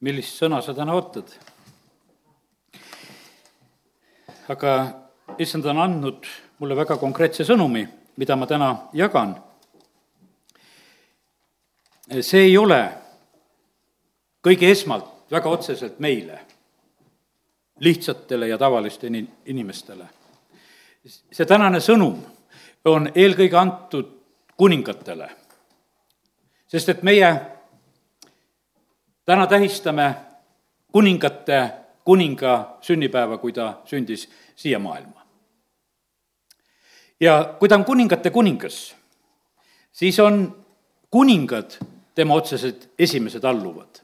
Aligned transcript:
millist 0.00 0.40
sõna 0.40 0.60
sa 0.64 0.74
täna 0.76 0.94
ootad? 0.96 1.32
aga 4.50 4.70
issand 5.38 5.66
on 5.70 5.78
andnud 5.78 6.26
mulle 6.58 6.74
väga 6.74 6.96
konkreetse 6.98 7.44
sõnumi, 7.46 7.84
mida 8.18 8.36
ma 8.36 8.48
täna 8.50 8.70
jagan. 8.92 9.36
see 12.20 12.48
ei 12.48 12.56
ole 12.58 12.80
kõige 14.42 14.70
esmalt 14.70 15.30
väga 15.30 15.48
otseselt 15.48 16.00
meile, 16.00 16.40
lihtsatele 17.78 18.48
ja 18.48 18.58
tavalistele 18.58 19.24
inimestele. 19.46 20.08
see 21.04 21.46
tänane 21.46 21.78
sõnum 21.80 22.18
on 22.84 23.12
eelkõige 23.14 23.56
antud 23.56 24.10
kuningatele, 24.56 25.30
sest 26.66 26.88
et 26.88 27.02
meie 27.02 27.59
täna 29.24 29.46
tähistame 29.46 30.14
kuningate 30.92 31.70
kuninga 32.04 32.78
sünnipäeva, 32.80 33.38
kui 33.38 33.52
ta 33.52 33.80
sündis 33.84 34.28
siia 34.56 34.78
maailma. 34.78 35.20
ja 37.20 37.54
kui 37.58 37.68
ta 37.68 37.74
on 37.74 37.84
kuningate 37.84 38.30
kuningas, 38.30 38.96
siis 39.92 40.20
on 40.20 40.56
kuningad 41.10 41.76
tema 42.14 42.34
otsesed 42.34 42.88
esimesed 42.98 43.44
alluvad. 43.44 44.00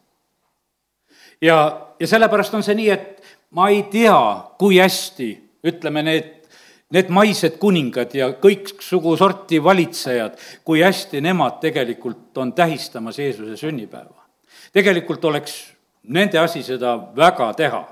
ja, 1.41 1.89
ja 2.01 2.07
sellepärast 2.07 2.55
on 2.55 2.63
see 2.63 2.75
nii, 2.75 2.91
et 2.91 3.23
ma 3.51 3.69
ei 3.69 3.83
tea, 3.83 4.19
kui 4.59 4.79
hästi, 4.79 5.31
ütleme, 5.65 6.03
need 6.03 6.33
need 6.95 7.09
maised 7.11 7.57
kuningad 7.59 8.13
ja 8.15 8.29
kõiksugu 8.39 9.17
sorti 9.19 9.59
valitsejad, 9.63 10.37
kui 10.65 10.85
hästi 10.87 11.19
nemad 11.21 11.59
tegelikult 11.59 12.39
on 12.39 12.53
tähistamas 12.55 13.19
Jeesuse 13.19 13.57
sünnipäeva 13.59 14.26
tegelikult 14.77 15.25
oleks 15.25 15.57
nende 16.13 16.39
asi 16.39 16.63
seda 16.63 16.97
väga 17.17 17.49
teha, 17.57 17.83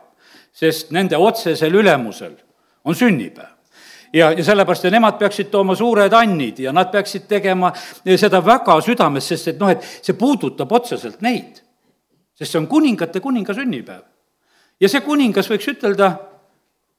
sest 0.53 0.93
nende 0.95 1.17
otsesel 1.19 1.81
ülemusel 1.81 2.37
on 2.85 2.95
sünnipäev 2.95 3.55
ja, 4.15 4.31
ja 4.33 4.45
sellepärast 4.45 4.85
ja 4.85 4.93
nemad 4.95 5.19
peaksid 5.19 5.51
tooma 5.51 5.75
suured 5.75 6.13
annid 6.13 6.61
ja 6.63 6.73
nad 6.73 6.91
peaksid 6.93 7.27
tegema 7.29 7.73
seda 8.05 8.41
väga 8.45 8.77
südames, 8.85 9.29
sest 9.29 9.55
et 9.55 9.63
noh, 9.63 9.73
et 9.73 9.83
see 9.83 10.17
puudutab 10.19 10.73
otseselt 10.73 11.23
neid. 11.25 11.63
sest 12.35 12.53
see 12.53 12.61
on 12.61 12.69
kuningate 12.69 13.21
kuninga 13.21 13.55
sünnipäev. 13.55 14.05
ja 14.81 14.89
see 14.89 15.01
kuningas, 15.01 15.51
võiks 15.51 15.69
ütelda, 15.73 16.13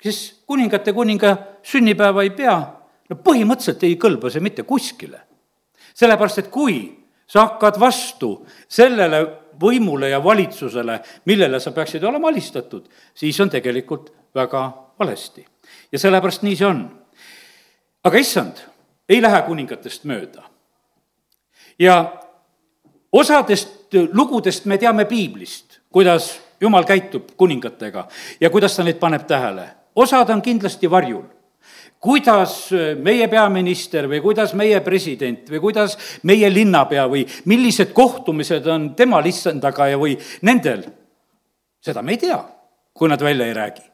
kes 0.01 0.41
kuningate 0.47 0.93
kuninga 0.93 1.37
sünnipäeva 1.63 2.23
ei 2.23 2.33
pea, 2.35 2.57
no 3.09 3.21
põhimõtteliselt 3.23 3.83
ei 3.83 3.95
kõlba 4.01 4.31
see 4.31 4.43
mitte 4.43 4.63
kuskile. 4.63 5.21
sellepärast, 5.93 6.39
et 6.43 6.51
kui 6.51 7.05
sa 7.27 7.47
hakkad 7.47 7.79
vastu 7.79 8.45
sellele 8.67 9.44
võimule 9.61 10.09
ja 10.09 10.23
valitsusele, 10.23 10.99
millele 11.25 11.59
sa 11.59 11.71
peaksid 11.71 12.03
olema 12.03 12.29
alistatud, 12.29 12.87
siis 13.13 13.39
on 13.41 13.49
tegelikult 13.49 14.11
väga 14.35 14.65
valesti. 14.99 15.45
ja 15.91 15.99
sellepärast 15.99 16.43
nii 16.43 16.55
see 16.55 16.67
on. 16.67 16.85
aga 18.03 18.17
issand 18.17 18.61
ei 19.09 19.21
lähe 19.21 19.41
kuningatest 19.41 20.03
mööda. 20.03 20.43
ja 21.79 22.21
osadest 23.11 23.93
lugudest 24.13 24.65
me 24.65 24.77
teame 24.77 25.05
piiblist, 25.05 25.79
kuidas 25.89 26.39
jumal 26.61 26.83
käitub 26.83 27.31
kuningatega 27.37 28.07
ja 28.39 28.49
kuidas 28.49 28.75
ta 28.75 28.83
neid 28.83 28.99
paneb 28.99 29.27
tähele. 29.27 29.69
osad 29.95 30.29
on 30.29 30.41
kindlasti 30.41 30.89
varjul 30.91 31.34
kuidas 32.05 32.55
meie 33.01 33.27
peaminister 33.31 34.07
või 34.11 34.21
kuidas 34.23 34.53
meie 34.57 34.79
president 34.85 35.49
või 35.49 35.61
kuidas 35.63 35.97
meie 36.29 36.51
linnapea 36.53 37.07
või 37.09 37.25
millised 37.49 37.93
kohtumised 37.97 38.67
on 38.69 38.91
temal 38.97 39.25
issandaga 39.25 39.89
ja 39.89 39.99
või 40.01 40.15
nendel, 40.45 40.85
seda 41.81 42.05
me 42.05 42.15
ei 42.15 42.21
tea, 42.21 42.39
kui 42.93 43.09
nad 43.09 43.21
välja 43.21 43.47
ei 43.49 43.57
räägi. 43.57 43.85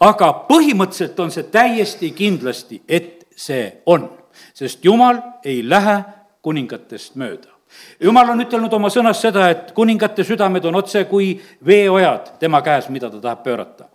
aga 0.00 0.32
põhimõtteliselt 0.48 1.20
on 1.20 1.30
see 1.30 1.48
täiesti 1.52 2.10
kindlasti, 2.16 2.82
et 2.88 3.26
see 3.36 3.82
on, 3.86 4.08
sest 4.54 4.84
jumal 4.84 5.22
ei 5.44 5.62
lähe 5.68 6.02
kuningatest 6.42 7.16
mööda 7.16 7.60
jumal 8.00 8.32
on 8.32 8.42
ütelnud 8.44 8.72
oma 8.72 8.90
sõnas 8.92 9.20
seda, 9.22 9.48
et 9.50 9.72
kuningate 9.76 10.24
südamed 10.26 10.64
on 10.68 10.80
otse 10.80 11.04
kui 11.10 11.32
veeojad 11.66 12.34
tema 12.40 12.62
käes, 12.66 12.88
mida 12.88 13.10
ta 13.10 13.20
tahab 13.20 13.42
pöörata. 13.44 13.88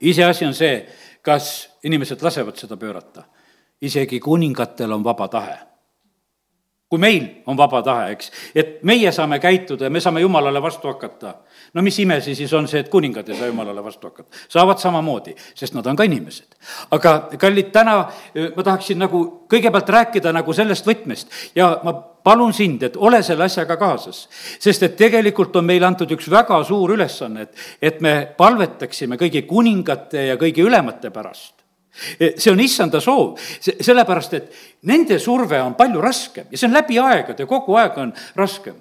iseasi 0.00 0.44
on 0.46 0.54
see, 0.54 0.86
kas 1.22 1.70
inimesed 1.84 2.22
lasevad 2.22 2.56
seda 2.56 2.76
pöörata. 2.76 3.22
isegi 3.82 4.20
kuningatel 4.20 4.92
on 4.92 5.04
vaba 5.04 5.28
tahe. 5.28 5.58
kui 6.88 6.98
meil 6.98 7.42
on 7.46 7.56
vaba 7.56 7.82
tahe, 7.82 8.10
eks, 8.12 8.32
et 8.54 8.82
meie 8.82 9.12
saame 9.12 9.38
käituda 9.38 9.84
ja 9.84 9.90
me 9.90 10.00
saame 10.00 10.20
jumalale 10.20 10.62
vastu 10.62 10.88
hakata, 10.88 11.34
no 11.74 11.82
mis 11.82 11.98
ime 11.98 12.20
see 12.20 12.36
siis 12.36 12.52
on 12.52 12.68
see, 12.68 12.82
et 12.84 12.90
kuningad 12.92 13.28
ei 13.28 13.38
saa 13.38 13.50
jumalale 13.50 13.84
vastu 13.84 14.10
hakata? 14.10 14.28
saavad 14.52 14.80
samamoodi, 14.82 15.34
sest 15.54 15.74
nad 15.74 15.86
on 15.86 15.96
ka 15.96 16.06
inimesed. 16.08 16.56
aga 16.90 17.14
kallid, 17.38 17.72
täna 17.72 17.98
ma 18.56 18.62
tahaksin 18.62 19.00
nagu 19.00 19.22
kõigepealt 19.50 19.92
rääkida 19.96 20.32
nagu 20.32 20.52
sellest 20.56 20.86
võtmest 20.88 21.32
ja 21.56 21.74
ma 21.84 21.94
palun 22.22 22.52
sind, 22.54 22.82
et 22.82 22.96
ole 22.96 23.22
selle 23.22 23.44
asjaga 23.44 23.76
kaasas. 23.76 24.28
sest 24.60 24.82
et 24.82 24.96
tegelikult 24.96 25.56
on 25.56 25.66
meile 25.66 25.86
antud 25.86 26.10
üks 26.14 26.30
väga 26.30 26.62
suur 26.64 26.94
ülesanne, 26.94 27.48
et, 27.48 27.66
et 27.82 28.00
me 28.00 28.14
palvetaksime 28.36 29.18
kõigi 29.20 29.44
kuningate 29.48 30.28
ja 30.30 30.38
kõigi 30.40 30.64
ülemate 30.64 31.10
pärast. 31.10 31.54
see 32.16 32.52
on 32.52 32.60
issanda 32.60 33.00
soov, 33.00 33.36
sellepärast 33.60 34.34
et 34.34 34.54
nende 34.88 35.18
surve 35.20 35.60
on 35.60 35.74
palju 35.76 36.00
raskem 36.00 36.46
ja 36.50 36.58
see 36.58 36.68
on 36.68 36.76
läbi 36.76 36.98
aegade, 36.98 37.46
kogu 37.46 37.76
aeg 37.76 37.98
on 37.98 38.14
raskem. 38.36 38.76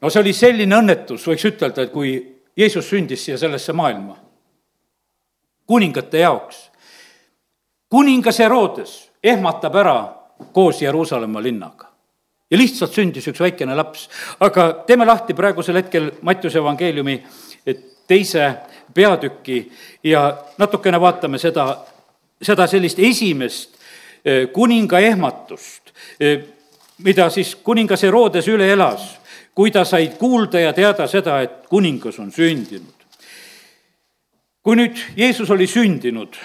No 0.00 0.10
see 0.10 0.20
oli 0.20 0.32
selline 0.36 0.76
õnnetus, 0.76 1.26
võiks 1.28 1.46
ütelda, 1.48 1.86
et 1.86 1.92
kui 1.92 2.14
Jeesus 2.56 2.88
sündis 2.88 3.24
siia 3.24 3.38
sellesse 3.38 3.72
maailma, 3.72 4.16
kuningate 5.66 6.18
jaoks. 6.24 6.70
kuningas 7.88 8.38
Herodes 8.38 9.10
ehmatab 9.22 9.74
ära 9.74 9.98
koos 10.52 10.82
Jeruusalemma 10.82 11.42
linnaga 11.42 11.92
ja 12.50 12.58
lihtsalt 12.58 12.94
sündis 12.94 13.26
üks 13.28 13.40
väikene 13.40 13.74
laps. 13.74 14.08
aga 14.40 14.84
teeme 14.86 15.04
lahti 15.06 15.34
praegusel 15.34 15.76
hetkel 15.82 16.10
Mattiuse 16.22 16.58
evangeeliumi 16.58 17.22
teise 18.06 18.54
peatüki 18.94 19.72
ja 20.04 20.36
natukene 20.58 21.00
vaatame 21.00 21.38
seda, 21.38 21.66
seda 22.42 22.66
sellist 22.66 22.98
esimest 22.98 23.74
eh, 24.24 24.48
kuninga 24.52 25.00
ehmatust, 25.00 25.92
eh, 26.20 26.38
mida 27.02 27.28
siis 27.30 27.54
kuningas 27.56 28.02
Herodes 28.06 28.48
üle 28.48 28.70
elas, 28.72 29.16
kui 29.56 29.70
ta 29.72 29.84
sai 29.84 30.12
kuulda 30.18 30.60
ja 30.60 30.72
teada 30.76 31.06
seda, 31.08 31.40
et 31.40 31.66
kuningas 31.66 32.18
on 32.20 32.32
sündinud. 32.32 32.92
kui 34.62 34.76
nüüd 34.76 34.98
Jeesus 35.16 35.50
oli 35.50 35.66
sündinud 35.66 36.36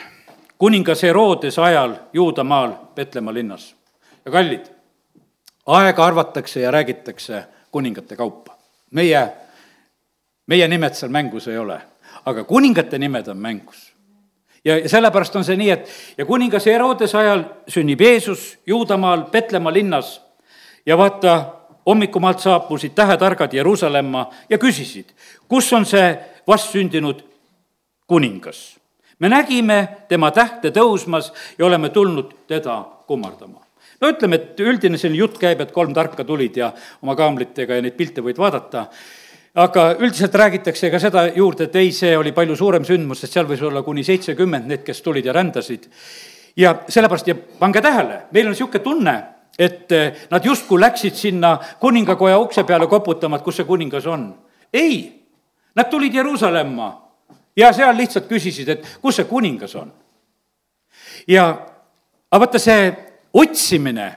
kuningas 0.57 1.03
Herodes 1.03 1.59
ajal 1.59 1.95
Juudamaal 2.13 2.73
Petlemma 2.95 3.33
linnas 3.33 3.75
ja 4.25 4.31
kallid 4.31 4.65
aega 5.65 6.05
arvatakse 6.05 6.61
ja 6.61 6.71
räägitakse 6.71 7.43
kuningate 7.71 8.15
kaupa. 8.15 8.57
meie, 8.91 9.31
meie 10.47 10.67
nimed 10.67 10.93
seal 10.93 11.11
mängus 11.11 11.47
ei 11.47 11.57
ole, 11.57 11.81
aga 12.25 12.43
kuningate 12.43 12.99
nimed 12.99 13.27
on 13.27 13.37
mängus. 13.37 13.93
ja, 14.65 14.77
ja 14.77 14.89
sellepärast 14.89 15.35
on 15.35 15.43
see 15.43 15.57
nii, 15.57 15.69
et 15.69 15.89
ja 16.17 16.25
kuningas 16.25 16.65
Herodes 16.65 17.15
ajal 17.15 17.43
sünnib 17.67 18.01
Jeesus 18.01 18.59
Juudamaal 18.65 19.25
Petlemma 19.31 19.73
linnas 19.73 20.21
ja 20.85 20.97
vaata, 20.97 21.45
hommikumaalt 21.85 22.39
saabusid 22.39 22.93
tähetargad 22.95 23.53
Jeruusalemma 23.53 24.29
ja 24.49 24.57
küsisid, 24.57 25.13
kus 25.47 25.73
on 25.73 25.85
see 25.85 26.13
vastsündinud 26.47 27.23
kuningas. 28.07 28.77
me 29.19 29.29
nägime 29.29 29.87
tema 30.07 30.31
tähte 30.31 30.69
tõusmas 30.69 31.31
ja 31.57 31.65
oleme 31.65 31.89
tulnud 31.89 32.33
teda 32.47 32.83
kummardama 33.07 33.61
no 34.01 34.09
ütleme, 34.09 34.35
et 34.35 34.59
üldine 34.59 34.97
selline 34.97 35.19
jutt 35.19 35.37
käib, 35.41 35.61
et 35.61 35.71
kolm 35.71 35.93
tarka 35.93 36.23
tulid 36.23 36.57
ja 36.57 36.71
oma 37.01 37.15
kaamlitega 37.15 37.77
ja 37.77 37.85
neid 37.85 37.97
pilte 37.97 38.23
võid 38.25 38.39
vaadata, 38.41 38.87
aga 39.61 39.85
üldiselt 39.99 40.35
räägitakse 40.35 40.89
ka 40.91 40.99
seda 40.99 41.27
juurde, 41.35 41.67
et 41.67 41.75
ei, 41.75 41.91
see 41.95 42.15
oli 42.17 42.33
palju 42.35 42.55
suurem 42.57 42.87
sündmus, 42.87 43.21
sest 43.21 43.37
seal 43.37 43.49
võis 43.49 43.61
olla 43.67 43.83
kuni 43.85 44.03
seitsekümmend 44.07 44.69
need, 44.69 44.85
kes 44.87 45.03
tulid 45.05 45.25
ja 45.25 45.35
rändasid. 45.35 45.89
ja 46.55 46.75
sellepärast, 46.87 47.27
ja 47.27 47.35
pange 47.35 47.81
tähele, 47.81 48.23
meil 48.31 48.49
on 48.49 48.55
niisugune 48.55 48.83
tunne, 48.83 49.15
et 49.59 49.91
eh, 49.91 50.13
nad 50.31 50.45
justkui 50.45 50.79
läksid 50.81 51.15
sinna 51.15 51.57
kuningakoja 51.79 52.39
ukse 52.39 52.63
peale 52.63 52.87
koputama, 52.87 53.37
et 53.37 53.43
kus 53.43 53.61
see 53.61 53.67
kuningas 53.67 54.07
on. 54.07 54.33
ei, 54.73 55.21
nad 55.75 55.89
tulid 55.89 56.13
Jeruusalemma 56.13 56.89
ja 57.55 57.73
seal 57.73 57.97
lihtsalt 57.97 58.27
küsisid, 58.29 58.69
et 58.69 58.87
kus 59.01 59.19
see 59.19 59.29
kuningas 59.29 59.75
on. 59.75 59.91
ja, 61.27 61.47
aga 62.31 62.45
vaata, 62.45 62.59
see 62.59 62.91
otsimine 63.33 64.09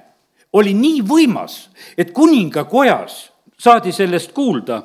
oli 0.55 0.75
nii 0.75 1.03
võimas, 1.07 1.69
et 1.99 2.13
kuningakojas 2.15 3.35
saadi 3.59 3.93
sellest 3.93 4.33
kuulda 4.33 4.83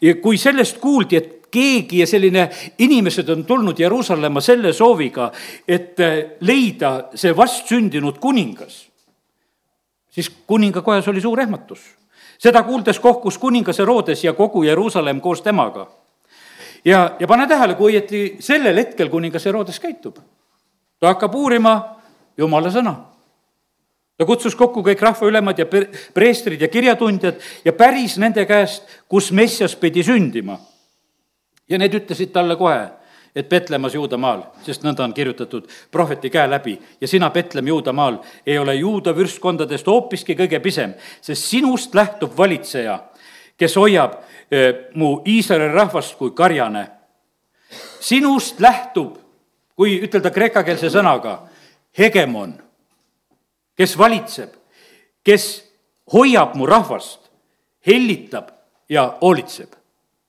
ja 0.00 0.14
kui 0.22 0.38
sellest 0.38 0.78
kuuldi, 0.78 1.16
et 1.16 1.34
keegi 1.50 2.02
ja 2.02 2.06
selline 2.06 2.48
inimesed 2.78 3.28
on 3.32 3.44
tulnud 3.44 3.78
Jeruusalemma 3.80 4.40
selle 4.44 4.72
sooviga, 4.72 5.30
et 5.68 5.96
leida 6.40 6.92
see 7.14 7.32
vastsündinud 7.36 8.18
kuningas, 8.20 8.87
siis 10.18 10.32
kuningakojas 10.50 11.08
oli 11.08 11.22
suur 11.22 11.40
ehmatus 11.40 11.86
seda 12.38 12.62
kuuldes 12.62 13.00
kohkus 13.00 13.38
kuningas 13.38 13.78
Herodes 13.78 14.24
ja 14.24 14.32
kogu 14.32 14.62
Jeruusalemm 14.62 15.20
koos 15.20 15.42
temaga. 15.42 15.86
ja, 16.84 17.16
ja 17.20 17.26
pane 17.26 17.46
tähele, 17.46 17.74
kui 17.74 17.92
õieti 17.92 18.36
sellel 18.40 18.76
hetkel 18.76 19.08
kuningas 19.08 19.44
Herodes 19.44 19.80
käitub. 19.80 20.18
ta 21.00 21.14
hakkab 21.14 21.34
uurima 21.34 21.74
jumala 22.38 22.70
sõna 22.70 22.94
ta 24.18 24.26
kutsus 24.26 24.54
kokku 24.54 24.82
kõik 24.82 25.02
rahvaülemad 25.02 25.58
ja 25.58 25.66
preestrid 26.14 26.60
ja 26.60 26.68
kirjatundjad 26.68 27.42
ja 27.64 27.72
päris 27.72 28.16
nende 28.18 28.46
käest, 28.46 28.82
kus 29.08 29.32
Messias 29.32 29.76
pidi 29.76 30.02
sündima. 30.02 30.58
ja 31.68 31.78
need 31.78 31.94
ütlesid 31.94 32.32
talle 32.32 32.56
kohe, 32.56 32.88
et 33.36 33.48
Petlemmas 33.48 33.94
Juudamaal, 33.94 34.42
sest 34.66 34.84
nõnda 34.84 35.04
on 35.04 35.14
kirjutatud 35.14 35.68
prohveti 35.90 36.30
käe 36.30 36.50
läbi 36.50 36.78
ja 37.00 37.08
sina, 37.08 37.30
Petlem 37.30 37.68
Juudamaal, 37.68 38.18
ei 38.46 38.58
ole 38.58 38.74
juuda 38.74 39.14
vürstkondadest 39.16 39.86
hoopiski 39.86 40.36
kõige 40.38 40.60
pisem, 40.60 40.94
sest 41.20 41.44
sinust 41.50 41.94
lähtub 41.94 42.36
valitseja, 42.36 42.98
kes 43.56 43.76
hoiab 43.76 44.20
eh, 44.50 44.88
mu 44.94 45.18
Iisraeli 45.26 45.72
rahvast 45.74 46.16
kui 46.18 46.30
karjane. 46.30 46.88
sinust 48.00 48.60
lähtub, 48.60 49.16
kui 49.76 50.00
ütelda 50.02 50.30
kreekakeelse 50.30 50.90
sõnaga, 50.90 51.38
hegemon 51.98 52.56
kes 53.78 53.94
valitseb, 53.98 54.52
kes 55.22 55.46
hoiab 56.12 56.56
mu 56.58 56.66
rahvast, 56.66 57.30
hellitab 57.86 58.50
ja 58.90 59.06
hoolitseb. 59.22 59.77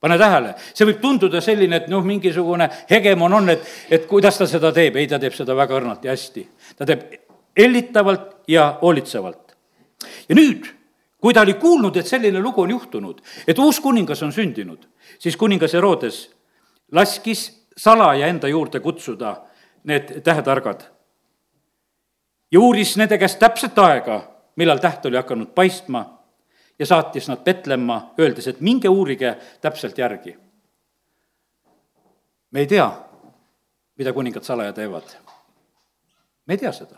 Pane 0.00 0.16
tähele, 0.18 0.54
see 0.74 0.88
võib 0.88 1.00
tunduda 1.02 1.42
selline, 1.44 1.82
et 1.82 1.88
noh, 1.92 2.04
mingisugune 2.04 2.68
hegemon 2.90 3.36
on, 3.36 3.52
et, 3.52 3.64
et 3.92 4.06
kuidas 4.08 4.38
ta 4.40 4.48
seda 4.48 4.72
teeb, 4.72 4.96
ei, 4.96 5.08
ta 5.08 5.18
teeb 5.20 5.36
seda 5.36 5.56
väga 5.56 5.76
õrnalt 5.76 6.04
ja 6.04 6.14
hästi. 6.14 6.46
ta 6.78 6.88
teeb 6.88 7.06
hellitavalt 7.58 8.48
ja 8.48 8.78
hoolitsevalt. 8.82 9.56
ja 10.28 10.36
nüüd, 10.36 10.68
kui 11.20 11.34
ta 11.36 11.44
oli 11.44 11.54
kuulnud, 11.60 11.96
et 11.96 12.08
selline 12.08 12.40
lugu 12.40 12.62
on 12.62 12.70
juhtunud, 12.70 13.20
et 13.46 13.58
uus 13.58 13.80
kuningas 13.80 14.22
on 14.22 14.32
sündinud, 14.32 14.88
siis 15.18 15.36
kuningas 15.36 15.74
Herodes 15.76 16.22
laskis 16.92 17.50
salaja 17.76 18.26
enda 18.26 18.48
juurde 18.48 18.80
kutsuda 18.80 19.36
need 19.84 20.20
tähetargad 20.24 20.88
ja 22.52 22.60
uuris 22.60 22.96
nende 22.96 23.18
käest 23.18 23.38
täpset 23.38 23.78
aega, 23.78 24.22
millal 24.56 24.78
täht 24.78 25.06
oli 25.06 25.16
hakanud 25.16 25.52
paistma 25.54 26.04
ja 26.80 26.86
saatis 26.86 27.28
nad 27.28 27.44
Petlemma, 27.44 28.14
öeldes, 28.18 28.48
et 28.48 28.60
minge 28.64 28.88
uurige 28.88 29.36
täpselt 29.60 29.98
järgi. 29.98 30.36
me 32.50 32.60
ei 32.60 32.66
tea, 32.66 32.90
mida 33.96 34.12
kuningad 34.12 34.42
salaja 34.42 34.72
teevad. 34.72 35.04
me 36.46 36.54
ei 36.54 36.58
tea 36.58 36.72
seda. 36.72 36.96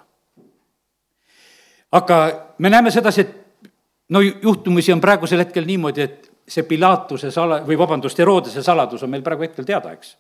aga 1.93 2.17
me 2.59 2.71
näeme 2.71 2.91
sedasi, 2.91 3.21
et 3.21 3.37
no 4.09 4.21
juhtumisi 4.21 4.93
on 4.93 5.01
praegusel 5.01 5.39
hetkel 5.39 5.67
niimoodi, 5.67 6.03
et 6.03 6.33
see 6.49 6.63
Pilatuse 6.63 7.31
sala, 7.31 7.61
või 7.67 7.79
vabandust, 7.79 8.19
Herodese 8.19 8.63
saladus 8.63 9.03
on 9.03 9.11
meil 9.11 9.23
praegu 9.23 9.43
hetkel 9.43 9.65
teada, 9.65 9.93
eks. 9.93 10.17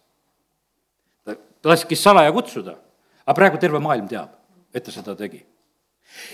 ta 1.24 1.36
laskis 1.64 2.02
salaja 2.02 2.32
kutsuda, 2.32 2.76
aga 3.26 3.34
praegu 3.34 3.58
terve 3.58 3.78
maailm 3.78 4.08
teab 4.08 4.42
et 4.74 4.84
ta 4.84 4.92
seda 4.92 5.14
tegi. 5.16 5.42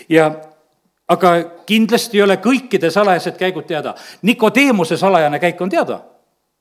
ja 0.08 0.30
aga 1.08 1.32
kindlasti 1.66 2.18
ei 2.18 2.22
ole 2.22 2.36
kõikide 2.42 2.90
salajased 2.92 3.36
käigud 3.40 3.66
teada. 3.68 3.94
Nikodeemuse 4.22 4.96
salajane 4.96 5.38
käik 5.38 5.60
on 5.60 5.70
teada. 5.70 6.00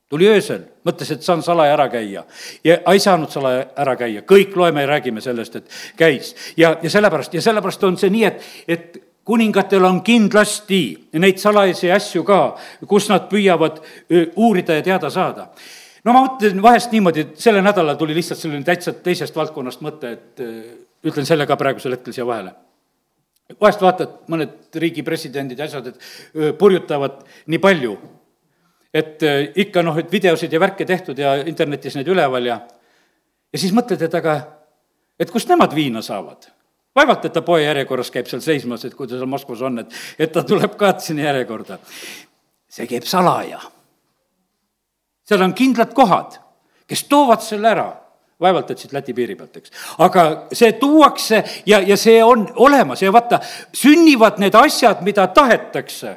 tuli 0.08 0.24
öösel, 0.24 0.62
mõtles, 0.88 1.10
et 1.12 1.22
saan 1.22 1.42
salaja 1.44 1.74
ära 1.74 1.84
käia 1.92 2.22
ja 2.64 2.78
ei 2.92 3.00
saanud 3.00 3.28
salaja 3.28 3.66
ära 3.76 3.92
käia, 3.96 4.22
kõik 4.24 4.54
loeme 4.56 4.80
ja 4.80 4.86
räägime 4.88 5.20
sellest, 5.20 5.56
et 5.56 5.68
käis. 5.96 6.34
ja, 6.56 6.78
ja 6.82 6.90
sellepärast, 6.90 7.34
ja 7.34 7.42
sellepärast 7.42 7.84
on 7.84 7.98
see 8.00 8.10
nii, 8.10 8.24
et, 8.24 8.46
et 8.68 8.96
kuningatel 9.24 9.84
on 9.84 10.00
kindlasti 10.02 11.10
neid 11.12 11.36
salajasi 11.38 11.92
asju 11.92 12.24
ka, 12.24 12.56
kus 12.88 13.10
nad 13.12 13.28
püüavad 13.28 13.82
uurida 14.36 14.80
ja 14.80 14.82
teada 14.82 15.10
saada 15.10 15.50
no 16.04 16.14
ma 16.14 16.24
mõtlen 16.24 16.62
vahest 16.62 16.92
niimoodi, 16.94 17.26
et 17.26 17.36
sellel 17.42 17.64
nädalal 17.64 17.98
tuli 18.00 18.16
lihtsalt 18.16 18.40
selline 18.40 18.64
täitsa 18.64 18.94
teisest 19.04 19.36
valdkonnast 19.36 19.84
mõte, 19.84 20.14
et 20.16 20.42
ütlen 21.04 21.28
selle 21.28 21.46
ka 21.46 21.56
praegusel 21.60 21.98
hetkel 21.98 22.16
siia 22.16 22.26
vahele. 22.26 22.54
Vahest 23.56 23.82
vaatad 23.82 24.16
mõned 24.28 24.78
riigi 24.82 25.04
presidendid 25.06 25.58
ja 25.58 25.68
asjad, 25.68 25.88
et 25.88 26.58
purjutavad 26.58 27.22
nii 27.46 27.62
palju, 27.62 27.94
et 28.94 29.24
ikka 29.64 29.82
noh, 29.84 29.96
et 30.00 30.12
videosid 30.12 30.52
ja 30.52 30.60
värke 30.60 30.84
tehtud 30.88 31.18
ja 31.18 31.38
internetis 31.48 31.96
neid 31.96 32.08
üleval 32.08 32.50
ja, 32.50 32.60
ja 33.52 33.60
siis 33.60 33.72
mõtled, 33.76 34.04
et 34.04 34.14
aga, 34.20 34.38
et 35.20 35.32
kust 35.32 35.48
nemad 35.48 35.74
viina 35.76 36.04
saavad 36.04 36.50
vaevalt, 36.98 37.24
et 37.28 37.32
ta 37.32 37.42
poe 37.46 37.62
järjekorras 37.62 38.10
käib 38.10 38.28
seal 38.30 38.42
seismas, 38.42 38.84
et 38.84 38.94
kui 38.96 39.06
ta 39.08 39.18
seal 39.18 39.30
Moskvas 39.30 39.62
on, 39.66 39.82
et, 39.84 39.96
et 40.18 40.32
ta 40.34 40.42
tuleb 40.46 40.74
ka 40.80 40.94
sinna 41.02 41.28
järjekorda. 41.28 41.78
see 42.68 42.86
käib 42.86 43.06
salaja. 43.08 43.60
seal 45.24 45.42
on 45.42 45.54
kindlad 45.54 45.94
kohad, 45.94 46.38
kes 46.86 47.04
toovad 47.08 47.44
selle 47.44 47.70
ära 47.70 47.88
vaevalt, 48.40 48.70
et 48.70 48.78
siit 48.78 48.92
Läti 48.92 49.14
piiri 49.14 49.34
pealt, 49.34 49.56
eks. 49.56 49.72
aga 49.98 50.24
see 50.52 50.72
tuuakse 50.78 51.42
ja, 51.66 51.80
ja 51.80 51.96
see 51.96 52.22
on 52.24 52.46
olemas 52.56 53.02
ja 53.02 53.12
vaata, 53.12 53.40
sünnivad 53.74 54.38
need 54.38 54.54
asjad, 54.54 55.02
mida 55.06 55.26
tahetakse 55.34 56.16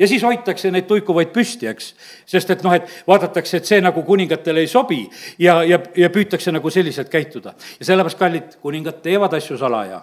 ja 0.00 0.08
siis 0.08 0.22
hoitakse 0.22 0.70
neid 0.70 0.88
tuikuvaid 0.88 1.32
püsti, 1.34 1.68
eks. 1.70 1.92
sest 2.26 2.50
et 2.50 2.62
noh, 2.64 2.74
et 2.74 2.88
vaadatakse, 3.08 3.60
et 3.60 3.68
see 3.68 3.80
nagu 3.84 4.02
kuningatele 4.06 4.64
ei 4.64 4.70
sobi 4.70 5.02
ja, 5.38 5.60
ja, 5.64 5.78
ja 5.96 6.10
püütakse 6.10 6.52
nagu 6.52 6.70
selliselt 6.70 7.12
käituda. 7.12 7.54
ja 7.78 7.90
sellepärast, 7.92 8.18
kallid, 8.18 8.56
kuningad 8.62 9.02
teevad 9.04 9.36
asju 9.38 9.58
salaja 9.60 10.02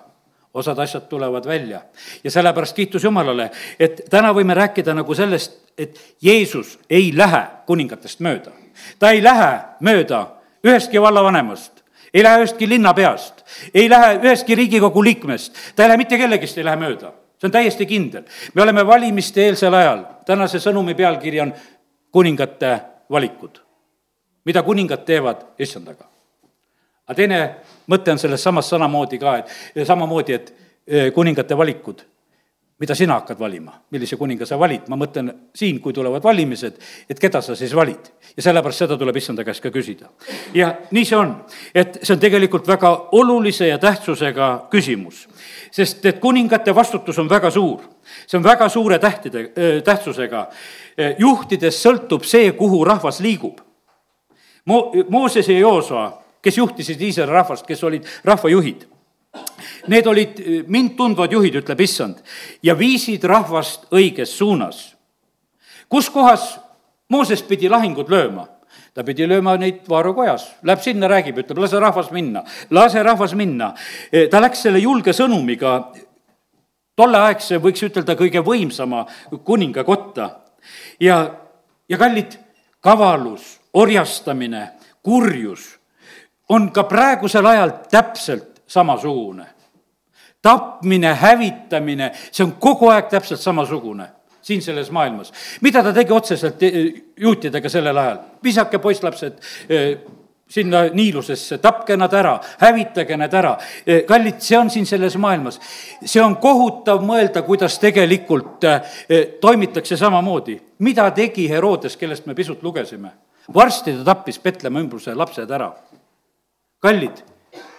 osad 0.58 0.80
asjad 0.80 1.10
tulevad 1.10 1.46
välja. 1.46 1.82
ja 2.24 2.32
sellepärast 2.32 2.76
kiitus 2.76 3.04
Jumalale, 3.04 3.52
et 3.80 4.02
täna 4.10 4.32
võime 4.34 4.56
rääkida 4.58 4.94
nagu 4.94 5.16
sellest, 5.16 5.60
et 5.78 6.00
Jeesus 6.22 6.80
ei 6.90 7.12
lähe 7.18 7.44
kuningatest 7.66 8.20
mööda. 8.20 8.52
ta 9.00 9.12
ei 9.12 9.24
lähe 9.24 9.60
mööda 9.82 10.26
ühestki 10.66 11.02
vallavanemast, 11.02 11.84
ei 12.14 12.24
lähe 12.24 12.42
ühestki 12.42 12.70
linnapeast, 12.70 13.44
ei 13.74 13.90
lähe 13.90 14.16
ühestki 14.24 14.56
Riigikogu 14.56 15.04
liikmest, 15.04 15.54
ta 15.76 15.84
ei 15.84 15.90
lähe 15.90 15.98
mitte 15.98 16.18
kellegist, 16.18 16.58
ei 16.58 16.66
lähe 16.66 16.80
mööda. 16.80 17.14
see 17.38 17.48
on 17.48 17.52
täiesti 17.52 17.86
kindel. 17.86 18.24
me 18.54 18.62
oleme 18.62 18.88
valimiste 18.88 19.46
eelsel 19.46 19.74
ajal, 19.74 20.04
tänase 20.26 20.58
sõnumi 20.58 20.96
pealkiri 20.96 21.42
on 21.42 21.54
kuningate 22.12 22.80
valikud. 23.10 23.60
mida 24.46 24.64
kuningad 24.64 25.06
teevad 25.06 25.46
issandaga. 25.60 26.06
aga 27.08 27.16
teine 27.16 27.56
mõte 27.88 28.12
on 28.12 28.20
selles 28.20 28.44
samas 28.44 28.70
samamoodi 28.70 29.18
ka, 29.20 29.38
et 29.38 29.88
samamoodi, 29.88 30.34
et 30.34 30.54
eh, 30.88 31.12
kuningate 31.14 31.58
valikud 31.58 32.06
mida 32.80 32.96
sina 32.96 33.14
hakkad 33.18 33.40
valima, 33.40 33.74
millise 33.92 34.18
kuninga 34.18 34.46
sa 34.46 34.58
valid, 34.60 34.86
ma 34.92 34.98
mõtlen 35.00 35.32
siin, 35.56 35.80
kui 35.82 35.96
tulevad 35.98 36.22
valimised, 36.24 36.76
et 37.10 37.20
keda 37.20 37.42
sa 37.42 37.56
siis 37.58 37.74
valid. 37.76 38.12
ja 38.38 38.44
sellepärast 38.46 38.84
seda 38.84 38.98
tuleb 38.98 39.18
issanda 39.18 39.44
käest 39.44 39.64
ka 39.64 39.72
küsida. 39.74 40.10
ja 40.54 40.74
nii 40.92 41.06
see 41.06 41.18
on, 41.18 41.34
et 41.74 41.98
see 42.04 42.14
on 42.14 42.20
tegelikult 42.20 42.68
väga 42.68 42.92
olulise 43.18 43.68
ja 43.68 43.78
tähtsusega 43.78 44.68
küsimus. 44.70 45.28
sest 45.72 46.06
et 46.06 46.20
kuningate 46.20 46.76
vastutus 46.76 47.20
on 47.20 47.30
väga 47.30 47.52
suur, 47.52 47.82
see 48.28 48.38
on 48.38 48.44
väga 48.44 48.70
suure 48.70 49.00
tähtide, 49.00 49.52
tähtsusega. 49.84 50.48
juhtides 51.18 51.82
sõltub 51.86 52.24
see, 52.24 52.52
kuhu 52.52 52.84
rahvas 52.86 53.20
liigub. 53.20 53.62
Mo-, 54.66 54.92
Mooses 55.10 55.50
ja 55.50 55.60
Joosua, 55.60 56.22
kes 56.42 56.58
juhtisid 56.58 57.02
Iisraeli 57.02 57.32
rahvast, 57.32 57.66
kes 57.66 57.84
olid 57.84 58.06
rahvajuhid 58.24 58.86
Need 59.88 60.08
olid 60.08 60.40
mind 60.68 60.96
tundvad 60.98 61.32
juhid, 61.32 61.56
ütleb 61.62 61.82
issand, 61.82 62.22
ja 62.64 62.76
viisid 62.78 63.24
rahvast 63.24 63.88
õiges 63.92 64.38
suunas. 64.38 64.96
kus 65.90 66.10
kohas 66.10 66.60
Mooses 67.10 67.42
pidi 67.42 67.70
lahingud 67.70 68.10
lööma? 68.12 68.48
ta 68.94 69.04
pidi 69.06 69.28
lööma 69.30 69.54
neid 69.62 69.86
vaarukojas, 69.90 70.48
läheb 70.66 70.82
sinna, 70.82 71.08
räägib, 71.08 71.38
ütleb, 71.38 71.60
lase 71.62 71.80
rahvas 71.80 72.10
minna, 72.12 72.42
lase 72.74 73.04
rahvas 73.06 73.36
minna. 73.38 73.74
ta 74.32 74.42
läks 74.42 74.64
selle 74.66 74.80
julge 74.82 75.14
sõnumiga 75.14 75.78
tolleaegse, 76.98 77.60
võiks 77.62 77.86
ütelda, 77.86 78.16
kõige 78.18 78.42
võimsama 78.42 79.06
kuninga 79.46 79.84
kotta. 79.86 80.30
ja, 81.00 81.20
ja 81.90 81.98
kallid, 81.98 82.40
kavalus, 82.82 83.60
orjastamine, 83.74 84.72
kurjus 85.06 85.78
on 86.50 86.72
ka 86.74 86.84
praegusel 86.90 87.46
ajal 87.46 87.72
täpselt 87.92 88.57
samasugune. 88.68 89.46
tapmine, 90.42 91.14
hävitamine, 91.14 92.12
see 92.32 92.46
on 92.46 92.54
kogu 92.60 92.90
aeg 92.94 93.10
täpselt 93.10 93.40
samasugune 93.40 94.08
siin 94.48 94.62
selles 94.62 94.92
maailmas. 94.92 95.34
mida 95.62 95.84
ta 95.84 95.94
tegi 95.94 96.14
otseselt 96.14 96.64
eh, 96.64 96.94
juutidega 97.18 97.70
sellel 97.70 97.98
ajal? 97.98 98.20
visake 98.44 98.80
poisslapsed 98.80 99.42
eh, 99.70 99.98
sinna 100.48 100.86
niilusesse, 100.96 101.58
tapke 101.60 101.98
nad 102.00 102.14
ära, 102.16 102.38
hävitage 102.62 103.18
nad 103.20 103.34
ära. 103.36 103.58
Eh, 103.84 104.06
kallid, 104.08 104.40
see 104.40 104.56
on 104.58 104.70
siin 104.72 104.86
selles 104.88 105.18
maailmas. 105.20 105.60
see 106.06 106.24
on 106.24 106.38
kohutav 106.40 107.04
mõelda, 107.04 107.44
kuidas 107.44 107.80
tegelikult 107.84 108.64
toimitakse 109.42 109.98
samamoodi. 109.98 110.60
mida 110.80 111.12
tegi 111.12 111.50
Herodes, 111.50 111.98
kellest 111.98 112.26
me 112.26 112.36
pisut 112.36 112.64
lugesime? 112.64 113.12
varsti 113.54 113.94
ta 113.98 114.04
tappis 114.14 114.40
Petlemma 114.40 114.80
ümbruse 114.80 115.16
lapsed 115.16 115.52
ära. 115.52 115.74
kallid 116.80 117.24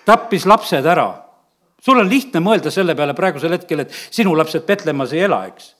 tappis 0.08 0.46
lapsed 0.48 0.86
ära. 0.86 1.08
sul 1.80 2.00
on 2.00 2.08
lihtne 2.10 2.40
mõelda 2.42 2.72
selle 2.74 2.96
peale 2.98 3.14
praegusel 3.14 3.52
hetkel, 3.54 3.84
et 3.84 3.92
sinu 4.10 4.34
lapsed 4.36 4.64
Petlemmas 4.66 5.12
ei 5.14 5.26
ela, 5.28 5.44
eks. 5.46 5.74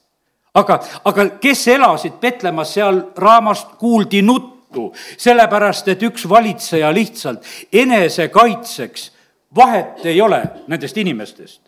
aga, 0.55 0.79
aga 1.05 1.29
kes 1.43 1.67
elasid 1.75 2.21
Petlemmas, 2.21 2.75
seal 2.77 3.03
raamast 3.17 3.77
kuuldi 3.81 4.23
nuttu, 4.23 4.93
sellepärast 5.17 5.89
et 5.89 6.03
üks 6.07 6.29
valitseja 6.29 6.93
lihtsalt 6.95 7.47
enesekaitseks, 7.73 9.11
vahet 9.57 10.05
ei 10.07 10.21
ole 10.21 10.43
nendest 10.69 10.97
inimestest. 10.97 11.61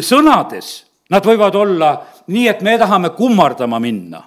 sõnades 0.00 0.72
nad 1.10 1.26
võivad 1.26 1.54
olla 1.54 1.92
nii, 2.26 2.48
et 2.48 2.62
me 2.62 2.78
tahame 2.78 3.10
kummardama 3.14 3.78
minna, 3.82 4.22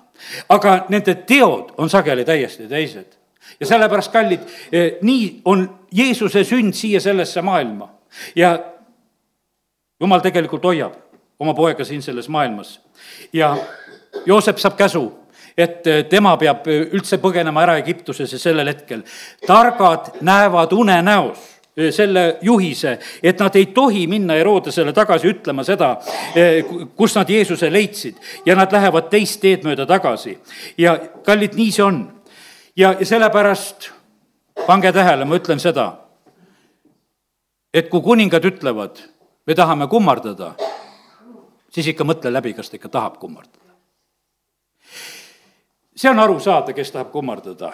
aga 0.49 0.85
nende 0.89 1.15
teod 1.27 1.73
on 1.77 1.89
sageli 1.89 2.25
täiesti 2.25 2.67
teised. 2.67 3.22
Ja 3.63 3.67
sellepärast, 3.67 4.11
kallid, 4.11 4.39
eh, 4.71 4.97
nii 5.01 5.41
on 5.45 5.63
Jeesuse 5.91 6.43
sünd 6.43 6.75
siia 6.75 6.99
sellesse 7.01 7.41
maailma 7.41 7.89
ja 8.35 8.57
jumal 9.99 10.23
tegelikult 10.23 10.63
hoiab 10.67 10.99
oma 11.39 11.53
poega 11.53 11.85
siin 11.85 12.01
selles 12.01 12.29
maailmas 12.29 12.79
ja 13.33 13.55
Joosep 14.25 14.59
saab 14.61 14.75
käsu, 14.77 15.07
et 15.57 15.87
eh, 15.87 16.03
tema 16.09 16.35
peab 16.37 16.67
eh, 16.67 16.89
üldse 16.93 17.17
põgenema 17.23 17.63
ära 17.63 17.77
Egiptusesse 17.81 18.37
sellel 18.39 18.67
hetkel. 18.73 19.03
targad 19.47 20.19
näevad 20.21 20.73
unenäos 20.73 21.49
selle 21.73 22.37
juhise, 22.41 22.99
et 23.23 23.39
nad 23.39 23.55
ei 23.57 23.65
tohi 23.73 24.03
minna 24.07 24.35
Herodesele 24.37 24.91
tagasi 24.93 25.31
ütlema 25.31 25.63
seda, 25.65 25.95
kus 26.95 27.15
nad 27.17 27.29
Jeesuse 27.29 27.71
leidsid 27.73 28.19
ja 28.45 28.53
nad 28.55 28.69
lähevad 28.69 29.07
teist 29.09 29.41
teed 29.41 29.65
mööda 29.65 29.87
tagasi. 29.89 30.37
ja 30.77 30.93
kallid, 31.25 31.57
nii 31.57 31.71
see 31.71 31.83
on. 31.83 32.03
Ja, 32.75 32.93
ja 32.99 33.05
sellepärast 33.05 33.91
pange 34.67 34.91
tähele, 34.91 35.25
ma 35.25 35.39
ütlen 35.39 35.59
seda, 35.59 35.89
et 37.73 37.89
kui 37.89 38.01
kuningad 38.01 38.45
ütlevad, 38.45 39.01
me 39.47 39.55
tahame 39.55 39.87
kummardada, 39.87 40.53
siis 41.73 41.87
ikka 41.93 42.05
mõtle 42.07 42.33
läbi, 42.33 42.53
kas 42.53 42.69
ta 42.69 42.77
ikka 42.79 42.89
tahab 42.89 43.19
kummardada 43.21 43.63
see 45.95 46.09
on 46.09 46.19
aru 46.19 46.39
saada, 46.39 46.73
kes 46.73 46.91
tahab 46.91 47.11
kummardada. 47.11 47.71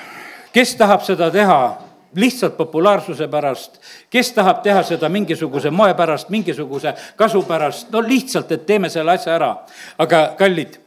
kes 0.53 0.75
tahab 0.75 1.01
seda 1.01 1.31
teha 1.31 1.77
lihtsalt 2.15 2.57
populaarsuse 2.57 3.27
pärast, 3.27 3.79
kes 4.09 4.31
tahab 4.33 4.63
teha 4.63 4.83
seda 4.83 5.09
mingisuguse 5.09 5.69
moe 5.69 5.93
pärast, 5.93 6.29
mingisuguse 6.29 6.93
kasu 7.15 7.43
pärast, 7.43 7.91
no 7.91 8.01
lihtsalt, 8.01 8.51
et 8.51 8.65
teeme 8.65 8.89
selle 8.89 9.11
asja 9.11 9.35
ära. 9.35 9.55
aga 9.97 10.35
kallid, 10.37 10.79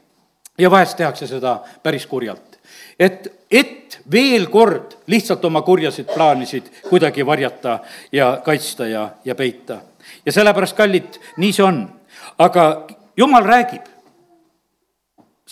ja 0.58 0.70
vahest 0.70 0.96
tehakse 0.96 1.26
seda 1.26 1.60
päris 1.82 2.06
kurjalt. 2.06 2.51
Et, 2.98 3.28
et 3.50 4.00
veel 4.12 4.46
kord 4.50 4.96
lihtsalt 5.06 5.44
oma 5.44 5.62
kurjasid 5.62 6.10
plaanisid 6.14 6.68
kuidagi 6.88 7.26
varjata 7.26 7.78
ja 8.12 8.40
kaitsta 8.44 8.86
ja, 8.86 9.08
ja 9.24 9.34
peita. 9.34 9.80
ja 10.26 10.32
sellepärast, 10.32 10.76
kallid, 10.76 11.18
nii 11.36 11.52
see 11.52 11.64
on. 11.64 11.86
aga 12.38 12.86
jumal 13.16 13.44
räägib 13.44 13.88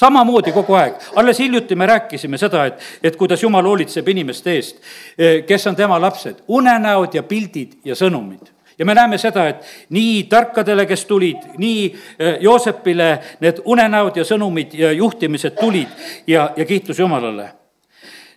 samamoodi 0.00 0.52
kogu 0.52 0.74
aeg, 0.74 0.94
alles 1.16 1.38
hiljuti 1.38 1.76
me 1.76 1.86
rääkisime 1.86 2.38
seda, 2.38 2.64
et, 2.70 2.80
et 3.02 3.16
kuidas 3.16 3.42
Jumal 3.42 3.66
hoolitseb 3.66 4.08
inimeste 4.08 4.54
eest, 4.56 4.80
eh, 5.18 5.42
kes 5.46 5.66
on 5.66 5.76
tema 5.76 6.00
lapsed, 6.00 6.44
unenäod 6.48 7.14
ja 7.14 7.22
pildid 7.22 7.80
ja 7.84 7.96
sõnumid 7.98 8.48
ja 8.80 8.86
me 8.88 8.94
näeme 8.96 9.18
seda, 9.20 9.44
et 9.48 9.66
nii 9.92 10.22
tarkadele, 10.32 10.86
kes 10.88 11.04
tulid, 11.04 11.44
nii 11.60 11.82
eh, 12.18 12.38
Joosepile 12.40 13.10
need 13.44 13.60
unenäod 13.68 14.16
ja 14.16 14.24
sõnumid 14.24 14.72
ja 14.78 14.92
juhtimised 14.96 15.58
tulid 15.60 15.92
ja, 16.26 16.50
ja 16.56 16.64
kiitus 16.64 16.98
Jumalale. 16.98 17.50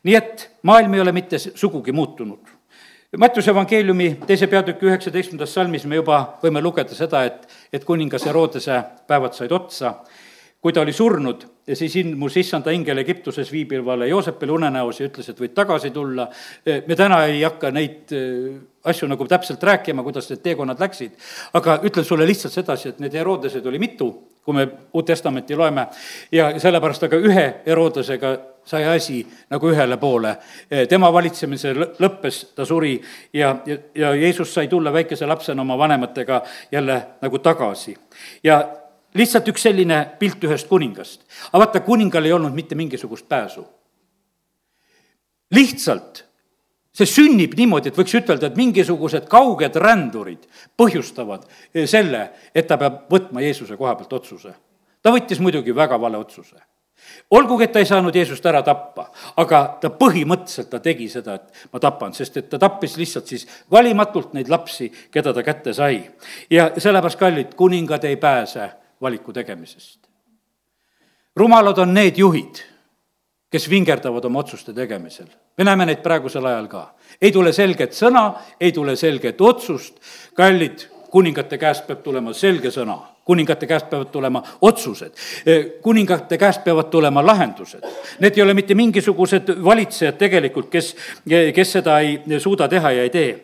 nii 0.04 0.16
et 0.20 0.50
maailm 0.68 0.94
ei 0.94 1.00
ole 1.00 1.12
mitte 1.16 1.40
sugugi 1.40 1.92
muutunud. 1.92 2.52
Mattiuse 3.18 3.52
evangeeliumi 3.52 4.18
teise 4.28 4.48
peatüki 4.52 4.90
üheksateistkümnendas 4.90 5.54
salmis 5.54 5.86
me 5.86 5.96
juba 5.96 6.40
võime 6.44 6.62
lugeda 6.62 6.96
seda, 6.98 7.24
et, 7.24 7.48
et 7.74 7.86
kuningas 7.86 8.26
Herodese 8.26 8.82
päevad 9.08 9.38
said 9.38 9.52
otsa 9.52 9.94
kui 10.64 10.74
ta 10.74 10.82
oli 10.82 10.94
surnud 10.96 11.44
siis 11.76 11.96
ilmus 12.00 12.38
issanda 12.40 12.72
ingel 12.72 12.98
Egiptuses 12.98 13.52
viibivale 13.52 14.08
Joosepile 14.08 14.52
unenäos 14.52 15.00
ja 15.00 15.08
ütles, 15.08 15.30
et 15.30 15.40
võid 15.40 15.56
tagasi 15.56 15.92
tulla. 15.92 16.30
me 16.88 16.96
täna 16.96 17.26
ei 17.26 17.44
hakka 17.44 17.72
neid 17.72 18.12
äh, 18.16 18.60
asju 18.84 19.08
nagu 19.08 19.28
täpselt 19.28 19.64
rääkima, 19.64 20.04
kuidas 20.04 20.30
need 20.30 20.42
teekonnad 20.44 20.80
läksid, 20.80 21.12
aga 21.54 21.80
ütlen 21.88 22.06
sulle 22.06 22.28
lihtsalt 22.28 22.54
sedasi, 22.54 22.90
et 22.90 23.00
neid 23.00 23.14
Herodesed 23.16 23.66
oli 23.66 23.80
mitu, 23.80 24.10
kui 24.44 24.56
me 24.56 24.68
Uut 24.94 25.06
Testamenti 25.06 25.56
loeme, 25.56 25.88
ja 26.32 26.50
sellepärast 26.60 27.08
aga 27.08 27.20
ühe 27.20 27.46
Herodesega 27.66 28.34
sai 28.66 28.84
asi 28.88 29.22
nagu 29.50 29.72
ühele 29.72 29.98
poole. 29.98 30.36
tema 30.90 31.12
valitsemise 31.14 31.74
lõppes, 32.00 32.44
ta 32.56 32.66
suri 32.66 32.96
ja, 33.34 33.56
ja, 33.66 33.78
ja 33.96 34.14
Jeesus 34.16 34.54
sai 34.54 34.68
tulla 34.68 34.94
väikese 34.94 35.26
lapsena 35.26 35.62
oma 35.62 35.78
vanematega 35.78 36.42
jälle 36.72 37.02
nagu 37.22 37.40
tagasi. 37.40 37.98
ja 38.44 38.68
lihtsalt 39.16 39.48
üks 39.48 39.64
selline 39.64 40.06
pilt 40.20 40.44
ühest 40.44 40.68
kuningast. 40.68 41.24
aga 41.52 41.66
vaata, 41.66 41.80
kuningal 41.80 42.26
ei 42.26 42.34
olnud 42.34 42.54
mitte 42.54 42.76
mingisugust 42.76 43.30
pääsu. 43.30 43.66
lihtsalt 45.52 46.26
see 46.94 47.10
sünnib 47.10 47.56
niimoodi, 47.58 47.90
et 47.90 47.98
võiks 47.98 48.14
ütelda, 48.20 48.50
et 48.50 48.60
mingisugused 48.60 49.26
kauged 49.30 49.80
rändurid 49.82 50.46
põhjustavad 50.78 51.48
selle, 51.90 52.28
et 52.54 52.70
ta 52.70 52.78
peab 52.78 53.08
võtma 53.12 53.42
Jeesuse 53.42 53.78
koha 53.80 53.96
pealt 53.98 54.14
otsuse. 54.14 54.54
ta 55.02 55.12
võttis 55.12 55.42
muidugi 55.42 55.76
väga 55.76 56.00
vale 56.00 56.18
otsuse. 56.18 56.56
olgugi, 57.32 57.64
et 57.64 57.72
ta 57.72 57.80
ei 57.80 57.86
saanud 57.86 58.16
Jeesust 58.16 58.46
ära 58.46 58.62
tappa, 58.62 59.10
aga 59.38 59.78
ta 59.82 59.90
põhimõtteliselt, 59.90 60.70
ta 60.70 60.80
tegi 60.80 61.10
seda, 61.10 61.36
et 61.36 61.68
ma 61.74 61.80
tapan, 61.80 62.14
sest 62.14 62.38
et 62.38 62.50
ta 62.50 62.60
tappis 62.60 62.98
lihtsalt 62.98 63.28
siis 63.28 63.48
valimatult 63.72 64.34
neid 64.34 64.50
lapsi, 64.50 64.92
keda 65.12 65.34
ta 65.34 65.44
kätte 65.44 65.74
sai. 65.74 66.12
ja 66.50 66.72
sellepärast, 66.78 67.20
kallid, 67.20 67.56
kuningad 67.56 68.04
ei 68.04 68.16
pääse 68.16 68.70
valiku 69.02 69.34
tegemisest. 69.34 70.00
rumalad 71.36 71.78
on 71.78 71.94
need 71.94 72.18
juhid, 72.18 72.73
kes 73.54 73.70
vingerdavad 73.70 74.26
oma 74.26 74.42
otsuste 74.42 74.74
tegemisel. 74.74 75.30
me 75.58 75.64
näeme 75.64 75.86
neid 75.86 76.02
praegusel 76.02 76.46
ajal 76.46 76.68
ka. 76.68 76.84
ei 77.22 77.32
tule 77.32 77.54
selget 77.54 77.94
sõna, 77.94 78.34
ei 78.60 78.72
tule 78.72 78.96
selget 78.96 79.42
otsust, 79.42 80.00
kallid, 80.34 80.88
kuningate 81.14 81.58
käest 81.62 81.86
peab 81.88 82.02
tulema 82.02 82.34
selge 82.34 82.72
sõna, 82.74 82.98
kuningate 83.26 83.68
käest 83.70 83.90
peavad 83.90 84.10
tulema 84.12 84.42
otsused, 84.62 85.14
kuningate 85.82 86.38
käest 86.42 86.64
peavad 86.64 86.90
tulema 86.90 87.22
lahendused. 87.26 87.84
Need 88.20 88.38
ei 88.38 88.44
ole 88.44 88.56
mitte 88.58 88.76
mingisugused 88.76 89.52
valitsejad 89.64 90.18
tegelikult, 90.18 90.72
kes, 90.74 90.96
kes 91.56 91.76
seda 91.78 92.00
ei 92.02 92.40
suuda 92.42 92.68
teha 92.68 92.92
ja 92.98 93.04
ei 93.06 93.14
tee. 93.14 93.36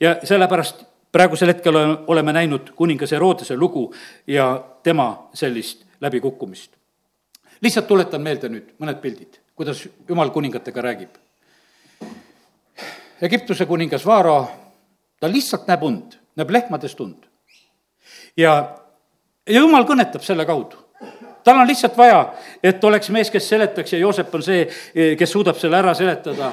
ja 0.00 0.16
sellepärast 0.22 0.84
praegusel 1.12 1.48
hetkel 1.48 1.76
oleme 2.06 2.32
näinud 2.32 2.70
kuningas 2.76 3.12
Herodese 3.12 3.56
lugu 3.56 3.94
ja 4.26 4.64
tema 4.82 5.28
sellist 5.34 5.84
läbikukkumist. 6.00 6.76
lihtsalt 7.60 7.86
tuletan 7.86 8.22
meelde 8.22 8.48
nüüd 8.48 8.74
mõned 8.78 9.00
pildid, 9.00 9.40
kuidas 9.56 9.88
jumal 10.08 10.30
kuningatega 10.30 10.82
räägib. 10.82 11.10
Egiptuse 13.22 13.66
kuningas 13.66 14.06
Vaaro, 14.06 14.38
ta 15.20 15.28
lihtsalt 15.32 15.66
näeb 15.66 15.82
und, 15.82 16.18
näeb 16.36 16.50
lehmadest 16.50 17.00
und. 17.00 17.26
ja, 18.36 18.52
ja 19.48 19.60
jumal 19.60 19.86
kõnetab 19.88 20.22
selle 20.22 20.46
kaudu 20.46 20.82
tal 21.44 21.60
on 21.60 21.68
lihtsalt 21.68 21.94
vaja, 21.96 22.32
et 22.62 22.84
oleks 22.84 23.10
mees, 23.14 23.30
kes 23.30 23.48
seletaks 23.48 23.92
ja 23.92 23.98
Joosep 23.98 24.34
on 24.34 24.42
see, 24.42 24.64
kes 25.18 25.30
suudab 25.30 25.56
selle 25.56 25.78
ära 25.78 25.94
seletada. 25.94 26.50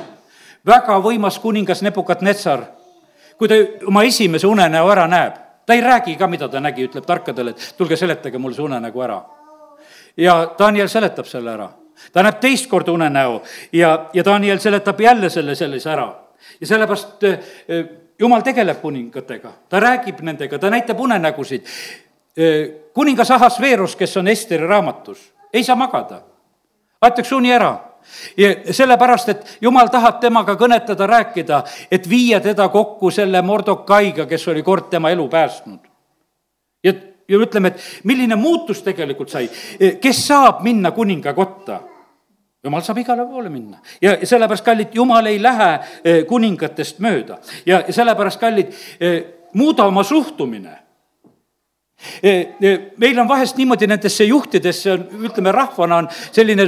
väga 0.66 1.00
võimas 1.02 1.40
kuningas 1.42 1.82
Nebukat-Netsar 1.82 2.66
kui 3.38 3.50
ta 3.50 3.56
oma 3.88 4.04
esimese 4.08 4.48
unenäo 4.48 4.90
ära 4.92 5.08
näeb, 5.10 5.38
ta 5.66 5.76
ei 5.76 5.82
räägi 5.82 6.16
ka, 6.20 6.28
mida 6.28 6.50
ta 6.50 6.62
nägi, 6.64 6.88
ütleb 6.88 7.06
tarkadele, 7.08 7.54
et 7.54 7.74
tulge 7.78 7.98
seletage 8.00 8.40
mulle 8.40 8.56
see 8.56 8.66
unenägu 8.66 9.02
ära. 9.02 9.24
ja 10.18 10.54
Daniel 10.60 10.88
seletab 10.88 11.26
selle 11.26 11.52
ära. 11.52 11.70
Ta 12.12 12.24
näeb 12.24 12.40
teist 12.42 12.68
korda 12.70 12.92
unenäo 12.92 13.42
ja, 13.74 14.10
ja 14.14 14.26
Daniel 14.26 14.60
seletab 14.60 15.02
jälle 15.02 15.30
selle 15.30 15.56
sellise 15.56 15.90
ära. 15.90 16.14
ja 16.62 16.68
sellepärast 16.68 17.24
eh, 17.24 17.86
jumal 18.20 18.42
tegeleb 18.42 18.82
kuningatega, 18.82 19.52
ta 19.70 19.80
räägib 19.80 20.22
nendega, 20.22 20.60
ta 20.60 20.70
näitab 20.70 21.00
unenägusid. 21.00 21.66
Eh, 22.38 22.70
kuningas 22.94 23.32
Ahasveerus, 23.32 23.96
kes 23.96 24.18
on 24.18 24.28
Esteri 24.28 24.68
raamatus, 24.68 25.34
ei 25.54 25.64
saa 25.64 25.76
magada. 25.76 26.22
aetakse 27.02 27.36
uni 27.36 27.52
ära 27.52 27.94
ja 28.38 28.56
sellepärast, 28.72 29.30
et 29.30 29.58
jumal 29.62 29.88
tahab 29.92 30.20
temaga 30.22 30.56
kõnetada, 30.56 31.08
rääkida, 31.08 31.64
et 31.92 32.10
viia 32.10 32.40
teda 32.40 32.70
kokku 32.70 33.12
selle 33.12 33.42
Mordokaiga, 33.42 34.26
kes 34.26 34.48
oli 34.48 34.64
kord 34.64 34.90
tema 34.90 35.10
elu 35.10 35.28
päästnud. 35.30 35.80
ja, 36.84 36.94
ja 37.28 37.38
ütleme, 37.38 37.68
et 37.68 38.04
milline 38.04 38.36
muutus 38.36 38.82
tegelikult 38.84 39.30
sai, 39.30 39.50
kes 40.02 40.28
saab 40.28 40.62
minna 40.64 40.92
kuninga 40.92 41.34
kotta 41.34 41.80
jumal 42.64 42.82
saab 42.82 42.98
igale 43.02 43.26
poole 43.28 43.50
minna. 43.50 43.82
Ja 44.02 44.16
sellepärast, 44.24 44.66
kallid, 44.66 44.94
jumal 44.96 45.28
ei 45.28 45.42
lähe 45.42 45.70
eh, 46.04 46.22
kuningatest 46.28 47.02
mööda. 47.04 47.40
Ja 47.66 47.84
sellepärast, 47.90 48.40
kallid, 48.40 48.72
eh, 49.00 49.20
muuda 49.54 49.86
oma 49.90 50.04
suhtumine. 50.04 50.78
Eh, 52.24 52.56
meil 52.98 53.20
on 53.20 53.28
vahest 53.28 53.58
niimoodi 53.58 53.88
nendesse 53.88 54.26
juhtidesse, 54.28 54.98
ütleme 55.28 55.52
rahvana 55.56 56.02
on 56.04 56.10
selline 56.32 56.68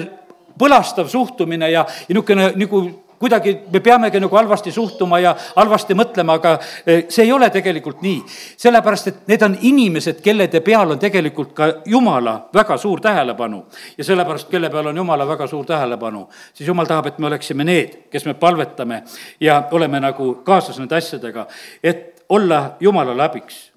põlastav 0.60 1.10
suhtumine 1.12 1.72
ja, 1.72 1.84
ja 1.84 2.16
niisugune 2.16 2.52
nagu 2.60 2.84
kuidagi 3.20 3.56
me 3.74 3.80
peamegi 3.80 4.20
nagu 4.20 4.36
halvasti 4.36 4.72
suhtuma 4.72 5.20
ja 5.20 5.36
halvasti 5.56 5.96
mõtlema, 5.98 6.38
aga 6.40 6.54
eh, 6.86 7.06
see 7.10 7.26
ei 7.26 7.32
ole 7.32 7.50
tegelikult 7.50 8.02
nii. 8.02 8.22
sellepärast, 8.58 9.08
et 9.08 9.28
need 9.28 9.46
on 9.46 9.58
inimesed, 9.62 10.22
kellede 10.24 10.62
peal 10.62 10.96
on 10.96 11.00
tegelikult 11.00 11.54
ka 11.54 11.70
Jumala 11.86 12.50
väga 12.54 12.78
suur 12.78 13.02
tähelepanu. 13.02 13.66
ja 13.98 14.04
sellepärast, 14.04 14.50
kelle 14.50 14.70
peal 14.70 14.88
on 14.88 14.98
Jumala 14.98 15.28
väga 15.28 15.48
suur 15.48 15.66
tähelepanu, 15.66 16.28
siis 16.54 16.68
Jumal 16.68 16.86
tahab, 16.86 17.08
et 17.08 17.20
me 17.20 17.28
oleksime 17.28 17.64
need, 17.64 18.10
kes 18.12 18.26
me 18.26 18.34
palvetame 18.34 19.04
ja 19.40 19.64
oleme 19.72 20.00
nagu 20.00 20.36
kaasas 20.44 20.80
nende 20.80 20.96
asjadega, 20.96 21.48
et 21.84 22.26
olla 22.30 22.76
Jumalale 22.80 23.24
abiks. 23.24 23.72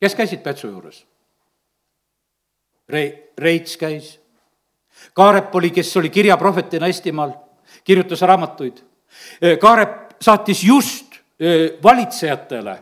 kes 0.00 0.14
käisid 0.14 0.42
Petsu 0.42 0.68
juures? 0.68 1.06
Rei-, 2.88 3.30
Reits 3.38 3.76
käis, 3.76 4.20
Kaarep 5.14 5.54
oli, 5.54 5.70
kes 5.70 5.96
oli 5.96 6.10
kirjaprohvetina 6.10 6.86
Eestimaal 6.86 7.32
kirjutas 7.90 8.22
raamatuid. 8.28 8.78
Kaarep 9.60 10.14
saatis 10.22 10.62
just 10.64 11.18
valitsejatele 11.82 12.76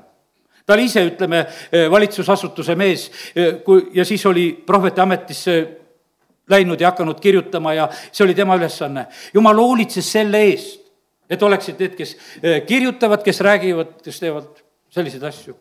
ta 0.68 0.74
oli 0.76 0.84
ise, 0.84 1.00
ütleme, 1.08 1.46
valitsusasutuse 1.90 2.74
mees, 2.76 3.06
kui, 3.64 3.86
ja 3.96 4.04
siis 4.04 4.20
oli 4.28 4.50
prohveti 4.66 5.00
ametisse 5.00 5.54
läinud 6.52 6.80
ja 6.80 6.90
hakanud 6.90 7.22
kirjutama 7.24 7.72
ja 7.72 7.86
see 8.12 8.26
oli 8.26 8.34
tema 8.36 8.58
ülesanne. 8.60 9.06
jumal 9.34 9.56
hoolitses 9.56 10.12
selle 10.12 10.42
eest, 10.50 10.82
et 11.30 11.42
oleksid 11.42 11.80
need, 11.80 11.96
kes 11.96 12.12
kirjutavad, 12.68 13.24
kes 13.24 13.40
räägivad, 13.48 13.96
kes 14.04 14.20
teevad 14.20 14.60
selliseid 14.92 15.24
asju 15.30 15.56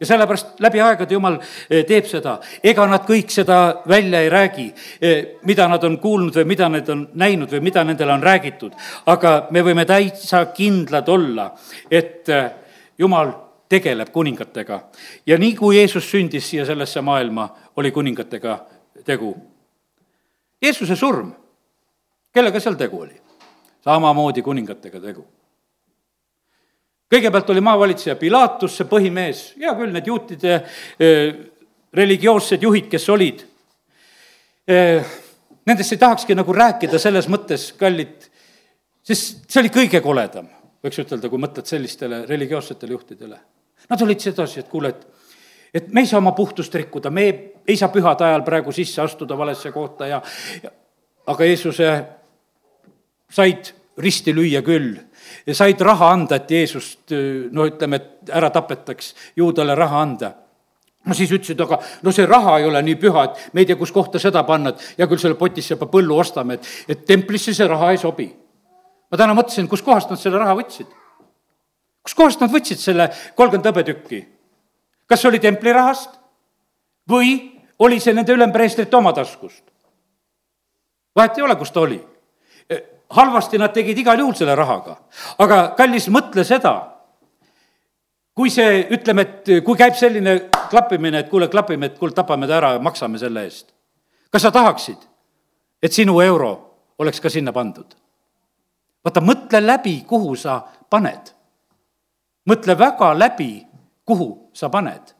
ja 0.00 0.06
sellepärast 0.06 0.60
läbi 0.60 0.80
aegade 0.80 1.14
Jumal 1.14 1.38
eh, 1.70 1.84
teeb 1.86 2.06
seda. 2.08 2.38
ega 2.62 2.86
nad 2.86 3.04
kõik 3.08 3.32
seda 3.32 3.82
välja 3.88 4.20
ei 4.20 4.30
räägi, 4.30 4.66
eh, 5.00 5.24
mida 5.44 5.68
nad 5.68 5.84
on 5.84 5.98
kuulnud 5.98 6.36
või 6.36 6.46
mida 6.54 6.68
nad 6.68 6.88
on 6.88 7.08
näinud 7.14 7.52
või 7.52 7.60
mida 7.60 7.84
nendele 7.84 8.12
on 8.12 8.22
räägitud. 8.22 8.72
aga 9.06 9.48
me 9.50 9.62
võime 9.62 9.84
täitsa 9.84 10.46
kindlad 10.54 11.08
olla, 11.08 11.50
et 11.90 12.28
eh, 12.28 12.50
Jumal 12.98 13.32
tegeleb 13.68 14.10
kuningatega. 14.12 14.80
ja 15.26 15.38
nii 15.38 15.54
kui 15.56 15.76
Jeesus 15.76 16.10
sündis 16.10 16.50
siia 16.50 16.64
sellesse 16.66 17.00
maailma, 17.00 17.48
oli 17.76 17.90
kuningatega 17.90 18.58
tegu. 19.04 19.36
Jeesuse 20.62 20.96
surm, 20.96 21.32
kellega 22.32 22.60
seal 22.60 22.74
tegu 22.74 23.00
oli? 23.00 23.20
samamoodi 23.80 24.42
kuningatega 24.42 25.00
tegu 25.00 25.24
kõigepealt 27.10 27.50
oli 27.50 27.62
maavalitseja 27.64 28.16
Pilatus, 28.16 28.76
see 28.78 28.88
põhimees, 28.90 29.42
hea 29.60 29.72
küll, 29.78 29.92
need 29.94 30.06
juutide 30.06 30.54
eh, 30.56 31.32
religioossed 31.96 32.62
juhid, 32.62 32.88
kes 32.90 33.08
olid. 33.10 33.44
Eh, 34.70 35.14
nendest 35.66 35.96
ei 35.96 36.02
tahakski 36.02 36.36
nagu 36.38 36.54
rääkida 36.54 37.00
selles 37.02 37.28
mõttes, 37.32 37.70
kallid, 37.78 38.28
sest 39.02 39.46
see 39.50 39.62
oli 39.62 39.72
kõige 39.74 40.02
koledam, 40.04 40.48
võiks 40.84 41.02
ütelda, 41.02 41.30
kui 41.32 41.42
mõtled 41.42 41.66
sellistele 41.66 42.24
religioossetele 42.30 42.94
juhtidele. 42.94 43.40
Nad 43.90 44.02
olid 44.04 44.22
sedasi, 44.22 44.62
et 44.62 44.70
kuule, 44.70 44.94
et 44.94 45.08
et 45.74 45.92
me 45.94 46.02
ei 46.02 46.06
saa 46.06 46.18
oma 46.18 46.32
puhtust 46.34 46.74
rikkuda, 46.74 47.10
me 47.14 47.26
ei 47.66 47.76
saa 47.78 47.92
pühade 47.94 48.24
ajal 48.26 48.42
praegu 48.42 48.72
sisse 48.74 49.02
astuda 49.02 49.36
valesse 49.38 49.70
kohta 49.70 50.06
ja, 50.10 50.22
ja 50.62 50.70
aga 51.30 51.46
Jeesuse 51.46 51.90
said 53.30 53.70
risti 53.98 54.34
lüüa 54.34 54.64
küll 54.66 54.96
said 55.52 55.80
raha 55.80 56.12
anda, 56.12 56.36
et 56.36 56.50
Jeesust 56.50 57.14
no 57.52 57.66
ütleme, 57.68 57.96
et 57.96 58.30
ära 58.34 58.50
tapetaks, 58.54 59.14
juudale 59.36 59.74
raha 59.78 60.02
anda 60.02 60.32
no 61.06 61.16
siis 61.16 61.30
ütlesid, 61.32 61.60
aga 61.64 61.78
no 62.04 62.12
see 62.12 62.26
raha 62.28 62.58
ei 62.60 62.66
ole 62.68 62.82
nii 62.84 62.96
püha, 63.00 63.24
et 63.28 63.54
me 63.54 63.62
ei 63.62 63.68
tea, 63.68 63.78
kus 63.80 63.92
kohta 63.92 64.20
seda 64.20 64.42
panna, 64.48 64.74
et 64.74 64.98
hea 64.98 65.08
küll, 65.08 65.20
selle 65.22 65.38
potisse 65.40 65.74
juba 65.74 65.88
põllu 65.90 66.18
ostame, 66.20 66.58
et, 66.58 66.68
et 66.92 67.06
templisse 67.08 67.54
see 67.56 67.68
raha 67.68 67.92
ei 67.94 68.00
sobi. 68.00 68.28
ma 69.10 69.18
täna 69.18 69.34
mõtlesin, 69.34 69.68
kuskohast 69.68 70.12
nad 70.12 70.20
selle 70.20 70.38
raha 70.42 70.56
võtsid? 70.58 70.90
kuskohast 72.04 72.44
nad 72.44 72.52
võtsid 72.52 72.80
selle 72.82 73.08
kolmkümmend 73.36 73.70
hõbetükki? 73.72 74.20
kas 75.08 75.22
see 75.22 75.32
oli 75.32 75.40
templi 75.42 75.72
rahast 75.72 76.20
või 77.10 77.34
oli 77.80 78.00
see 78.00 78.14
nende 78.14 78.36
ülempreestrite 78.36 78.96
oma 78.96 79.12
taskust? 79.16 79.64
vahet 81.16 81.38
ei 81.38 81.48
ole, 81.48 81.56
kus 81.56 81.72
ta 81.72 81.86
oli 81.86 82.00
halvasti 83.10 83.58
nad 83.58 83.72
tegid 83.74 83.98
igal 83.98 84.18
juhul 84.18 84.34
selle 84.34 84.54
rahaga. 84.54 84.96
aga 85.38 85.60
kallis, 85.78 86.08
mõtle 86.08 86.44
seda, 86.44 86.74
kui 88.34 88.50
see, 88.50 88.86
ütleme, 88.94 89.22
et 89.22 89.50
kui 89.64 89.76
käib 89.76 89.94
selline 89.98 90.36
klappimine, 90.70 91.24
et 91.24 91.30
kuule, 91.30 91.48
klapime, 91.48 91.90
et 91.90 91.98
kuule, 91.98 92.14
tapame 92.14 92.46
ta 92.46 92.58
ära 92.60 92.74
ja 92.76 92.82
maksame 92.82 93.18
selle 93.18 93.44
eest. 93.44 93.74
kas 94.30 94.42
sa 94.42 94.50
tahaksid, 94.50 94.98
et 95.82 95.92
sinu 95.92 96.20
euro 96.20 96.52
oleks 96.98 97.20
ka 97.20 97.30
sinna 97.30 97.52
pandud? 97.52 97.96
vaata, 99.04 99.20
mõtle 99.20 99.60
läbi, 99.66 100.00
kuhu 100.06 100.36
sa 100.36 100.60
paned. 100.90 101.34
mõtle 102.46 102.78
väga 102.78 103.14
läbi, 103.18 103.66
kuhu 104.04 104.50
sa 104.52 104.68
paned. 104.68 105.14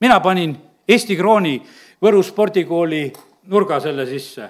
mina 0.00 0.20
panin 0.20 0.56
Eesti 0.88 1.16
krooni 1.16 1.62
Võru 2.02 2.18
spordikooli 2.26 3.12
nurga 3.46 3.76
selle 3.80 4.02
sisse 4.06 4.48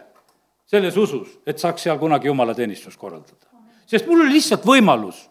selles 0.72 0.96
usus, 0.96 1.36
et 1.46 1.60
saaks 1.60 1.84
seal 1.84 1.98
kunagi 2.00 2.30
jumalateenistust 2.30 2.98
korraldada. 3.00 3.50
sest 3.86 4.06
mul 4.08 4.24
oli 4.24 4.38
lihtsalt 4.38 4.64
võimalus 4.64 5.28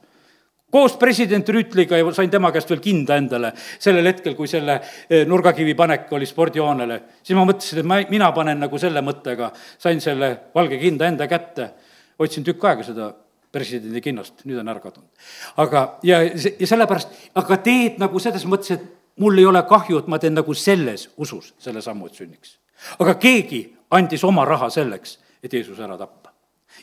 koos 0.72 0.96
president 0.98 1.50
Rüütliga 1.50 1.98
ja 1.98 2.14
sain 2.16 2.30
tema 2.32 2.52
käest 2.52 2.70
veel 2.70 2.82
kinda 2.84 3.18
endale 3.20 3.52
sellel 3.58 4.08
hetkel, 4.08 4.36
kui 4.38 4.48
selle 4.48 4.78
eh, 5.10 5.26
nurgakivi 5.28 5.74
panek 5.76 6.12
oli 6.16 6.26
spordihoonele. 6.26 7.02
siis 7.24 7.38
ma 7.38 7.46
mõtlesin, 7.46 7.82
et 7.82 7.90
ma, 7.90 8.00
mina 8.10 8.32
panen 8.36 8.62
nagu 8.64 8.80
selle 8.80 9.04
mõttega, 9.06 9.52
sain 9.82 10.02
selle 10.02 10.32
valge 10.56 10.80
kinda 10.80 11.10
enda 11.10 11.28
kätte, 11.28 11.72
hoidsin 12.20 12.46
tükk 12.48 12.70
aega 12.70 12.88
seda 12.88 13.12
presidendi 13.52 14.02
kinnast, 14.02 14.46
nüüd 14.48 14.62
on 14.62 14.72
ära 14.72 14.80
kadunud. 14.80 15.10
aga, 15.58 15.98
ja, 16.08 16.22
ja 16.24 16.68
sellepärast, 16.68 17.18
aga 17.36 17.58
teed 17.66 18.00
nagu 18.00 18.20
selles 18.20 18.46
mõttes, 18.48 18.78
et 18.78 18.86
mul 19.20 19.38
ei 19.38 19.46
ole 19.46 19.64
kahju, 19.68 20.00
et 20.00 20.08
ma 20.08 20.20
teen 20.20 20.38
nagu 20.38 20.54
selles 20.56 21.10
usus 21.18 21.52
selle 21.60 21.82
sammu, 21.82 22.08
et 22.08 22.16
sünniks. 22.16 22.56
aga 23.00 23.18
keegi 23.20 23.66
andis 23.92 24.24
oma 24.24 24.46
raha 24.48 24.70
selleks, 24.72 25.20
et 25.44 25.54
Jeesus 25.54 25.80
ära 25.80 25.98
tappa. 25.98 26.32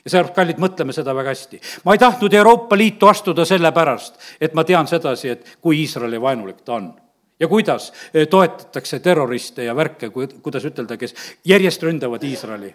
ja 0.05 0.11
sellepärast, 0.11 0.35
kallid, 0.37 0.59
mõtleme 0.62 0.92
seda 0.92 1.14
väga 1.14 1.35
hästi. 1.35 1.61
ma 1.85 1.94
ei 1.94 1.99
tahtnud 1.99 2.35
Euroopa 2.35 2.77
Liitu 2.77 3.09
astuda 3.09 3.44
sellepärast, 3.44 4.18
et 4.40 4.55
ma 4.55 4.64
tean 4.64 4.87
sedasi, 4.87 5.29
et 5.29 5.57
kui 5.61 5.81
Iisraeli 5.81 6.21
vaenulik 6.21 6.64
ta 6.64 6.75
on 6.75 6.92
ja 7.40 7.49
kuidas 7.49 7.92
eh, 8.14 8.29
toetatakse 8.29 9.01
terroriste 9.01 9.64
ja 9.64 9.77
värke, 9.77 10.11
kui, 10.11 10.29
kuidas 10.42 10.64
ütelda, 10.64 10.97
kes 10.97 11.14
järjest 11.44 11.83
ründavad 11.83 12.23
Iisraeli. 12.25 12.75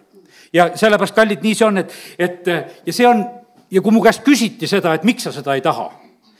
ja 0.52 0.70
sellepärast, 0.76 1.14
kallid, 1.14 1.42
nii 1.42 1.54
see 1.54 1.66
on, 1.66 1.78
et, 1.78 1.96
et 2.18 2.46
ja 2.86 2.92
see 2.92 3.06
on, 3.08 3.24
ja 3.70 3.82
kui 3.82 3.92
mu 3.92 4.02
käest 4.02 4.24
küsiti 4.24 4.68
seda, 4.70 4.94
et 4.94 5.04
miks 5.04 5.26
sa 5.28 5.32
seda 5.32 5.54
ei 5.54 5.62
taha, 5.64 5.90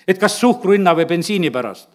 et 0.09 0.19
kas 0.21 0.39
suhkru 0.41 0.77
hinna 0.77 0.95
või 0.97 1.09
bensiini 1.09 1.51
pärast, 1.51 1.89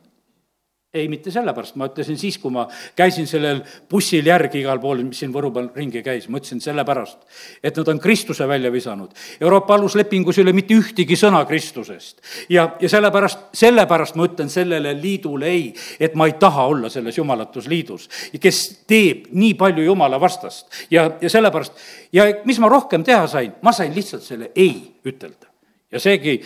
ei, 0.93 1.05
mitte 1.07 1.29
sellepärast, 1.29 1.75
ma 1.77 1.85
ütlesin 1.85 2.17
siis, 2.17 2.39
kui 2.41 2.49
ma 2.49 2.63
käisin 2.97 3.27
sellel 3.29 3.59
bussil 3.91 4.25
järgi 4.25 4.63
igal 4.63 4.79
pool, 4.81 5.03
mis 5.05 5.19
siin 5.21 5.33
Võru 5.33 5.51
peal 5.53 5.67
ringi 5.75 6.01
käis, 6.01 6.25
ma 6.33 6.39
ütlesin 6.41 6.63
sellepärast, 6.63 7.19
et 7.61 7.75
nad 7.77 7.91
on 7.93 7.99
Kristuse 8.01 8.47
välja 8.49 8.71
visanud. 8.73 9.13
Euroopa 9.37 9.75
aluslepingus 9.77 10.39
ei 10.39 10.47
ole 10.47 10.55
mitte 10.57 10.73
ühtegi 10.73 11.17
sõna 11.19 11.43
Kristusest. 11.45 12.23
ja, 12.49 12.71
ja 12.81 12.89
sellepärast, 12.89 13.51
sellepärast 13.53 14.17
ma 14.17 14.25
ütlen 14.31 14.49
sellele 14.49 14.95
liidule 14.97 15.51
ei, 15.51 15.67
et 15.99 16.17
ma 16.17 16.25
ei 16.25 16.33
taha 16.41 16.65
olla 16.71 16.89
selles 16.89 17.21
jumalatus 17.21 17.69
liidus, 17.69 18.09
kes 18.41 18.63
teeb 18.89 19.29
nii 19.31 19.53
palju 19.61 19.85
jumala 19.85 20.17
vastast. 20.19 20.73
ja, 20.89 21.05
ja 21.21 21.29
sellepärast, 21.29 21.77
ja 22.11 22.25
mis 22.49 22.59
ma 22.59 22.69
rohkem 22.69 23.05
teha 23.05 23.27
sain, 23.27 23.53
ma 23.61 23.71
sain 23.71 23.93
lihtsalt 23.93 24.25
selle 24.25 24.49
ei 24.55 24.73
ütelda. 25.05 25.53
ja 25.91 26.01
seegi, 26.01 26.39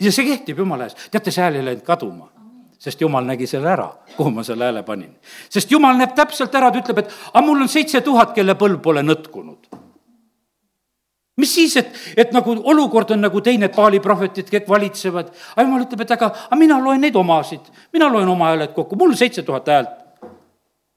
ja 0.00 0.10
see 0.10 0.26
kehtib 0.26 0.58
jumala 0.58 0.90
ees, 0.90 0.98
teate, 1.10 1.30
see 1.30 1.46
hääl 1.46 1.62
ei 1.62 1.68
läinud 1.70 1.86
kaduma 1.86 2.39
sest 2.80 3.00
jumal 3.00 3.26
nägi 3.28 3.46
selle 3.48 3.68
ära, 3.68 3.88
kuhu 4.16 4.32
ma 4.32 4.44
selle 4.46 4.64
hääle 4.70 4.82
panin. 4.86 5.12
sest 5.52 5.70
jumal 5.70 5.98
näeb 6.00 6.14
täpselt 6.16 6.54
ära, 6.54 6.70
ta 6.72 6.80
ütleb, 6.80 7.02
et 7.02 7.12
aga 7.32 7.44
mul 7.44 7.60
on 7.66 7.68
seitse 7.68 8.00
tuhat, 8.00 8.32
kelle 8.34 8.56
põlv 8.56 8.80
pole 8.82 9.04
nõtkunud. 9.04 9.68
mis 11.40 11.54
siis, 11.54 11.76
et, 11.76 11.94
et 12.16 12.32
nagu 12.36 12.56
olukord 12.72 13.10
on 13.16 13.20
nagu 13.24 13.40
teine, 13.40 13.68
et 13.68 13.76
Paali 13.76 14.00
prohvetid 14.00 14.50
kõik 14.52 14.68
valitsevad, 14.68 15.32
aga 15.54 15.66
jumal 15.66 15.86
ütleb, 15.86 16.04
et 16.04 16.12
aga, 16.16 16.32
aga 16.48 16.60
mina 16.60 16.80
loen 16.80 17.00
neid 17.00 17.16
omasid, 17.16 17.72
mina 17.92 18.08
loen 18.12 18.28
oma 18.28 18.52
hääled 18.52 18.72
kokku, 18.76 18.96
mul 18.96 19.16
seitse 19.16 19.42
tuhat 19.42 19.68
häält. 19.68 19.96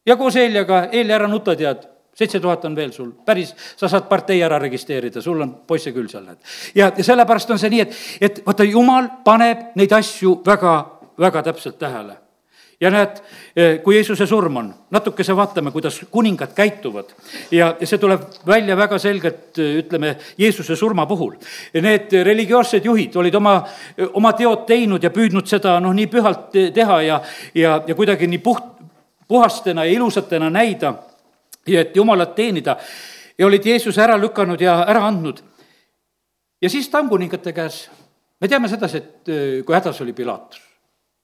ja 0.05 0.15
koos 0.15 0.35
Eeljaga, 0.35 0.87
Eelja, 0.91 1.15
ära 1.15 1.27
nuta, 1.27 1.55
tead 1.55 1.89
seitse 2.15 2.39
tuhat 2.39 2.65
on 2.65 2.75
veel 2.75 2.91
sul, 2.93 3.11
päris, 3.25 3.55
sa 3.75 3.89
saad 3.89 4.05
partei 4.09 4.41
ära 4.45 4.59
registreerida, 4.61 5.21
sul 5.21 5.41
on 5.41 5.55
poisse 5.67 5.91
küll 5.91 6.07
seal, 6.11 6.27
näed. 6.27 6.37
ja, 6.75 6.91
ja 6.95 7.03
sellepärast 7.03 7.51
on 7.51 7.59
see 7.59 7.71
nii, 7.73 7.81
et, 7.81 7.95
et 8.21 8.41
vaata, 8.45 8.67
jumal 8.69 9.09
paneb 9.25 9.73
neid 9.79 9.95
asju 9.97 10.35
väga 10.45 10.75
väga 11.19 11.43
täpselt 11.43 11.79
tähele. 11.79 12.17
ja 12.81 12.89
näed, 12.91 13.19
eh, 13.55 13.77
kui 13.83 13.95
Jeesuse 13.95 14.25
surm 14.27 14.57
on, 14.57 14.73
natukese 14.91 15.35
vaatame, 15.35 15.71
kuidas 15.71 16.01
kuningad 16.11 16.51
käituvad 16.55 17.13
ja, 17.51 17.75
ja 17.79 17.87
see 17.87 17.97
tuleb 17.97 18.21
välja 18.47 18.75
väga 18.77 18.97
selgelt, 18.99 19.57
eh, 19.57 19.77
ütleme, 19.79 20.15
Jeesuse 20.37 20.75
surma 20.75 21.05
puhul. 21.05 21.35
Need 21.73 22.11
religioossed 22.25 22.85
juhid 22.85 23.15
olid 23.15 23.35
oma, 23.35 23.53
oma 24.13 24.33
teod 24.33 24.65
teinud 24.67 25.03
ja 25.03 25.13
püüdnud 25.13 25.47
seda 25.47 25.77
noh, 25.79 25.93
nii 25.93 26.09
pühalt 26.11 26.51
teha 26.73 26.99
ja, 27.01 27.21
ja, 27.55 27.77
ja 27.87 27.95
kuidagi 27.95 28.27
nii 28.27 28.41
puht, 28.43 28.65
puhastena 29.27 29.85
ja 29.85 29.91
ilusatena 29.91 30.49
näida 30.49 30.93
ja 31.67 31.85
et 31.85 31.95
Jumalat 31.95 32.35
teenida 32.35 32.77
ja 33.37 33.47
olid 33.47 33.65
Jeesuse 33.65 34.01
ära 34.03 34.17
lükanud 34.19 34.61
ja 34.61 34.81
ära 34.83 35.05
andnud 35.07 35.39
ja 36.61 36.69
siis 36.69 36.89
tamkuningate 36.89 37.53
käes, 37.53 37.87
me 38.41 38.47
teame 38.47 38.67
sedasi, 38.67 38.97
et 38.97 39.33
kui 39.65 39.75
hädas 39.75 40.01
oli 40.01 40.13
Pilatus 40.13 40.72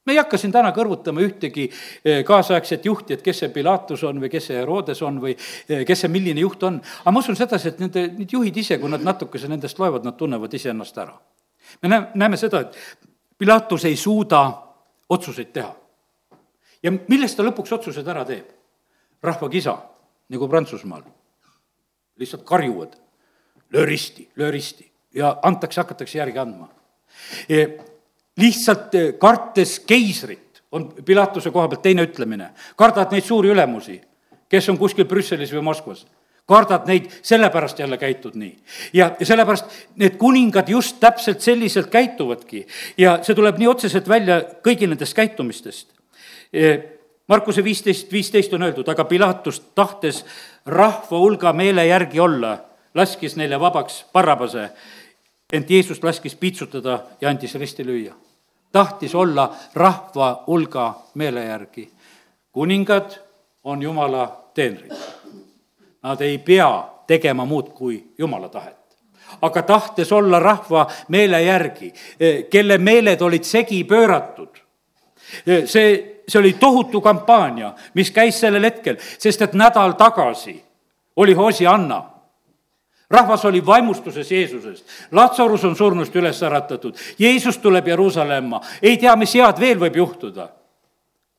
me 0.06 0.14
ei 0.14 0.18
hakka 0.18 0.38
siin 0.38 0.54
täna 0.54 0.72
kõrvutama 0.76 1.24
ühtegi 1.26 1.68
äh, 1.70 2.22
kaasaegset 2.26 2.86
juhti, 2.86 3.18
et 3.18 3.26
kes 3.26 3.44
see 3.44 3.52
Pilatus 3.54 4.04
on 4.08 4.22
või 4.22 4.32
kes 4.32 4.50
see 4.50 4.60
Herodes 4.62 5.02
on 5.06 5.20
või 5.22 5.36
äh, 5.36 5.84
kes 5.88 6.06
see 6.06 6.12
milline 6.12 6.42
juht 6.42 6.64
on, 6.64 6.80
aga 7.02 7.14
ma 7.14 7.24
usun 7.24 7.38
sedasi, 7.40 7.74
et 7.74 7.84
nende, 7.84 8.06
need 8.18 8.34
juhid 8.34 8.58
ise, 8.58 8.80
kui 8.82 8.92
nad 8.92 9.04
natukese 9.06 9.52
nendest 9.52 9.80
loevad, 9.80 10.08
nad 10.08 10.18
tunnevad 10.18 10.54
iseennast 10.54 10.98
ära. 10.98 11.18
me 11.82 11.90
näeme, 11.90 12.08
näeme 12.16 12.38
seda, 12.38 12.62
et 12.66 13.08
Pilatus 13.38 13.86
ei 13.86 13.96
suuda 13.96 14.42
otsuseid 15.10 15.54
teha. 15.54 15.76
ja 16.84 16.92
millest 17.08 17.38
ta 17.38 17.44
lõpuks 17.44 17.74
otsused 17.76 18.08
ära 18.08 18.26
teeb? 18.26 18.56
rahvakisa, 19.24 19.78
nagu 20.30 20.48
Prantsusmaal. 20.48 21.04
lihtsalt 22.20 22.44
karjuvad, 22.44 22.96
löö 23.72 23.86
risti, 23.86 24.30
löö 24.36 24.52
risti 24.52 24.90
ja 25.14 25.38
antakse, 25.42 25.82
hakatakse 25.82 26.18
järgi 26.18 26.40
andma. 26.40 26.70
Lihtsalt 28.40 28.96
e, 28.96 29.04
kartes 29.20 29.80
keisrit 29.88 30.62
on 30.72 30.88
Pilatuse 31.06 31.52
koha 31.52 31.68
pealt 31.68 31.82
teine 31.84 32.06
ütlemine, 32.06 32.52
kardad 32.78 33.12
neid 33.12 33.26
suuri 33.26 33.50
ülemusi, 33.52 33.98
kes 34.50 34.70
on 34.70 34.78
kuskil 34.78 35.08
Brüsselis 35.10 35.54
või 35.56 35.66
Moskvas 35.72 36.06
kardad 36.50 36.88
neid, 36.90 37.10
sellepärast 37.22 37.80
jälle 37.80 37.98
käitud 37.98 38.34
nii. 38.34 38.56
ja, 38.94 39.12
ja 39.20 39.26
sellepärast 39.26 39.66
need 40.02 40.18
kuningad 40.18 40.70
just 40.70 40.98
täpselt 41.00 41.42
selliselt 41.46 41.92
käituvadki 41.94 42.64
ja 42.98 43.20
see 43.24 43.36
tuleb 43.38 43.60
nii 43.62 43.68
otseselt 43.70 44.10
välja 44.10 44.42
kõigi 44.66 44.90
nendest 44.90 45.14
käitumistest. 45.18 45.94
E, 46.54 46.78
Markuse 47.30 47.62
viisteist, 47.64 48.10
viisteist 48.12 48.54
on 48.58 48.66
öeldud, 48.66 48.88
aga 48.90 49.06
Pilatus 49.06 49.60
tahtes 49.78 50.24
rahva 50.66 51.20
hulga 51.22 51.54
meele 51.54 51.86
järgi 51.86 52.20
olla, 52.20 52.56
laskis 52.98 53.36
neile 53.38 53.60
vabaks 53.62 54.00
Barrabase, 54.14 54.72
ent 55.54 55.70
Jeesust 55.70 56.04
laskis 56.04 56.34
piitsutada 56.36 57.04
ja 57.22 57.30
andis 57.30 57.54
risti 57.62 57.86
lüüa. 57.86 58.16
Tahtis 58.72 59.16
olla 59.16 59.56
rahva 59.74 60.44
hulga 60.48 60.94
meele 61.14 61.46
järgi. 61.46 61.92
kuningad 62.52 63.12
on 63.64 63.82
Jumala 63.82 64.52
teenrid. 64.54 64.92
Nad 66.04 66.22
ei 66.22 66.38
pea 66.38 66.90
tegema 67.08 67.46
muud 67.46 67.70
kui 67.70 68.14
Jumala 68.18 68.50
tahet 68.50 68.80
aga 69.42 69.62
tahtes 69.62 70.12
olla 70.12 70.40
rahva 70.40 70.88
meele 71.08 71.42
järgi, 71.44 71.94
kelle 72.50 72.78
meeled 72.78 73.22
olid 73.22 73.44
segi 73.44 73.84
pööratud. 73.84 74.50
see 75.66 76.20
see 76.30 76.40
oli 76.40 76.54
tohutu 76.54 77.02
kampaania, 77.02 77.74
mis 77.94 78.12
käis 78.12 78.40
sellel 78.40 78.64
hetkel, 78.64 78.98
sest 79.18 79.42
et 79.42 79.54
nädal 79.54 79.92
tagasi 79.98 80.64
oli 81.16 81.34
Hosianna. 81.34 82.04
Rahvas 83.10 83.46
oli 83.46 83.66
vaimustuses 83.66 84.32
Jeesusest, 84.32 84.86
Latsarus 85.12 85.64
on 85.66 85.76
surnust 85.76 86.16
üles 86.16 86.42
äratatud, 86.44 86.98
Jeesus 87.20 87.58
tuleb 87.58 87.88
Jeruusalemma, 87.88 88.62
ei 88.82 88.98
tea, 88.98 89.16
mis 89.16 89.34
head 89.36 89.60
veel 89.60 89.80
võib 89.80 89.96
juhtuda. 89.98 90.50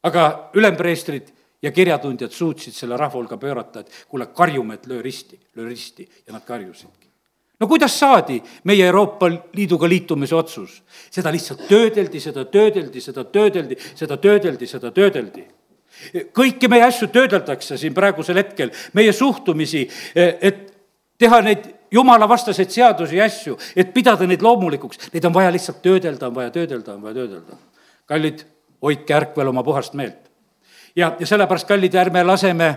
aga 0.02 0.50
ülempreestrid 0.56 1.26
ja 1.62 1.70
kirjatundjad 1.72 2.32
suutsid 2.32 2.72
selle 2.72 2.96
rahva 2.96 3.18
hulga 3.18 3.36
pöörata, 3.36 3.80
et 3.80 4.06
kuule, 4.08 4.26
karjume, 4.26 4.74
et 4.74 4.86
löö 4.86 5.02
risti, 5.02 5.40
löö 5.56 5.68
risti 5.68 6.08
ja 6.26 6.32
nad 6.32 6.44
karjusidki 6.44 7.10
no 7.60 7.68
kuidas 7.68 7.98
saadi 7.98 8.40
meie 8.64 8.86
Euroopa 8.86 9.28
Liiduga 9.28 9.88
liitumise 9.88 10.34
otsus? 10.34 10.82
seda 11.10 11.32
lihtsalt 11.32 11.66
töödeldi, 11.68 12.20
seda 12.20 12.44
töödeldi, 12.44 13.00
seda 13.00 13.24
töödeldi, 13.24 13.76
seda 13.94 14.16
töödeldi, 14.16 14.66
seda 14.66 14.90
töödeldi. 14.90 15.44
kõiki 16.32 16.68
meie 16.68 16.86
asju 16.86 17.10
töödeldakse 17.12 17.76
siin 17.76 17.94
praegusel 17.94 18.40
hetkel, 18.40 18.70
meie 18.96 19.12
suhtumisi, 19.12 19.88
et 20.14 20.69
teha 21.20 21.40
neid 21.44 21.68
jumalavastaseid 21.92 22.70
seadusi 22.72 23.18
ja 23.18 23.26
asju, 23.28 23.58
et 23.76 23.92
pidada 23.94 24.26
neid 24.28 24.42
loomulikuks, 24.44 25.10
neid 25.14 25.26
on 25.28 25.34
vaja 25.34 25.52
lihtsalt 25.52 25.82
töödelda, 25.84 26.30
on 26.30 26.34
vaja 26.34 26.52
töödelda, 26.54 26.94
on 26.94 27.02
vaja 27.02 27.20
töödelda. 27.22 27.58
kallid, 28.10 28.44
hoidke 28.82 29.14
ärkvel 29.14 29.48
oma 29.48 29.62
puhast 29.62 29.94
meelt. 29.94 30.30
ja, 30.96 31.16
ja 31.18 31.26
sellepärast, 31.26 31.68
kallid, 31.68 31.94
ärme 31.94 32.24
laseme 32.24 32.70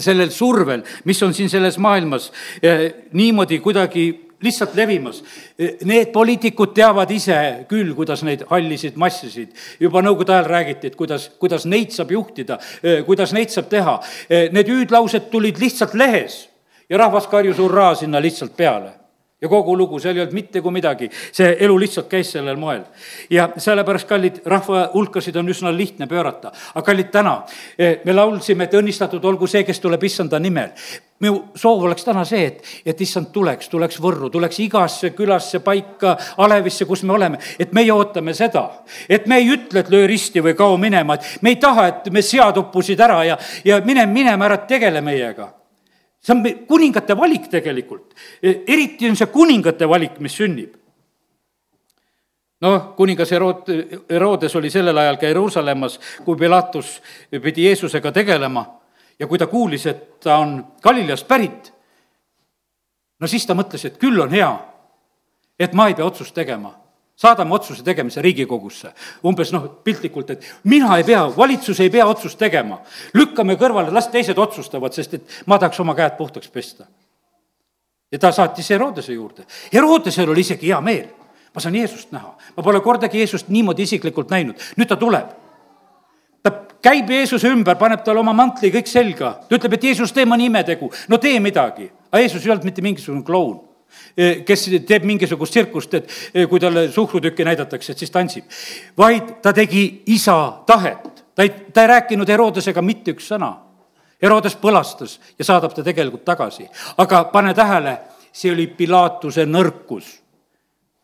sellel 0.00 0.30
survel, 0.30 0.82
mis 1.04 1.22
on 1.22 1.34
siin 1.34 1.50
selles 1.50 1.78
maailmas 1.78 2.32
eh, 2.62 2.92
niimoodi 3.12 3.60
kuidagi 3.62 4.04
lihtsalt 4.44 4.74
levimas. 4.74 5.22
Eh, 5.58 5.76
need 5.86 6.10
poliitikud 6.12 6.74
teavad 6.74 7.10
ise 7.14 7.36
küll, 7.70 7.94
kuidas 7.94 8.24
neid 8.26 8.42
hallisid 8.50 8.98
massisid, 9.00 9.54
juba 9.80 10.02
nõukogude 10.02 10.34
ajal 10.34 10.50
räägiti, 10.50 10.90
et 10.90 10.98
kuidas, 10.98 11.30
kuidas 11.38 11.66
neid 11.70 11.94
saab 11.94 12.10
juhtida, 12.12 12.58
eh, 12.82 13.04
kuidas 13.06 13.32
neid 13.32 13.54
saab 13.54 13.70
teha. 13.70 14.00
Need 14.52 14.68
hüüdlaused 14.68 15.30
tulid 15.30 15.62
lihtsalt 15.62 15.94
lehes 15.94 16.42
ja 16.90 16.98
rahvas 16.98 17.26
karjus 17.26 17.58
hurraa 17.58 17.94
sinna 17.94 18.22
lihtsalt 18.22 18.56
peale 18.56 19.04
ja 19.44 19.48
kogu 19.48 19.76
lugu, 19.76 19.98
seal 20.00 20.16
ei 20.16 20.22
olnud 20.22 20.34
mitte 20.34 20.60
kui 20.64 20.72
midagi, 20.72 21.10
see 21.12 21.50
elu 21.66 21.74
lihtsalt 21.82 22.06
käis 22.08 22.30
sellel 22.32 22.56
moel. 22.56 22.84
ja 23.30 23.50
sellepärast, 23.60 24.06
kallid, 24.08 24.38
rahva 24.48 24.86
hulkasid 24.94 25.36
on 25.36 25.50
üsna 25.52 25.72
lihtne 25.76 26.06
pöörata. 26.08 26.52
aga 26.74 26.84
kallid, 26.86 27.10
täna 27.12 27.42
eh, 27.78 27.98
me 28.04 28.12
laulsime, 28.12 28.64
et 28.64 28.76
õnnistatud 28.78 29.24
olgu 29.24 29.46
see, 29.46 29.64
kes 29.64 29.80
tuleb 29.84 30.04
issanda 30.08 30.38
nimel. 30.40 30.70
minu 31.20 31.42
soov 31.60 31.84
oleks 31.84 32.04
täna 32.04 32.24
see, 32.24 32.46
et, 32.46 32.62
et 32.86 33.00
issand 33.00 33.28
tuleks, 33.32 33.68
tuleks 33.68 34.00
Võrru, 34.00 34.30
tuleks 34.32 34.60
igasse 34.64 35.10
külasse, 35.16 35.60
paika, 35.64 36.16
alevisse, 36.36 36.88
kus 36.88 37.02
me 37.02 37.12
oleme, 37.12 37.38
et 37.58 37.72
meie 37.72 37.92
ootame 37.92 38.34
seda, 38.34 38.64
et 39.08 39.26
me 39.26 39.42
ei 39.42 39.50
ütle, 39.52 39.84
et 39.84 39.92
löö 39.92 40.06
risti 40.08 40.40
või 40.40 40.56
kao 40.56 40.78
minema, 40.80 41.18
et 41.18 41.42
me 41.42 41.52
ei 41.52 41.60
taha, 41.60 41.86
et 41.88 42.08
me 42.12 42.22
sead 42.22 42.56
uppusid 42.64 43.00
ära 43.00 43.20
ja, 43.28 43.36
ja 43.64 43.80
mine 43.84 44.06
minema 44.06 44.48
ära, 44.48 44.62
tegele 44.64 45.04
meiega 45.04 45.50
see 46.24 46.32
on 46.32 46.66
kuningate 46.68 47.16
valik 47.16 47.48
tegelikult, 47.50 48.14
e, 48.42 48.62
eriti 48.66 49.08
on 49.10 49.16
see 49.16 49.28
kuningate 49.32 49.88
valik, 49.88 50.18
mis 50.24 50.36
sünnib. 50.40 50.74
noh, 52.64 52.94
kuningas 52.96 53.30
Herood-, 53.30 53.68
Herodes 54.08 54.54
oli 54.56 54.70
sellel 54.70 54.98
ajal 54.98 55.18
ka 55.20 55.26
Jeruusalemmas, 55.28 55.98
kui 56.24 56.36
Pilatus 56.36 57.02
pidi 57.42 57.66
Jeesusega 57.66 58.12
tegelema 58.12 58.64
ja 59.18 59.26
kui 59.26 59.38
ta 59.38 59.46
kuulis, 59.46 59.86
et 59.86 60.20
ta 60.20 60.38
on 60.40 60.56
Galileast 60.82 61.28
pärit, 61.28 61.72
no 63.20 63.28
siis 63.28 63.44
ta 63.46 63.54
mõtles, 63.54 63.84
et 63.84 63.98
küll 64.00 64.20
on 64.20 64.32
hea, 64.32 64.48
et 65.58 65.74
ma 65.76 65.88
ei 65.88 65.94
pea 65.94 66.06
otsust 66.06 66.34
tegema 66.34 66.72
saadame 67.16 67.54
otsuse 67.54 67.82
tegemise 67.82 68.22
Riigikogusse. 68.22 68.92
umbes 69.24 69.52
noh, 69.52 69.68
piltlikult, 69.84 70.30
et 70.30 70.44
mina 70.64 70.96
ei 70.98 71.04
pea, 71.04 71.22
valitsus 71.36 71.80
ei 71.80 71.90
pea 71.90 72.06
otsust 72.06 72.38
tegema. 72.38 72.80
lükkame 73.14 73.54
kõrvale, 73.54 73.92
las 73.92 74.08
teised 74.08 74.38
otsustavad, 74.38 74.92
sest 74.92 75.14
et 75.14 75.42
ma 75.46 75.58
tahaks 75.58 75.80
oma 75.80 75.94
käed 75.94 76.16
puhtaks 76.18 76.48
pesta. 76.48 76.86
ja 78.12 78.18
ta 78.18 78.32
saatis 78.32 78.70
Herodese 78.70 79.12
juurde. 79.12 79.44
Herodesel 79.72 80.30
oli 80.30 80.40
isegi 80.40 80.68
hea 80.68 80.80
meel. 80.80 81.08
ma 81.54 81.60
saan 81.60 81.74
Jeesust 81.74 82.12
näha. 82.12 82.36
ma 82.56 82.62
pole 82.62 82.80
kordagi 82.80 83.18
Jeesust 83.18 83.48
niimoodi 83.48 83.82
isiklikult 83.82 84.30
näinud. 84.30 84.56
nüüd 84.76 84.88
ta 84.88 84.96
tuleb. 84.96 85.28
ta 86.42 86.50
käib 86.82 87.10
Jeesuse 87.10 87.48
ümber, 87.48 87.76
paneb 87.76 88.02
talle 88.04 88.20
oma 88.20 88.32
mantli 88.32 88.70
kõik 88.70 88.86
selga. 88.86 89.38
ta 89.48 89.54
ütleb, 89.56 89.72
et 89.74 89.84
Jeesus, 89.84 90.12
tee 90.12 90.24
mõni 90.24 90.50
imetegu. 90.50 90.90
no 91.08 91.18
tee 91.18 91.40
midagi. 91.40 91.92
aga 92.10 92.20
Jeesus 92.20 92.46
ei 92.46 92.50
olnud 92.50 92.64
mitte 92.64 92.82
mingisugune 92.82 93.22
kloun 93.22 93.73
kes 94.46 94.64
teeb 94.86 95.04
mingisugust 95.08 95.52
tsirkust, 95.52 95.94
et 95.94 96.10
eh, 96.34 96.48
kui 96.48 96.60
talle 96.60 96.86
suhkrutükki 96.92 97.44
näidatakse, 97.44 97.92
et 97.92 97.98
siis 97.98 98.10
tantsib. 98.10 98.44
vaid 98.98 99.40
ta 99.42 99.52
tegi 99.52 100.02
isa 100.06 100.62
tahet, 100.66 101.24
ta 101.34 101.42
ei, 101.42 101.50
ta 101.72 101.82
ei 101.82 101.86
rääkinud 101.86 102.28
Herodesega 102.28 102.82
mitte 102.82 103.14
üks 103.14 103.28
sõna. 103.32 103.54
Herodes 104.22 104.56
põlastas 104.56 105.18
ja 105.38 105.44
saadab 105.44 105.74
ta 105.74 105.82
tegelikult 105.82 106.24
tagasi, 106.24 106.68
aga 106.98 107.24
pane 107.32 107.54
tähele, 107.54 107.98
see 108.32 108.52
oli 108.52 108.66
Pilatuse 108.66 109.46
nõrkus. 109.46 110.20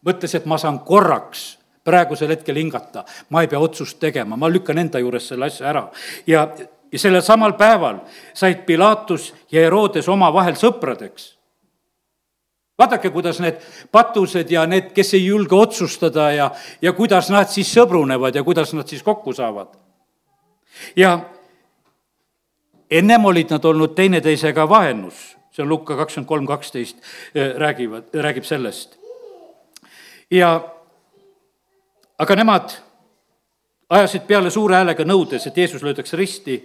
mõtles, 0.06 0.34
et 0.34 0.46
ma 0.46 0.58
saan 0.58 0.78
korraks 0.80 1.58
praegusel 1.84 2.28
hetkel 2.28 2.56
hingata, 2.56 3.04
ma 3.28 3.42
ei 3.42 3.48
pea 3.48 3.58
otsust 3.58 3.98
tegema, 3.98 4.36
ma 4.36 4.48
lükkan 4.48 4.78
enda 4.78 4.98
juures 4.98 5.28
selle 5.28 5.46
asja 5.46 5.68
ära 5.68 5.90
ja 6.26 6.48
ja 6.92 6.98
sellel 6.98 7.22
samal 7.22 7.52
päeval 7.52 8.00
said 8.34 8.64
Pilatus 8.66 9.34
ja 9.52 9.60
Herodes 9.60 10.08
omavahel 10.08 10.56
sõpradeks 10.58 11.39
vaadake, 12.80 13.10
kuidas 13.12 13.40
need 13.44 13.60
patused 13.92 14.50
ja 14.50 14.64
need, 14.68 14.90
kes 14.96 15.14
ei 15.18 15.26
julge 15.26 15.56
otsustada 15.56 16.30
ja, 16.34 16.50
ja 16.82 16.92
kuidas 16.96 17.30
nad 17.32 17.50
siis 17.52 17.70
sõbrunevad 17.76 18.36
ja 18.36 18.44
kuidas 18.46 18.72
nad 18.76 18.88
siis 18.88 19.04
kokku 19.06 19.34
saavad. 19.36 19.76
ja 20.96 21.18
ennem 22.90 23.24
olid 23.24 23.50
nad 23.50 23.64
olnud 23.64 23.94
teineteisega 23.94 24.68
vaenus, 24.68 25.36
see 25.52 25.62
on 25.62 25.68
Lukka 25.68 25.96
kakskümmend 25.96 26.28
kolm, 26.28 26.46
kaksteist, 26.46 26.98
äh, 27.36 27.54
räägivad, 27.56 28.14
räägib 28.14 28.44
sellest. 28.44 28.96
ja 30.30 30.60
aga 32.18 32.36
nemad 32.36 32.76
ajasid 33.90 34.26
peale 34.26 34.50
suure 34.50 34.78
häälega 34.78 35.04
nõudes, 35.04 35.46
et 35.46 35.56
Jeesus 35.56 35.82
löödakse 35.82 36.16
risti 36.16 36.62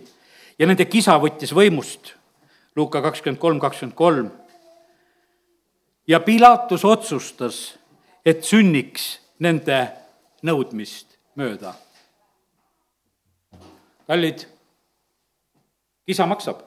ja 0.59 0.67
nende 0.67 0.85
kisa 0.85 1.17
võttis 1.19 1.53
võimust. 1.53 2.13
Luuka 2.75 3.01
kakskümmend 3.01 3.39
kolm, 3.39 3.59
kakskümmend 3.59 3.95
kolm 3.95 4.31
ja 6.07 6.19
Pilatus 6.19 6.85
otsustas, 6.85 7.77
et 8.25 8.43
sünniks 8.43 9.19
nende 9.39 9.87
nõudmist 10.43 11.17
mööda. 11.35 11.73
kallid, 14.07 14.45
kisa 16.05 16.25
maksab. 16.25 16.61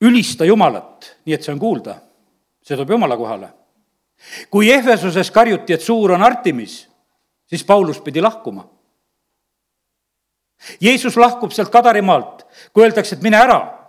ülista 0.00 0.44
Jumalat, 0.44 1.16
nii 1.24 1.34
et 1.34 1.42
see 1.42 1.52
on 1.52 1.58
kuulda 1.58 2.00
see 2.62 2.76
tuleb 2.76 2.90
jumala 2.90 3.16
kohale. 3.16 3.48
kui 4.50 4.70
Ehvesuses 4.70 5.30
karjuti, 5.30 5.72
et 5.72 5.82
suur 5.82 6.12
on 6.12 6.22
Artemis, 6.22 6.88
siis 7.48 7.64
Paulus 7.64 8.00
pidi 8.00 8.20
lahkuma. 8.20 8.66
Jeesus 10.80 11.16
lahkub 11.16 11.54
sealt 11.56 11.72
Kadarimaalt, 11.72 12.44
kui 12.72 12.84
öeldakse, 12.84 13.16
et 13.16 13.22
mine 13.24 13.38
ära. 13.40 13.79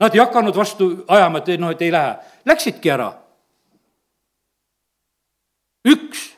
Nad 0.00 0.14
ei 0.14 0.20
hakanud 0.20 0.56
vastu 0.56 0.90
ajama, 1.08 1.38
et 1.38 1.60
noh, 1.60 1.70
et 1.74 1.82
ei 1.82 1.92
lähe, 1.92 2.16
läksidki 2.46 2.90
ära. 2.90 3.12
üks 5.88 6.36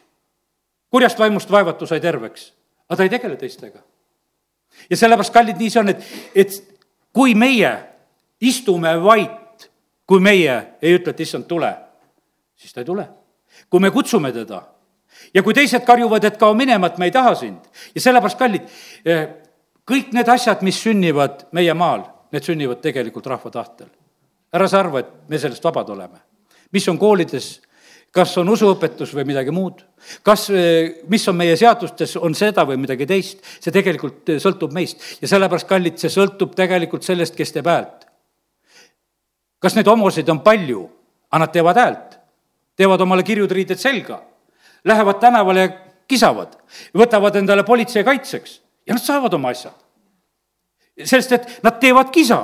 kurjast 0.91 1.19
vaimust 1.19 1.51
vaevatu 1.51 1.87
sai 1.87 2.01
terveks, 2.01 2.53
aga 2.89 2.97
ta 2.97 3.03
ei 3.03 3.13
tegele 3.13 3.37
teistega. 3.37 3.81
ja 4.91 4.97
sellepärast, 4.97 5.33
kallid, 5.33 5.59
nii 5.59 5.71
see 5.71 5.81
on, 5.81 5.89
et, 5.89 6.05
et 6.35 6.81
kui 7.13 7.35
meie 7.35 7.73
istume 8.41 8.95
vait, 9.03 9.71
kui 10.07 10.21
meie 10.21 10.57
ei 10.83 10.97
ütle, 10.99 11.13
et 11.13 11.21
issand, 11.21 11.47
tule, 11.49 11.71
siis 12.57 12.73
ta 12.73 12.81
ei 12.81 12.89
tule. 12.89 13.09
kui 13.71 13.81
me 13.81 13.91
kutsume 13.91 14.33
teda 14.33 14.63
ja 15.35 15.43
kui 15.43 15.55
teised 15.55 15.85
karjuvad, 15.85 16.25
et 16.25 16.39
kao 16.39 16.55
minema, 16.55 16.87
et 16.87 16.99
me 16.99 17.11
ei 17.11 17.15
taha 17.15 17.35
sind 17.35 17.85
ja 17.95 18.01
sellepärast, 18.01 18.39
kallid, 18.39 18.67
eh, 19.05 19.29
kõik 19.91 20.15
need 20.17 20.29
asjad, 20.29 20.63
mis 20.63 20.81
sünnivad 20.83 21.47
meie 21.53 21.75
maal, 21.75 22.07
need 22.33 22.47
sünnivad 22.47 22.81
tegelikult 22.83 23.27
rahva 23.27 23.51
tahtel. 23.51 23.89
ära 24.53 24.69
sa 24.69 24.81
arva, 24.81 25.01
et 25.01 25.29
me 25.29 25.39
sellest 25.39 25.65
vabad 25.65 25.91
oleme. 25.91 26.21
mis 26.73 26.89
on 26.89 26.99
koolides? 26.99 27.61
Kas 28.11 28.33
on 28.39 28.49
usuõpetus 28.51 29.13
või 29.15 29.23
midagi 29.25 29.53
muud, 29.55 29.85
kas, 30.27 30.49
eh, 30.51 31.03
mis 31.07 31.29
on 31.29 31.37
meie 31.37 31.57
seadustes, 31.57 32.17
on 32.17 32.35
seda 32.35 32.65
või 32.67 32.77
midagi 32.77 33.07
teist, 33.07 33.39
see 33.61 33.71
tegelikult 33.71 34.29
eh, 34.29 34.41
sõltub 34.43 34.73
meist. 34.75 34.99
Ja 35.23 35.29
sellepärast, 35.29 35.69
kallid, 35.69 35.99
see 35.99 36.11
sõltub 36.11 36.57
tegelikult 36.59 37.07
sellest, 37.07 37.37
kes 37.37 37.53
teeb 37.53 37.67
häält. 37.67 38.07
kas 39.61 39.77
neid 39.77 39.87
homosid 39.87 40.29
on 40.29 40.41
palju, 40.41 40.89
aga 41.31 41.39
nad 41.39 41.53
teevad 41.53 41.77
häält, 41.77 42.19
teevad 42.77 43.01
omale 43.01 43.23
kirjud 43.23 43.51
riided 43.53 43.79
selga, 43.79 44.23
lähevad 44.85 45.21
tänavale 45.21 45.61
ja 45.61 45.71
kisavad, 46.09 46.57
võtavad 46.97 47.37
endale 47.37 47.63
politsei 47.63 48.05
kaitseks. 48.05 48.61
Ja 48.89 48.97
nad 48.97 49.05
saavad 49.05 49.35
oma 49.37 49.53
asjad. 49.55 49.77
Sest 51.05 51.33
et 51.33 51.49
nad 51.63 51.79
teevad 51.81 52.11
kisa 52.15 52.41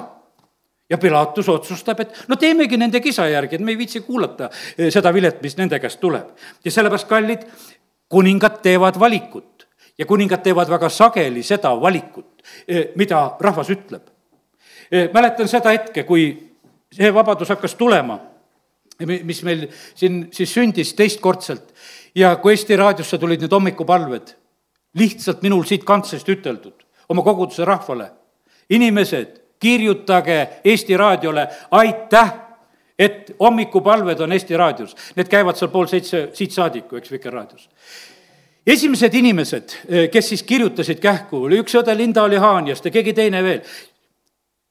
ja 0.90 0.99
Pilatus 0.99 1.49
otsustab, 1.49 2.01
et 2.01 2.14
no 2.29 2.37
teemegi 2.37 2.79
nende 2.79 3.01
kisa 3.03 3.27
järgi, 3.29 3.59
et 3.59 3.64
me 3.64 3.75
ei 3.75 3.79
viitsi 3.79 4.03
kuulata 4.07 4.51
eh, 4.79 4.90
seda 4.95 5.12
vilet, 5.14 5.40
mis 5.42 5.57
nende 5.59 5.81
käest 5.83 6.01
tuleb. 6.01 6.29
ja 6.64 6.71
sellepärast, 6.71 7.09
kallid, 7.09 7.47
kuningad 8.09 8.61
teevad 8.62 9.01
valikut 9.01 9.66
ja 9.99 10.07
kuningad 10.07 10.45
teevad 10.45 10.71
väga 10.71 10.88
sageli 10.88 11.42
seda 11.42 11.75
valikut, 11.81 12.42
eh, 12.69 12.88
mida 12.97 13.37
rahvas 13.40 13.71
ütleb. 13.71 14.03
Eh, 14.90 15.11
mäletan 15.14 15.49
seda 15.49 15.75
hetke, 15.75 16.05
kui 16.05 16.31
see 16.92 17.14
vabadus 17.14 17.49
hakkas 17.49 17.75
tulema, 17.75 18.21
mis 19.07 19.42
meil 19.45 19.66
siin 19.95 20.29
siis 20.33 20.55
sündis 20.55 20.95
teistkordselt 20.97 21.75
ja 22.16 22.37
kui 22.40 22.55
Eesti 22.55 22.77
Raadiosse 22.77 23.19
tulid 23.21 23.42
need 23.42 23.53
hommikupalved, 23.53 24.31
lihtsalt 24.97 25.42
minul 25.45 25.66
siit 25.69 25.85
kantslist 25.85 26.29
üteldud 26.33 26.87
oma 27.12 27.23
koguduse 27.23 27.66
rahvale, 27.69 28.09
inimesed 28.70 29.40
kirjutage 29.61 30.48
Eesti 30.64 30.96
Raadiole 30.96 31.48
aitäh, 31.70 32.35
et 32.98 33.33
hommikupalved 33.40 34.20
on 34.20 34.33
Eesti 34.33 34.57
Raadios. 34.57 34.96
Need 35.16 35.29
käivad 35.29 35.59
seal 35.59 35.70
pool 35.72 35.88
seitse 35.90 36.29
siit 36.35 36.52
saadiku, 36.52 36.96
eks, 36.96 37.11
Vikerraadios. 37.11 37.68
esimesed 38.66 39.14
inimesed, 39.14 39.76
eh, 39.88 40.11
kes 40.11 40.29
siis 40.29 40.42
kirjutasid 40.42 40.98
kähku, 40.98 41.44
oli 41.44 41.61
üks 41.62 41.74
õde 41.79 41.96
Linda 41.96 42.22
oli 42.22 42.37
Haanjast 42.37 42.85
ja 42.85 42.90
keegi 42.90 43.12
teine 43.12 43.42
veel. 43.42 43.61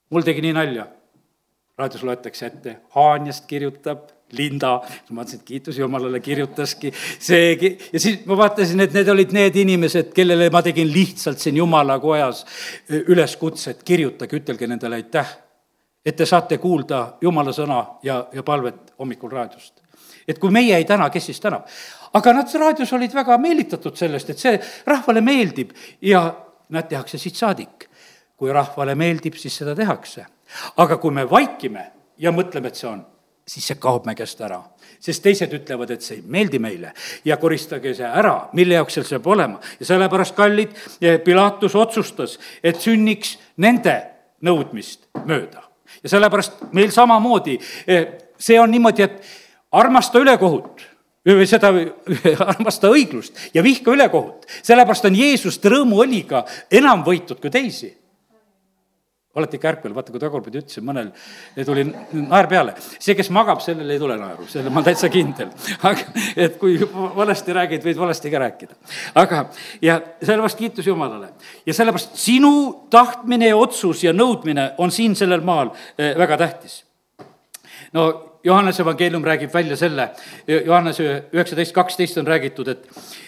mul 0.09 0.21
tegi 0.21 0.41
nii 0.41 0.53
nalja. 0.53 0.87
raadios 1.77 2.03
loetakse 2.03 2.45
ette, 2.45 2.77
Haanjast 2.89 3.45
kirjutab 3.47 4.14
Linda, 4.33 4.79
ma 5.09 5.19
mõtlesin, 5.19 5.39
et 5.39 5.45
kiitus 5.45 5.77
Jumalale, 5.77 6.19
kirjutaski 6.19 6.89
seegi 6.95 7.69
ja 7.93 7.99
siis 8.01 8.23
ma 8.25 8.37
vaatasin, 8.39 8.81
et 8.81 8.95
need 8.97 9.09
olid 9.13 9.35
need 9.37 9.59
inimesed, 9.61 10.09
kellele 10.17 10.49
ma 10.53 10.63
tegin 10.65 10.89
lihtsalt 10.89 11.41
siin 11.41 11.59
Jumala 11.61 11.99
kojas 12.01 12.41
üleskutse, 12.89 13.75
et 13.75 13.83
kirjutage, 13.85 14.41
ütelge 14.41 14.67
nendele 14.67 14.97
aitäh. 14.97 15.37
et 16.05 16.15
te 16.15 16.25
saate 16.25 16.57
kuulda 16.57 17.17
Jumala 17.21 17.53
sõna 17.53 17.85
ja, 18.03 18.27
ja 18.33 18.43
palvet 18.43 18.93
hommikul 18.99 19.29
raadiost. 19.29 19.81
et 20.27 20.39
kui 20.39 20.51
meie 20.51 20.75
ei 20.75 20.85
täna, 20.85 21.09
kes 21.09 21.25
siis 21.25 21.39
tänab? 21.39 21.69
aga 22.13 22.33
nad 22.33 22.59
raadios 22.59 22.93
olid 22.93 23.13
väga 23.13 23.37
meelitatud 23.37 23.95
sellest, 23.95 24.29
et 24.29 24.39
see 24.39 24.59
rahvale 24.87 25.21
meeldib 25.21 25.71
ja 26.01 26.31
nad 26.69 26.89
tehakse 26.89 27.17
siit 27.17 27.35
saadik. 27.35 27.89
kui 28.35 28.51
rahvale 28.51 28.95
meeldib, 28.95 29.37
siis 29.37 29.57
seda 29.57 29.75
tehakse. 29.75 30.25
aga 30.77 30.97
kui 30.97 31.11
me 31.11 31.29
vaikime 31.29 31.91
ja 32.17 32.31
mõtleme, 32.31 32.67
et 32.67 32.75
see 32.75 32.89
on 32.89 33.05
siis 33.47 33.67
see 33.69 33.77
kaob 33.81 34.05
me 34.05 34.15
käest 34.17 34.41
ära. 34.41 34.61
sest 34.99 35.21
teised 35.23 35.51
ütlevad, 35.53 35.91
et 35.93 36.01
see 36.01 36.17
ei 36.17 36.23
meeldi 36.25 36.59
meile 36.59 36.93
ja 37.25 37.37
koristage 37.37 37.93
see 37.93 38.07
ära, 38.07 38.49
mille 38.57 38.79
jaoks 38.79 38.97
seal 38.97 39.05
saab 39.05 39.27
olema. 39.27 39.59
ja 39.79 39.85
sellepärast, 39.85 40.35
kallid, 40.35 40.73
Pilatus 41.23 41.75
otsustas, 41.75 42.39
et 42.63 42.81
sünniks 42.81 43.37
nende 43.57 43.95
nõudmist 44.41 45.07
mööda. 45.25 45.63
ja 46.03 46.09
sellepärast 46.09 46.71
meil 46.73 46.91
samamoodi, 46.91 47.59
eh, 47.87 48.07
see 48.37 48.59
on 48.59 48.71
niimoodi, 48.71 49.03
et 49.03 49.21
armasta 49.71 50.19
ülekohut 50.19 50.81
või 51.25 51.45
seda, 51.49 51.71
armasta 52.53 52.89
õiglust 52.89 53.37
ja 53.53 53.63
vihka 53.63 53.91
ülekohut. 53.91 54.45
sellepärast 54.63 55.05
on 55.05 55.21
Jeesust 55.21 55.65
rõõmuõliga 55.65 56.45
enam 56.71 57.05
võitud 57.05 57.41
kui 57.41 57.53
teisi 57.53 57.93
olete 59.35 59.57
ikka 59.59 59.69
ärkvel, 59.73 59.95
vaata, 59.95 60.13
kui 60.13 60.21
tagurpidi 60.21 60.61
ütlesin, 60.61 60.85
mõnel 60.87 61.11
tuli 61.67 61.85
naer 61.87 62.47
peale. 62.51 62.75
see, 62.97 63.15
kes 63.17 63.29
magab, 63.35 63.61
sellel 63.63 63.89
ei 63.91 64.01
tule 64.01 64.17
naeru, 64.19 64.47
selle 64.51 64.71
ma 64.71 64.79
olen 64.79 64.89
täitsa 64.89 65.09
kindel. 65.13 65.51
aga, 65.89 66.05
et 66.35 66.59
kui 66.61 66.77
valesti 66.91 67.55
räägid, 67.55 67.83
võid 67.85 67.99
valesti 67.99 68.31
ka 68.33 68.43
rääkida. 68.45 68.77
aga, 69.21 69.45
ja 69.83 69.99
sellepärast 70.21 70.61
kiitus 70.61 70.87
Jumalale. 70.87 71.33
ja 71.65 71.73
sellepärast 71.73 72.15
sinu 72.19 72.53
tahtmine 72.93 73.51
ja 73.51 73.57
otsus 73.57 74.03
ja 74.03 74.13
nõudmine 74.13 74.71
on 74.77 74.91
siin 74.91 75.15
sellel 75.15 75.43
maal 75.45 75.73
eh, 75.97 76.15
väga 76.17 76.37
tähtis. 76.45 76.83
no 77.93 78.34
Johannese 78.45 78.83
evangeelium 78.83 79.23
räägib 79.23 79.53
välja 79.53 79.77
selle, 79.77 80.09
Johannese 80.47 81.23
üheksateist 81.33 81.73
kaksteist 81.73 82.17
on 82.17 82.27
räägitud, 82.27 82.67
et, 82.67 82.87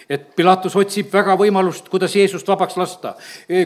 et 0.10 0.26
Pilatus 0.36 0.76
otsib 0.78 1.10
väga 1.14 1.34
võimalust, 1.40 1.90
kuidas 1.90 2.16
Jeesust 2.16 2.48
vabaks 2.48 2.78
lasta. 2.78 3.16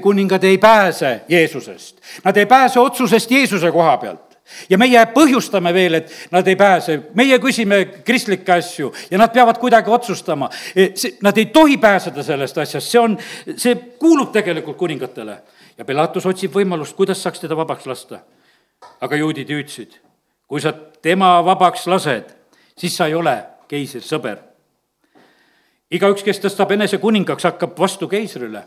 kuningad 0.01 0.43
ei 0.43 0.57
pääse 0.57 1.21
Jeesusest, 1.29 1.99
nad 2.23 2.37
ei 2.37 2.45
pääse 2.45 2.79
otsusest 2.79 3.31
Jeesuse 3.31 3.71
koha 3.71 3.97
pealt 3.97 4.37
ja 4.69 4.77
meie 4.77 5.01
põhjustame 5.13 5.73
veel, 5.73 5.93
et 5.99 6.13
nad 6.31 6.47
ei 6.47 6.55
pääse, 6.55 6.97
meie 7.15 7.39
küsime 7.39 7.85
kristlikke 8.03 8.53
asju 8.53 8.93
ja 9.11 9.17
nad 9.17 9.33
peavad 9.33 9.59
kuidagi 9.59 9.89
otsustama. 9.91 10.49
see, 10.95 11.17
nad 11.21 11.37
ei 11.37 11.45
tohi 11.45 11.77
pääseda 11.77 12.23
sellest 12.23 12.57
asjast, 12.57 12.87
see 12.87 12.99
on, 12.99 13.17
see 13.55 13.75
kuulub 13.99 14.31
tegelikult 14.31 14.77
kuningatele. 14.77 15.37
ja 15.77 15.85
Pilatus 15.85 16.25
otsib 16.25 16.55
võimalust, 16.55 16.95
kuidas 16.95 17.23
saaks 17.23 17.39
teda 17.39 17.55
vabaks 17.55 17.85
lasta. 17.85 18.19
aga 19.01 19.15
juudid 19.15 19.49
hüüdsid 19.49 19.99
kui 20.51 20.59
sa 20.59 20.73
tema 21.01 21.45
vabaks 21.45 21.87
lased, 21.87 22.29
siis 22.77 22.97
sa 22.97 23.07
ei 23.07 23.13
ole 23.13 23.35
keisri 23.67 24.01
sõber. 24.01 24.37
igaüks, 25.91 26.23
kes 26.23 26.39
tõstab 26.39 26.71
enese 26.71 26.97
kuningaks, 26.97 27.43
hakkab 27.43 27.79
vastu 27.79 28.07
keisrile. 28.07 28.63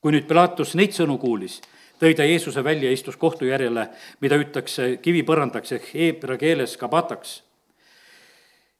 kui 0.00 0.12
nüüd 0.12 0.28
Pilatus 0.28 0.74
neid 0.74 0.92
sõnu 0.94 1.18
kuulis, 1.18 1.60
tõi 1.98 2.14
ta 2.14 2.24
Jeesuse 2.24 2.64
välja 2.64 2.88
ja 2.88 2.92
istus 2.92 3.16
kohtujärjele, 3.16 3.88
mida 4.20 4.36
hüütakse 4.36 4.96
kivipõrandaks 5.02 5.72
ehk 5.72 5.94
heebra 5.94 6.36
keeles 6.36 6.76
kabataks. 6.76 7.42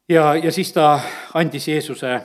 ja, 0.08 0.34
ja 0.34 0.52
siis 0.52 0.72
ta 0.72 1.00
andis 1.34 1.68
Jeesuse 1.68 2.20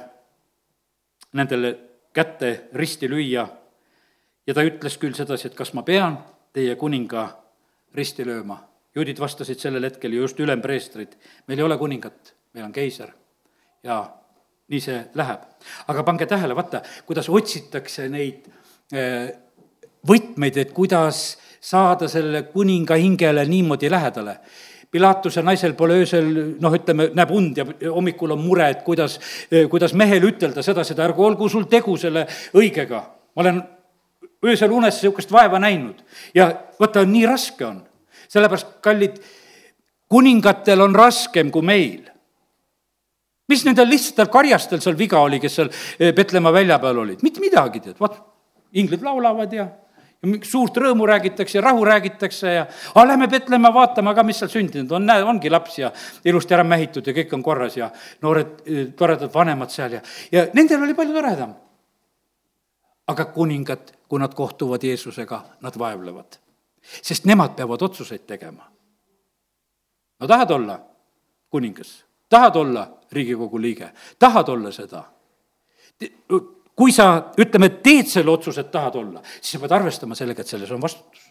nendele 1.34 1.78
kätte 2.14 2.70
risti 2.74 3.10
lüüa 3.10 3.48
ja 4.48 4.54
ta 4.54 4.62
ütles 4.62 4.98
küll 4.98 5.14
sedasi, 5.14 5.48
et 5.48 5.56
kas 5.56 5.74
ma 5.74 5.82
pean 5.82 6.18
teie 6.54 6.76
kuninga 6.76 7.30
risti 7.96 8.26
lööma 8.26 8.73
juudid 8.96 9.20
vastasid 9.20 9.60
sellel 9.60 9.88
hetkel 9.88 10.14
just 10.14 10.40
ülempreestrid, 10.40 11.16
meil 11.48 11.60
ei 11.60 11.66
ole 11.66 11.78
kuningat, 11.78 12.34
meil 12.54 12.68
on 12.68 12.74
keiser. 12.74 13.14
ja 13.84 14.04
nii 14.72 14.82
see 14.82 15.00
läheb. 15.20 15.48
aga 15.88 16.04
pange 16.04 16.26
tähele, 16.26 16.56
vaata, 16.56 16.82
kuidas 17.06 17.30
otsitakse 17.30 18.08
neid 18.10 18.48
eh, 18.94 19.34
võtmeid, 20.08 20.58
et 20.58 20.72
kuidas 20.76 21.24
saada 21.64 22.08
selle 22.12 22.46
kuninga 22.52 22.96
hingele 23.00 23.46
niimoodi 23.48 23.92
lähedale. 23.92 24.38
Pilatuse 24.94 25.42
naisel 25.42 25.74
pole 25.74 25.96
öösel, 26.04 26.28
noh, 26.62 26.74
ütleme, 26.78 27.08
näeb 27.18 27.32
und 27.34 27.58
ja 27.58 27.66
hommikul 27.90 28.36
on 28.36 28.44
mure, 28.44 28.68
et 28.70 28.84
kuidas, 28.86 29.18
eh, 29.50 29.66
kuidas 29.70 29.96
mehele 29.98 30.30
ütelda 30.30 30.62
seda, 30.64 30.84
seda, 30.86 31.08
ärgu 31.08 31.26
olgu 31.26 31.50
sul 31.50 31.66
tegu 31.70 31.98
selle 31.98 32.28
õigega. 32.54 33.04
ma 33.36 33.42
olen 33.42 33.64
öösel 34.46 34.72
unes 34.72 35.00
niisugust 35.00 35.32
vaeva 35.32 35.60
näinud 35.60 36.04
ja 36.36 36.52
vaata, 36.80 37.06
nii 37.06 37.26
raske 37.26 37.66
on 37.66 37.82
sellepärast, 38.32 38.78
kallid, 38.84 39.20
kuningatel 40.12 40.82
on 40.86 40.96
raskem 40.96 41.52
kui 41.52 41.66
meil. 41.66 42.10
mis 43.50 43.66
nendel 43.68 43.90
lihtsatel 43.92 44.30
karjastel 44.32 44.82
seal 44.82 44.96
viga 44.98 45.20
oli, 45.22 45.38
kes 45.40 45.56
seal 45.60 45.70
Petlemma 46.16 46.50
eh, 46.50 46.54
välja 46.62 46.80
peal 46.80 47.02
olid, 47.04 47.24
mitte 47.26 47.42
midagi, 47.44 47.82
tead, 47.84 47.98
vaat, 48.00 48.16
inglid 48.80 49.04
laulavad 49.04 49.52
ja, 49.54 49.68
suurt 50.48 50.78
rõõmu 50.80 51.06
räägitakse 51.08 51.58
ja 51.58 51.64
rahu 51.66 51.84
räägitakse 51.86 52.54
ja 52.54 52.66
aga 52.96 53.06
lähme 53.08 53.28
Petlemma 53.28 53.74
vaatama 53.74 54.14
ka, 54.16 54.24
mis 54.24 54.40
seal 54.40 54.52
sündinud 54.52 54.92
on, 54.96 55.06
näe, 55.06 55.24
ongi 55.24 55.52
laps 55.52 55.78
ja 55.80 55.92
ilusti 56.26 56.56
ära 56.56 56.64
mähitud 56.64 57.08
ja 57.08 57.16
kõik 57.18 57.34
on 57.36 57.44
korras 57.44 57.76
ja 57.78 57.90
noored 58.24 58.64
toredad 58.96 59.34
vanemad 59.34 59.74
seal 59.74 59.98
ja, 59.98 60.02
ja 60.32 60.48
nendel 60.54 60.84
oli 60.88 60.96
palju 60.96 61.14
toredam. 61.14 61.54
aga 63.08 63.26
kuningad, 63.36 63.92
kui 64.08 64.20
nad 64.20 64.32
kohtuvad 64.34 64.84
Jeesusega, 64.84 65.42
nad 65.62 65.76
vaevlevad, 65.80 66.38
sest 67.02 67.26
nemad 67.26 67.56
peavad 67.56 67.82
otsuseid 67.82 68.26
tegema. 68.28 68.72
no 70.20 70.28
tahad 70.28 70.52
olla 70.52 70.80
kuningas, 71.50 72.06
tahad 72.30 72.56
olla 72.56 73.00
Riigikogu 73.12 73.62
liige, 73.62 73.92
tahad 74.20 74.50
olla 74.50 74.72
seda? 74.72 75.04
kui 76.76 76.92
sa, 76.92 77.06
ütleme, 77.38 77.70
teed 77.86 78.10
selle 78.10 78.32
otsuse, 78.34 78.66
et 78.66 78.72
tahad 78.74 78.96
olla, 78.98 79.22
siis 79.38 79.56
sa 79.56 79.62
pead 79.62 79.76
arvestama 79.78 80.18
sellega, 80.18 80.42
et 80.42 80.50
selles 80.50 80.72
on 80.74 80.82
vastutus. 80.82 81.30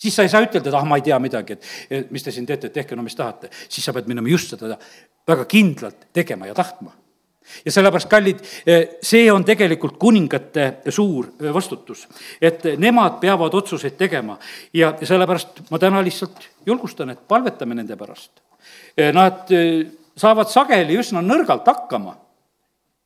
siis 0.00 0.16
sa 0.16 0.22
ei 0.22 0.32
saa 0.32 0.44
ütelda, 0.44 0.70
et 0.70 0.78
ah, 0.78 0.86
ma 0.86 0.96
ei 0.96 1.04
tea 1.04 1.18
midagi, 1.18 1.58
et 1.90 2.10
mis 2.14 2.22
te 2.22 2.32
siin 2.32 2.46
teete, 2.46 2.70
et 2.70 2.72
tehke 2.78 2.96
no 2.96 3.02
mis 3.02 3.16
tahate. 3.18 3.50
siis 3.68 3.84
sa 3.84 3.92
pead 3.92 4.08
minema 4.08 4.28
just 4.28 4.54
seda 4.54 4.78
väga 5.28 5.44
kindlalt 5.44 6.06
tegema 6.12 6.46
ja 6.46 6.54
tahtma. 6.54 6.94
Ja 7.64 7.72
sellepärast, 7.72 8.08
kallid, 8.10 8.40
see 9.02 9.26
on 9.32 9.44
tegelikult 9.44 9.98
kuningate 9.98 10.68
suur 10.88 11.32
vastutus, 11.54 12.06
et 12.42 12.64
nemad 12.78 13.18
peavad 13.20 13.54
otsuseid 13.54 13.96
tegema 13.98 14.38
ja 14.74 14.94
sellepärast 15.02 15.62
ma 15.70 15.78
täna 15.78 16.02
lihtsalt 16.04 16.48
julgustan, 16.66 17.10
et 17.10 17.28
palvetame 17.28 17.74
nende 17.74 17.96
pärast. 17.96 18.42
Nad 19.14 19.50
saavad 20.16 20.50
sageli 20.52 20.98
üsna 21.00 21.22
nõrgalt 21.24 21.66
hakkama, 21.66 22.16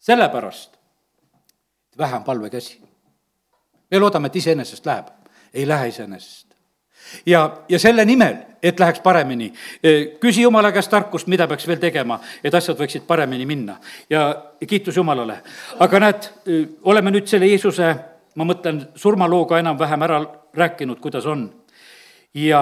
sellepärast 0.04 0.74
vähe 1.98 2.16
on 2.16 2.24
palvekäsi. 2.24 2.80
me 3.90 3.98
loodame, 3.98 4.26
et 4.26 4.36
iseenesest 4.36 4.86
läheb, 4.86 5.06
ei 5.54 5.68
lähe 5.68 5.88
iseenesest. 5.88 6.43
Ja, 7.26 7.44
ja 7.68 7.78
selle 7.78 8.04
nimel, 8.04 8.36
et 8.62 8.80
läheks 8.80 9.00
paremini, 9.04 9.50
e, 9.82 9.94
küsi 10.20 10.42
Jumala 10.42 10.72
käest 10.72 10.90
tarkust, 10.90 11.28
mida 11.28 11.46
peaks 11.48 11.66
veel 11.68 11.80
tegema, 11.82 12.18
et 12.44 12.54
asjad 12.54 12.78
võiksid 12.80 13.04
paremini 13.06 13.46
minna 13.46 13.76
ja 14.10 14.24
kiitus 14.66 14.96
Jumalale. 14.96 15.40
aga 15.78 16.00
näed, 16.00 16.28
e, 16.46 16.64
oleme 16.82 17.12
nüüd 17.14 17.28
selle 17.28 17.50
Jeesuse, 17.50 17.94
ma 18.34 18.46
mõtlen, 18.48 18.86
surmalooga 18.96 19.58
enam-vähem 19.60 20.06
ära 20.08 20.20
rääkinud, 20.54 21.00
kuidas 21.00 21.26
on. 21.26 21.50
ja 22.34 22.60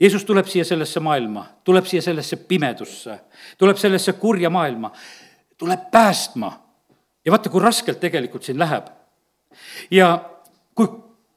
Jeesus 0.00 0.24
tuleb 0.24 0.46
siia 0.46 0.64
sellesse 0.64 1.00
maailma, 1.00 1.46
tuleb 1.64 1.86
siia 1.88 2.02
sellesse 2.04 2.36
pimedusse, 2.36 3.18
tuleb 3.58 3.76
sellesse 3.80 4.12
kurja 4.12 4.50
maailma, 4.50 4.92
tuleb 5.58 5.90
päästma 5.90 6.52
ja 7.24 7.32
vaata, 7.32 7.50
kui 7.50 7.62
raskelt 7.62 8.00
tegelikult 8.00 8.44
siin 8.44 8.58
läheb. 8.58 8.86
ja 9.90 10.30
kui, 10.74 10.88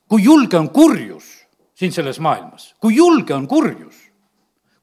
kui 0.07 0.23
julge 0.23 0.57
on 0.57 0.69
kurjus 0.69 1.28
siin 1.79 1.93
selles 1.95 2.19
maailmas, 2.19 2.73
kui 2.79 2.95
julge 2.95 3.33
on 3.33 3.47
kurjus, 3.47 4.01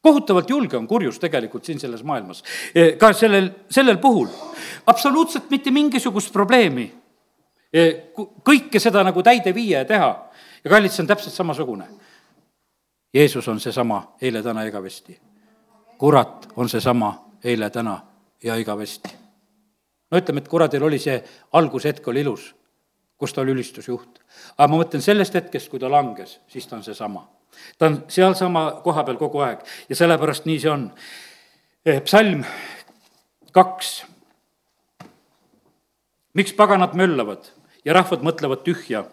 kohutavalt 0.00 0.50
julge 0.50 0.76
on 0.76 0.87
kurjus 0.88 1.18
tegelikult 1.20 1.64
siin 1.64 1.80
selles 1.80 2.04
maailmas, 2.06 2.42
e, 2.74 2.92
ka 3.00 3.12
sellel, 3.12 3.50
sellel 3.70 3.98
puhul 4.00 4.30
absoluutselt 4.87 5.50
mitte 5.50 5.70
mingisugust 5.74 6.32
probleemi 6.32 6.87
e, 7.72 7.85
kõike 8.46 8.80
seda 8.80 9.04
nagu 9.04 9.22
täide 9.22 9.54
viia 9.54 9.85
ja 9.85 9.90
teha. 9.92 10.11
ja 10.64 10.70
kallid, 10.70 10.94
see 10.94 11.04
on 11.04 11.12
täpselt 11.12 11.35
samasugune. 11.35 11.87
Jeesus 13.14 13.48
on 13.48 13.61
seesama 13.61 14.16
eile, 14.20 14.42
täna, 14.42 14.64
igavesti. 14.64 15.20
kurat 15.98 16.48
on 16.56 16.68
seesama 16.68 17.12
eile, 17.44 17.70
täna 17.70 18.00
ja 18.44 18.56
igavesti 18.56 19.26
no 20.11 20.20
ütleme, 20.20 20.42
et 20.42 20.48
kuradil 20.48 20.85
oli 20.87 20.98
see 21.02 21.16
algushetk 21.59 22.09
oli 22.09 22.22
ilus, 22.24 22.50
kus 23.18 23.33
ta 23.33 23.40
oli 23.40 23.55
ülistusjuht. 23.57 24.20
aga 24.59 24.68
ma 24.68 24.83
mõtlen 24.83 25.02
sellest 25.02 25.35
hetkest, 25.35 25.68
kui 25.70 25.81
ta 25.81 25.90
langes, 25.90 26.38
siis 26.48 26.66
ta 26.66 26.76
on 26.76 26.85
seesama. 26.85 27.26
ta 27.79 27.87
on 27.87 28.02
sealsama 28.09 28.81
koha 28.85 29.05
peal 29.05 29.16
kogu 29.16 29.40
aeg 29.40 29.64
ja 29.88 29.96
sellepärast 29.96 30.46
nii 30.46 30.59
see 30.61 30.70
on. 30.70 30.90
Eh, 31.87 32.02
psalm 32.02 32.44
kaks. 33.52 34.05
miks 36.35 36.52
paganad 36.52 36.94
möllavad 36.94 37.52
ja 37.85 37.92
rahvad 37.92 38.22
mõtlevad 38.22 38.64
tühja? 38.64 39.05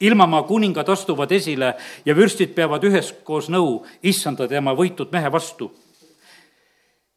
ilmamaa 0.00 0.42
kuningad 0.42 0.88
astuvad 0.88 1.32
esile 1.32 1.74
ja 2.04 2.14
vürstid 2.14 2.54
peavad 2.54 2.84
üheskoos 2.84 3.48
nõu 3.48 3.84
issanda 4.02 4.48
tema 4.48 4.74
võitud 4.74 5.12
mehe 5.12 5.32
vastu 5.32 5.72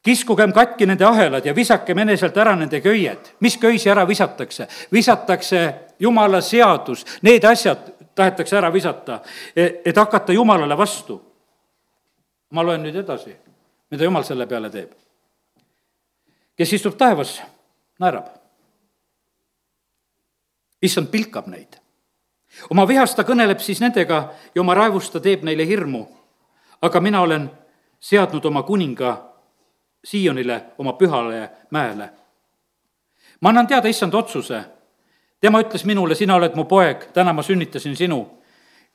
kiskugem 0.04 0.54
katki 0.54 0.86
nende 0.90 1.06
ahelad 1.06 1.46
ja 1.46 1.54
visakem 1.56 2.02
eneselt 2.04 2.38
ära 2.38 2.56
nende 2.56 2.82
köied. 2.82 3.34
mis 3.40 3.58
köisi 3.58 3.90
ära 3.90 4.08
visatakse? 4.08 4.68
visatakse 4.92 5.74
jumala 6.02 6.42
seadus, 6.42 7.06
need 7.22 7.46
asjad 7.46 7.92
tahetakse 8.16 8.58
ära 8.58 8.72
visata, 8.74 9.22
e, 9.56 9.82
et 9.86 9.98
hakata 9.98 10.34
jumalale 10.34 10.78
vastu. 10.78 11.22
ma 12.52 12.64
loen 12.64 12.82
nüüd 12.84 12.96
edasi, 13.00 13.32
mida 13.92 14.04
jumal 14.04 14.24
selle 14.28 14.48
peale 14.48 14.70
teeb. 14.70 14.92
kes 16.58 16.74
istub 16.74 16.98
taevas, 16.98 17.42
naerab. 18.00 18.28
issand 20.82 21.08
pilkab 21.08 21.48
neid. 21.48 21.78
oma 22.70 22.88
vihast 22.88 23.16
ta 23.16 23.24
kõneleb 23.24 23.60
siis 23.60 23.82
nendega 23.82 24.34
ja 24.56 24.62
oma 24.62 24.74
raevust 24.74 25.14
ta 25.14 25.20
teeb 25.20 25.44
neile 25.44 25.68
hirmu. 25.68 26.08
aga 26.82 27.00
mina 27.00 27.22
olen 27.22 27.52
seadnud 28.00 28.46
oma 28.46 28.64
kuninga 28.64 29.32
Siionile, 30.04 30.64
oma 30.78 30.94
pühale 30.94 31.50
mäele. 31.70 32.10
ma 33.42 33.50
annan 33.50 33.68
teada 33.68 33.88
issand 33.88 34.14
otsuse. 34.14 34.64
Tema 35.42 35.62
ütles 35.62 35.86
minule, 35.86 36.16
sina 36.16 36.38
oled 36.38 36.56
mu 36.56 36.66
poeg, 36.70 37.10
täna 37.14 37.34
ma 37.34 37.44
sünnitasin 37.44 37.96
sinu. 37.96 38.28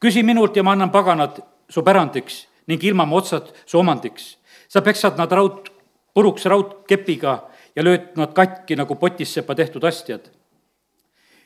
küsi 0.00 0.22
minult 0.22 0.56
ja 0.56 0.62
ma 0.62 0.72
annan 0.72 0.90
paganad 0.90 1.40
su 1.68 1.82
pärandiks 1.82 2.46
ning 2.66 2.84
ilma 2.84 3.04
mu 3.04 3.16
otsad 3.16 3.52
su 3.66 3.78
omandiks. 3.78 4.36
sa 4.68 4.80
peksad 4.80 5.18
nad 5.18 5.32
raud, 5.32 5.70
puruks 6.14 6.44
raudkepiga 6.44 7.48
ja 7.76 7.82
lööd 7.82 8.16
nad 8.16 8.32
katki 8.32 8.76
nagu 8.76 8.94
potissepa 8.94 9.54
tehtud 9.54 9.84
astjad. 9.84 10.30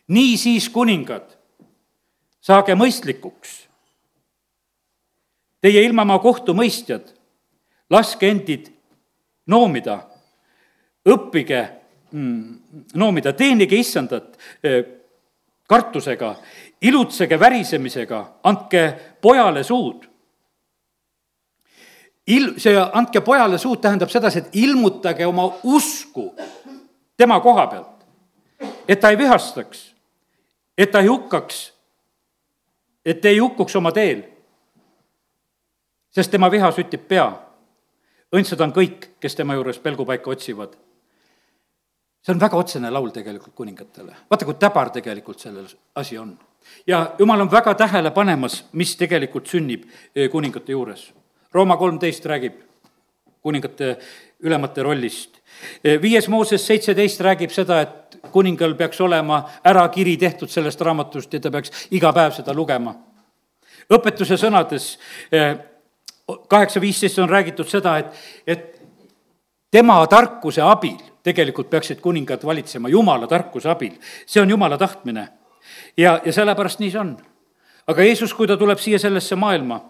nii 0.08 0.36
siis, 0.36 0.68
kuningad, 0.68 1.36
saage 2.40 2.74
mõistlikuks. 2.74 3.68
Teie 5.60 5.84
ilmamaa 5.84 6.18
kohtumõistjad, 6.18 7.12
laske 7.90 8.28
endid 8.28 8.70
noomida, 9.46 10.08
õppige 11.04 11.79
noomida, 12.94 13.32
teenige 13.32 13.76
issandat 13.76 14.38
eh, 14.64 14.84
kartusega, 15.68 16.34
ilutsege 16.82 17.38
värisemisega, 17.40 18.20
andke 18.44 18.84
pojale 19.22 19.62
suud. 19.64 20.06
Il-, 22.26 22.54
see 22.58 22.76
andke 22.78 23.22
pojale 23.26 23.58
suud 23.58 23.80
tähendab 23.82 24.10
sedasi, 24.10 24.38
et 24.44 24.56
ilmutage 24.62 25.26
oma 25.26 25.46
usku 25.62 26.30
tema 27.16 27.40
koha 27.40 27.66
pealt. 27.66 27.86
et 28.88 29.00
ta 29.00 29.10
ei 29.10 29.18
vihastaks, 29.18 29.94
et 30.78 30.90
ta 30.90 31.00
ei 31.00 31.06
hukkaks, 31.06 31.72
et 33.04 33.24
ei 33.24 33.38
hukkuks 33.38 33.76
oma 33.76 33.92
teel. 33.92 34.22
sest 36.10 36.30
tema 36.30 36.50
viha 36.50 36.70
süttib 36.74 37.06
pea 37.08 37.30
õndsad 38.34 38.62
on 38.62 38.72
kõik, 38.74 39.10
kes 39.20 39.34
tema 39.38 39.56
juures 39.58 39.78
pelgupaika 39.82 40.30
otsivad. 40.30 40.76
See 42.22 42.34
on 42.34 42.40
väga 42.40 42.56
otsene 42.56 42.90
laul 42.90 43.10
tegelikult 43.10 43.54
kuningatele. 43.54 44.14
vaata, 44.30 44.44
kui 44.44 44.54
täbar 44.54 44.90
tegelikult 44.90 45.40
sellel 45.40 45.66
asi 45.94 46.18
on. 46.18 46.38
ja 46.86 47.14
jumal 47.18 47.40
on 47.40 47.50
väga 47.50 47.74
tähele 47.74 48.10
panemas, 48.10 48.64
mis 48.72 48.96
tegelikult 48.96 49.46
sünnib 49.46 49.84
eh, 50.14 50.30
kuningate 50.30 50.72
juures. 50.72 51.12
Rooma 51.52 51.76
kolmteist 51.76 52.26
räägib 52.26 52.60
kuningate 53.42 53.96
ülemate 54.40 54.82
rollist. 54.82 55.40
Eh, 55.84 56.02
viies 56.02 56.28
Mooses 56.28 56.66
seitseteist 56.66 57.20
räägib 57.20 57.50
seda, 57.50 57.80
et 57.80 58.18
kuningal 58.32 58.74
peaks 58.74 59.00
olema 59.00 59.42
ärakiri 59.66 60.16
tehtud 60.16 60.48
sellest 60.48 60.80
raamatust 60.80 61.32
ja 61.32 61.40
ta 61.40 61.50
peaks 61.50 61.88
iga 61.90 62.12
päev 62.12 62.36
seda 62.36 62.54
lugema. 62.54 62.94
õpetuse 63.90 64.36
sõnades 64.36 64.98
eh, 65.32 65.56
kaheksa 66.48 66.80
viisteist 66.80 67.18
on 67.18 67.28
räägitud 67.28 67.68
seda, 67.68 67.96
et, 67.98 68.12
et 68.46 68.80
tema 69.70 70.06
tarkuse 70.06 70.62
abil 70.62 71.09
tegelikult 71.22 71.70
peaksid 71.70 72.00
kuningad 72.00 72.44
valitsema, 72.44 72.88
jumala 72.88 73.26
tarkuse 73.26 73.68
abil. 73.70 73.98
see 74.26 74.42
on 74.42 74.50
jumala 74.50 74.78
tahtmine. 74.78 75.28
ja, 75.96 76.20
ja 76.24 76.32
sellepärast 76.32 76.80
nii 76.80 76.90
see 76.90 77.00
on. 77.00 77.16
aga 77.86 78.02
Jeesus, 78.02 78.34
kui 78.34 78.46
ta 78.46 78.56
tuleb 78.56 78.78
siia 78.78 78.98
sellesse 78.98 79.36
maailma, 79.36 79.80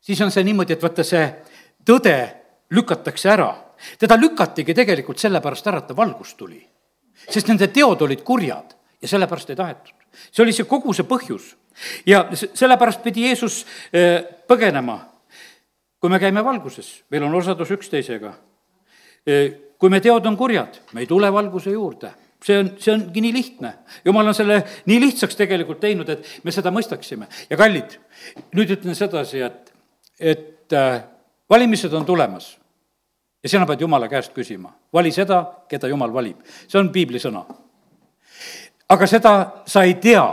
siis 0.00 0.20
on 0.20 0.30
see 0.30 0.44
niimoodi, 0.44 0.72
et 0.72 0.82
vaata, 0.82 1.04
see 1.04 1.24
tõde 1.84 2.16
lükatakse 2.70 3.30
ära. 3.30 3.54
teda 3.98 4.16
lükatigi 4.16 4.74
tegelikult 4.74 5.18
sellepärast 5.18 5.66
ära, 5.66 5.78
et 5.78 5.86
ta 5.86 5.96
valgus 5.96 6.34
tuli. 6.34 6.66
sest 7.30 7.48
nende 7.48 7.68
teod 7.68 8.02
olid 8.02 8.22
kurjad 8.22 8.74
ja 9.02 9.08
sellepärast 9.08 9.50
ei 9.50 9.56
tahetud. 9.56 9.94
see 10.32 10.42
oli 10.42 10.52
see 10.52 10.64
kogu 10.64 10.92
see 10.92 11.04
põhjus 11.04 11.54
ja 12.06 12.26
sellepärast 12.32 13.02
pidi 13.02 13.26
Jeesus 13.26 13.66
eh, 13.92 14.22
põgenema. 14.48 14.98
kui 16.00 16.10
me 16.10 16.18
käime 16.22 16.44
valguses, 16.44 17.02
meil 17.10 17.24
on 17.26 17.34
osadus 17.34 17.70
üksteisega. 17.74 18.30
Kui 19.78 19.90
me 19.90 20.00
teod 20.02 20.26
on 20.26 20.36
kurjad, 20.36 20.80
me 20.92 21.04
ei 21.04 21.06
tule 21.06 21.30
valguse 21.32 21.70
juurde. 21.70 22.10
see 22.38 22.54
on, 22.54 22.68
see 22.78 22.92
ongi 22.94 23.20
nii 23.20 23.32
lihtne. 23.32 23.72
jumal 24.04 24.26
on 24.26 24.34
selle 24.34 24.62
nii 24.86 25.00
lihtsaks 25.00 25.36
tegelikult 25.36 25.80
teinud, 25.80 26.08
et 26.08 26.26
me 26.44 26.54
seda 26.54 26.70
mõistaksime. 26.74 27.26
ja 27.50 27.56
kallid, 27.56 27.98
nüüd 28.54 28.70
ütlen 28.74 28.94
sedasi, 28.94 29.42
et, 29.42 29.72
et 30.20 30.72
äh, 30.72 31.02
valimised 31.50 31.92
on 31.92 32.06
tulemas. 32.06 32.58
ja 33.42 33.48
sina 33.48 33.66
pead 33.66 33.80
Jumala 33.80 34.08
käest 34.08 34.34
küsima, 34.34 34.72
vali 34.92 35.12
seda, 35.12 35.44
keda 35.68 35.88
Jumal 35.88 36.12
valib. 36.12 36.42
see 36.68 36.78
on 36.78 36.90
piibli 36.92 37.18
sõna. 37.18 37.44
aga 38.88 39.06
seda 39.06 39.62
sa 39.66 39.82
ei 39.82 39.94
tea. 39.94 40.26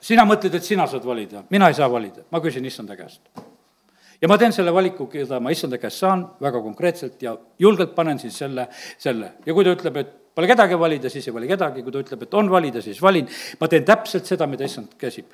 sina 0.00 0.24
mõtled, 0.24 0.54
et 0.54 0.64
sina 0.64 0.86
saad 0.86 1.04
valida, 1.04 1.44
mina 1.50 1.68
ei 1.68 1.74
saa 1.74 1.90
valida, 1.90 2.24
ma 2.30 2.40
küsin 2.40 2.64
issanda 2.64 2.96
käest 2.96 3.20
ja 4.20 4.28
ma 4.28 4.38
teen 4.38 4.52
selle 4.52 4.72
valiku, 4.74 5.06
keda 5.10 5.40
ma 5.40 5.52
issanda 5.54 5.78
käest 5.78 6.02
saan, 6.02 6.24
väga 6.42 6.60
konkreetselt 6.64 7.22
ja 7.22 7.36
julgelt 7.58 7.94
panen 7.94 8.18
siis 8.18 8.38
selle, 8.38 8.68
selle 8.98 9.32
ja 9.46 9.54
kui 9.54 9.64
ta 9.64 9.74
ütleb, 9.76 10.00
et 10.02 10.14
pole 10.36 10.50
kedagi 10.50 10.78
valida, 10.78 11.10
siis 11.10 11.28
ei 11.28 11.34
vali 11.34 11.48
kedagi, 11.48 11.82
kui 11.82 11.92
ta 11.92 12.02
ütleb, 12.04 12.26
et 12.26 12.34
on 12.36 12.50
valida, 12.52 12.82
siis 12.84 13.00
valin. 13.02 13.28
ma 13.60 13.68
teen 13.72 13.84
täpselt 13.84 14.28
seda, 14.28 14.46
mida 14.46 14.64
issand 14.64 14.96
käsib. 14.98 15.32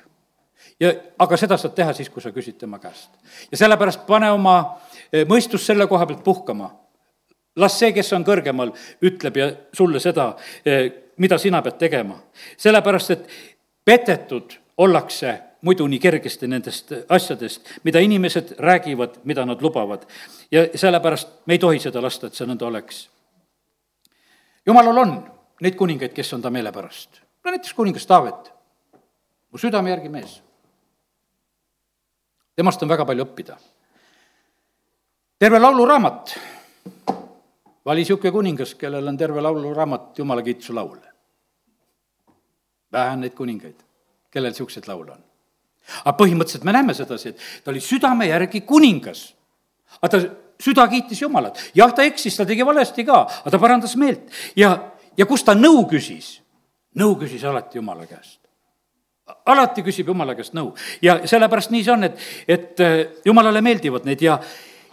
ja, 0.79 0.93
aga 1.19 1.37
seda 1.37 1.57
saad 1.57 1.75
teha 1.75 1.93
siis, 1.93 2.09
kui 2.09 2.21
sa 2.23 2.31
küsid 2.31 2.57
tema 2.59 2.79
käest. 2.79 3.11
ja 3.51 3.57
sellepärast 3.57 4.05
pane 4.07 4.31
oma 4.31 4.57
eh, 5.11 5.25
mõistus 5.27 5.67
selle 5.67 5.87
koha 5.87 6.07
pealt 6.07 6.23
puhkama. 6.23 6.71
las 7.55 7.79
see, 7.79 7.91
kes 7.93 8.13
on 8.13 8.23
kõrgemal, 8.25 8.71
ütleb 9.01 9.37
ja 9.37 9.49
sulle 9.73 9.99
seda, 9.99 10.35
eh, 10.65 10.91
mida 11.17 11.37
sina 11.37 11.61
pead 11.61 11.77
tegema. 11.77 12.19
sellepärast, 12.57 13.11
et 13.11 13.27
petetud 13.85 14.55
ollakse 14.77 15.39
muidu 15.63 15.87
nii 15.87 15.99
kergesti 15.99 16.47
nendest 16.47 16.91
asjadest, 17.09 17.69
mida 17.83 17.99
inimesed 18.03 18.55
räägivad, 18.59 19.19
mida 19.23 19.45
nad 19.45 19.61
lubavad. 19.61 20.03
ja 20.51 20.67
sellepärast 20.75 21.29
me 21.45 21.53
ei 21.53 21.59
tohi 21.59 21.79
seda 21.79 22.01
lasta, 22.01 22.27
et 22.27 22.35
see 22.35 22.47
nõnda 22.47 22.67
oleks. 22.67 23.09
jumalal 24.65 24.97
on 24.97 25.13
neid 25.61 25.75
kuningaid, 25.79 26.13
kes 26.13 26.33
on 26.33 26.41
ta 26.41 26.49
meele 26.49 26.71
pärast. 26.71 27.21
no 27.43 27.51
näiteks 27.51 27.73
kuningas 27.73 28.05
Taavet, 28.05 28.51
mu 29.51 29.57
südame 29.57 29.89
järgi 29.89 30.09
mees. 30.09 30.41
temast 32.55 32.83
on 32.83 32.89
väga 32.89 33.05
palju 33.05 33.25
õppida. 33.25 33.57
terve 35.39 35.59
lauluraamat 35.59 36.39
vali 37.85 37.99
niisugune 37.99 38.31
kuningas, 38.31 38.75
kellel 38.75 39.07
on 39.07 39.17
terve 39.17 39.41
lauluraamat 39.41 40.19
Jumala 40.19 40.41
kiituse 40.41 40.73
laul. 40.73 40.97
vähe 42.91 43.11
on 43.11 43.21
neid 43.21 43.33
kuningaid, 43.33 43.79
kellel 44.31 44.51
niisuguseid 44.51 44.87
laule 44.87 45.11
on 45.11 45.32
aga 46.03 46.15
põhimõtteliselt 46.17 46.65
me 46.67 46.75
näeme 46.75 46.95
sedasi, 46.97 47.33
et 47.33 47.63
ta 47.63 47.71
oli 47.71 47.81
südame 47.83 48.27
järgi 48.29 48.61
kuningas. 48.67 49.33
aga 50.01 50.09
ta, 50.09 50.21
süda 50.63 50.85
kiitis 50.87 51.21
Jumalat, 51.21 51.59
jah, 51.75 51.91
ta 51.95 52.05
eksis, 52.07 52.37
ta 52.37 52.45
tegi 52.47 52.65
valesti 52.65 53.05
ka, 53.07 53.23
aga 53.41 53.51
ta 53.51 53.59
parandas 53.61 53.95
meelt. 53.99 54.31
Ja, 54.59 54.73
ja 55.17 55.27
kus 55.29 55.43
ta 55.45 55.55
nõu 55.57 55.83
küsis, 55.89 56.37
nõu 56.99 57.17
küsis 57.19 57.43
alati 57.47 57.79
Jumala 57.79 58.07
käest. 58.07 58.39
Alati 59.49 59.83
küsib 59.85 60.11
Jumala 60.11 60.35
käest 60.35 60.55
nõu. 60.55 60.73
Ja 61.03 61.19
sellepärast 61.27 61.73
nii 61.73 61.83
see 61.83 61.95
on, 61.95 62.07
et, 62.07 62.23
et 62.47 62.83
äh, 62.83 63.01
Jumalale 63.25 63.63
meeldivad 63.65 64.07
need 64.07 64.23
ja, 64.23 64.37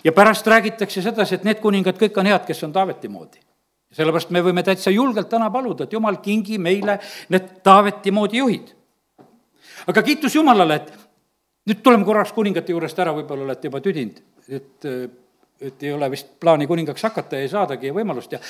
ja 0.04 0.14
pärast 0.16 0.46
räägitakse 0.50 1.02
sedasi, 1.04 1.38
et 1.38 1.46
need 1.46 1.62
kuningad 1.62 1.98
kõik 2.00 2.18
on 2.20 2.30
head, 2.30 2.44
kes 2.48 2.66
on 2.66 2.74
Taaveti 2.74 3.10
moodi. 3.10 3.42
sellepärast 3.94 4.30
me 4.30 4.42
võime 4.42 4.62
täitsa 4.62 4.90
julgelt 4.90 5.28
täna 5.28 5.50
paluda, 5.50 5.84
et 5.84 5.92
Jumal, 5.92 6.20
kingi 6.22 6.58
meile 6.58 6.98
need 7.28 7.56
Taaveti 7.66 8.10
moodi 8.14 8.38
juhid 8.38 8.74
aga 9.86 10.02
kiitus 10.02 10.34
Jumalale, 10.34 10.76
et 10.76 10.92
nüüd 11.70 11.82
tuleme 11.82 12.04
korraks 12.04 12.32
kuningate 12.36 12.72
juurest 12.72 12.98
ära, 12.98 13.14
võib-olla 13.16 13.48
olete 13.48 13.68
juba 13.68 13.80
tüdinud, 13.84 14.22
et, 14.48 14.88
et 15.60 15.84
ei 15.86 15.92
ole 15.92 16.10
vist 16.10 16.34
plaani 16.40 16.66
kuningaks 16.66 17.04
hakata 17.08 17.38
ja 17.38 17.46
ei 17.46 17.52
saadagi 17.52 17.92
võimalust 17.94 18.32
ja 18.36 18.40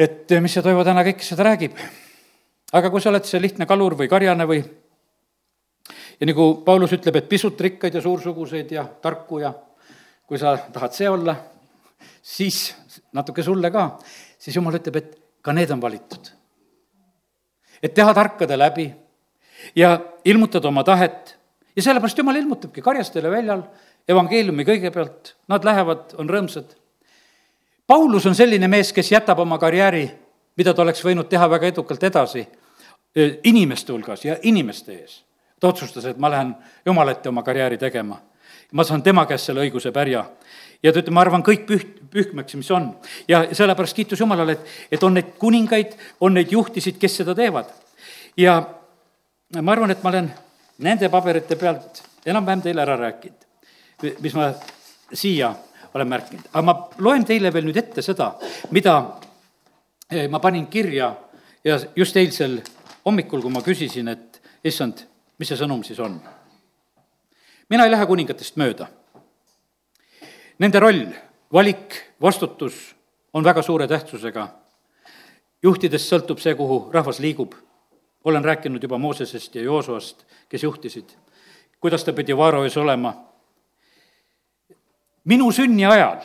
et 0.00 0.32
mis 0.40 0.54
see 0.54 0.64
Toivo 0.64 0.84
täna 0.86 1.04
kõike 1.04 1.26
seda 1.26 1.44
räägib. 1.50 1.76
aga 2.72 2.90
kui 2.90 3.00
sa 3.00 3.10
oled 3.10 3.26
see 3.26 3.40
lihtne 3.40 3.66
kalur 3.66 3.96
või 3.98 4.08
karjane 4.08 4.46
või 4.46 4.60
ja 6.20 6.28
nagu 6.28 6.54
Paulus 6.64 6.92
ütleb, 6.92 7.16
et 7.16 7.28
pisut 7.28 7.60
rikkaid 7.60 7.94
ja 7.94 8.02
suursuguseid 8.04 8.72
ja 8.72 8.84
tarku 9.02 9.40
ja 9.40 9.52
kui 10.26 10.38
sa 10.38 10.54
tahad 10.72 10.94
see 10.94 11.08
olla, 11.10 11.34
siis 12.22 12.74
natuke 13.12 13.42
sulle 13.42 13.70
ka, 13.74 13.98
siis 14.38 14.56
jumal 14.56 14.76
ütleb, 14.78 14.96
et 15.00 15.16
ka 15.42 15.52
need 15.52 15.70
on 15.74 15.80
valitud. 15.82 16.30
et 17.82 17.94
teha 17.94 18.14
tarkade 18.14 18.58
läbi 18.58 18.90
ja 19.76 19.98
ilmutad 20.24 20.64
oma 20.64 20.84
tahet 20.84 21.36
ja 21.76 21.82
sellepärast 21.82 22.18
jumal 22.18 22.36
ilmutabki 22.36 22.82
karjastele 22.82 23.30
väljal 23.30 23.62
evangeeliumi 24.08 24.64
kõigepealt, 24.66 25.34
nad 25.48 25.64
lähevad, 25.64 26.14
on 26.18 26.30
rõõmsad. 26.30 26.74
Paulus 27.86 28.26
on 28.26 28.34
selline 28.38 28.68
mees, 28.70 28.92
kes 28.94 29.12
jätab 29.12 29.38
oma 29.42 29.58
karjääri, 29.58 30.04
mida 30.58 30.74
ta 30.74 30.82
oleks 30.82 31.02
võinud 31.04 31.28
teha 31.30 31.48
väga 31.50 31.70
edukalt 31.70 32.02
edasi, 32.06 32.44
inimeste 33.44 33.92
hulgas 33.92 34.24
ja 34.24 34.36
inimeste 34.42 34.94
ees. 34.94 35.22
ta 35.60 35.68
otsustas, 35.68 36.04
et 36.04 36.18
ma 36.18 36.30
lähen 36.30 36.54
Jumala 36.86 37.10
ette 37.10 37.28
oma 37.28 37.42
karjääri 37.42 37.78
tegema. 37.78 38.20
ma 38.72 38.84
saan 38.84 39.02
tema 39.02 39.26
käest 39.26 39.46
selle 39.46 39.60
õiguse 39.60 39.92
pärja. 39.92 40.24
ja 40.82 40.92
ta 40.92 40.98
ütleb, 40.98 41.14
ma 41.14 41.20
arvan, 41.20 41.42
kõik 41.42 41.66
püht, 41.66 42.10
pühkmeks, 42.10 42.54
mis 42.54 42.70
on. 42.70 42.96
ja 43.28 43.46
sellepärast 43.52 43.96
kiitus 43.96 44.20
Jumalale, 44.20 44.52
et, 44.52 44.66
et 44.92 45.02
on 45.02 45.14
neid 45.14 45.34
kuningaid, 45.38 45.96
on 46.20 46.34
neid 46.34 46.52
juhtisid, 46.52 46.98
kes 46.98 47.16
seda 47.16 47.34
teevad. 47.34 47.66
ja 48.36 48.79
ma 49.58 49.72
arvan, 49.72 49.90
et 49.90 50.02
ma 50.02 50.10
olen 50.12 50.30
nende 50.86 51.08
paberite 51.10 51.56
pealt 51.58 52.02
enam-vähem 52.26 52.62
teile 52.62 52.84
ära 52.84 52.96
rääkinud, 53.00 53.46
mis 54.22 54.34
ma 54.38 54.50
siia 55.12 55.50
olen 55.94 56.08
märkinud, 56.08 56.50
aga 56.52 56.62
ma 56.62 56.74
loen 57.02 57.24
teile 57.26 57.50
veel 57.52 57.66
nüüd 57.66 57.80
ette 57.80 58.02
seda, 58.04 58.30
mida 58.70 58.94
eh, 60.10 60.28
ma 60.30 60.38
panin 60.38 60.68
kirja 60.70 61.10
ja 61.64 61.78
just 61.96 62.16
eilsel 62.16 62.60
hommikul, 63.04 63.42
kui 63.42 63.52
ma 63.52 63.64
küsisin, 63.64 64.12
et 64.12 64.38
issand, 64.64 65.02
mis 65.40 65.50
see 65.50 65.58
sõnum 65.58 65.82
siis 65.84 65.98
on. 65.98 66.20
mina 67.70 67.84
ei 67.86 67.90
lähe 67.90 68.06
kuningatest 68.06 68.56
mööda. 68.58 68.86
Nende 70.60 70.80
roll, 70.82 71.04
valik, 71.52 71.94
vastutus 72.20 72.94
on 73.32 73.44
väga 73.44 73.62
suure 73.62 73.88
tähtsusega. 73.88 74.48
juhtidest 75.62 76.12
sõltub 76.12 76.38
see, 76.38 76.54
kuhu 76.54 76.90
rahvas 76.92 77.18
liigub 77.18 77.54
olen 78.24 78.44
rääkinud 78.44 78.82
juba 78.82 78.98
Moosesest 78.98 79.54
ja 79.54 79.62
Joosuast, 79.62 80.24
kes 80.48 80.62
juhtisid, 80.62 81.10
kuidas 81.80 82.04
ta 82.04 82.12
pidi 82.12 82.36
Vaaro 82.36 82.64
ees 82.64 82.76
olema. 82.76 83.14
minu 85.24 85.52
sünni 85.52 85.86
ajal 85.86 86.20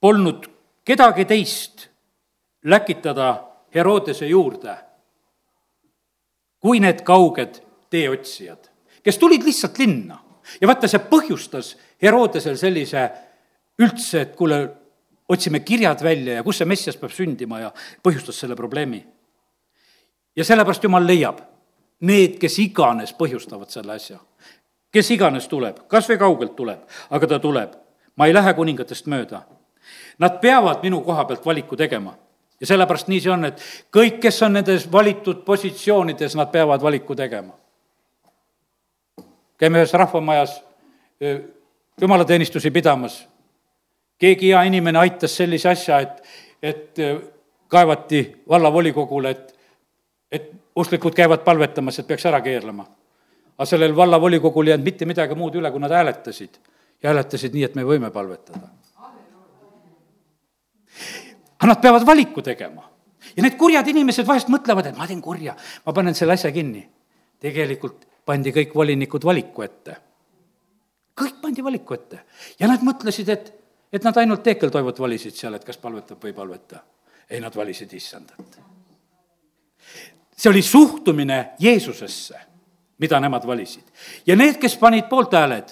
polnud 0.00 0.46
kedagi 0.84 1.24
teist 1.24 1.88
läkitada 2.64 3.44
Herodese 3.74 4.26
juurde 4.26 4.76
kui 6.62 6.80
need 6.80 7.02
kauged 7.02 7.58
teeotsijad, 7.90 8.70
kes 9.02 9.18
tulid 9.18 9.42
lihtsalt 9.42 9.78
linna. 9.78 10.18
ja 10.60 10.68
vaata, 10.68 10.88
see 10.88 11.02
põhjustas 11.10 11.76
Herodesel 12.02 12.56
sellise 12.58 13.02
üldse, 13.78 14.20
et 14.20 14.36
kuule, 14.36 14.58
otsime 15.28 15.60
kirjad 15.66 16.02
välja 16.02 16.38
ja 16.38 16.42
kus 16.42 16.58
see 16.60 16.68
Messias 16.68 16.98
peab 16.98 17.12
sündima 17.14 17.60
ja 17.60 17.72
põhjustas 18.02 18.38
selle 18.42 18.56
probleemi 18.58 19.02
ja 20.36 20.44
sellepärast 20.44 20.84
Jumal 20.84 21.06
leiab 21.06 21.40
need, 22.00 22.38
kes 22.40 22.58
iganes 22.58 23.14
põhjustavad 23.18 23.70
selle 23.70 23.94
asja. 23.94 24.18
kes 24.92 25.10
iganes 25.10 25.48
tuleb, 25.48 25.86
kas 25.88 26.08
või 26.08 26.18
kaugelt 26.18 26.56
tuleb, 26.56 26.80
aga 27.10 27.26
ta 27.26 27.38
tuleb. 27.38 27.72
ma 28.16 28.26
ei 28.26 28.34
lähe 28.34 28.54
kuningatest 28.54 29.06
mööda. 29.06 29.42
Nad 30.18 30.40
peavad 30.40 30.82
minu 30.82 31.00
koha 31.00 31.24
pealt 31.24 31.46
valiku 31.46 31.76
tegema. 31.76 32.14
ja 32.60 32.66
sellepärast 32.66 33.08
nii 33.08 33.20
see 33.20 33.32
on, 33.32 33.44
et 33.44 33.62
kõik, 33.96 34.20
kes 34.20 34.42
on 34.42 34.52
nendes 34.52 34.92
valitud 34.92 35.44
positsioonides, 35.44 36.36
nad 36.36 36.50
peavad 36.50 36.82
valiku 36.82 37.14
tegema. 37.14 37.52
käime 39.58 39.78
ühes 39.78 39.92
rahvamajas 39.92 40.62
jumalateenistusi 42.00 42.70
pidamas. 42.70 43.28
keegi 44.18 44.48
hea 44.48 44.62
inimene 44.62 44.98
aitas 44.98 45.36
sellise 45.36 45.68
asja, 45.68 45.98
et, 46.00 46.22
et 46.62 47.00
kaevati 47.68 48.42
vallavolikogule, 48.48 49.30
et 49.30 49.51
et 50.32 50.52
usklikud 50.76 51.14
käivad 51.14 51.44
palvetamas, 51.44 51.98
et 51.98 52.06
peaks 52.06 52.26
ära 52.26 52.40
keerlema. 52.40 52.86
aga 53.58 53.66
sellel 53.68 53.96
vallavolikogul 53.96 54.66
ei 54.66 54.70
jäänud 54.72 54.84
mitte 54.84 55.06
midagi 55.06 55.34
muud 55.36 55.54
üle, 55.60 55.70
kui 55.70 55.80
nad 55.80 55.92
hääletasid. 55.92 56.56
ja 57.02 57.10
hääletasid 57.10 57.54
nii, 57.54 57.64
et 57.64 57.74
me 57.74 57.84
võime 57.84 58.10
palvetada. 58.10 58.68
aga 61.58 61.68
nad 61.68 61.82
peavad 61.82 62.06
valiku 62.06 62.42
tegema. 62.42 62.88
ja 63.36 63.42
need 63.42 63.56
kurjad 63.56 63.88
inimesed 63.88 64.26
vahest 64.26 64.48
mõtlevad, 64.48 64.86
et 64.86 64.96
ma 64.96 65.06
teen 65.06 65.22
kurja, 65.22 65.56
ma 65.86 65.92
panen 65.92 66.14
selle 66.14 66.32
asja 66.32 66.52
kinni. 66.52 66.88
tegelikult 67.40 68.08
pandi 68.24 68.52
kõik 68.52 68.74
volinikud 68.74 69.24
valiku 69.24 69.62
ette. 69.62 69.96
kõik 71.20 71.40
pandi 71.42 71.64
valiku 71.64 71.94
ette 71.94 72.24
ja 72.58 72.68
nad 72.68 72.80
mõtlesid, 72.80 73.28
et, 73.28 73.54
et 73.92 74.04
nad 74.04 74.16
ainult 74.16 74.42
Teekel 74.42 74.70
Toivot 74.70 74.98
valisid 74.98 75.36
seal, 75.36 75.54
et 75.54 75.64
kas 75.64 75.76
palvetab 75.76 76.24
või 76.24 76.32
ei 76.32 76.40
palveta. 76.40 76.84
ei, 77.30 77.40
nad 77.40 77.56
valisid 77.56 77.92
issandat 77.92 78.71
see 80.42 80.50
oli 80.50 80.62
suhtumine 80.62 81.50
Jeesusesse, 81.58 82.40
mida 82.98 83.20
nemad 83.20 83.46
valisid. 83.46 83.84
ja 84.26 84.36
need, 84.36 84.58
kes 84.58 84.76
panid 84.76 85.04
poolthääled, 85.08 85.68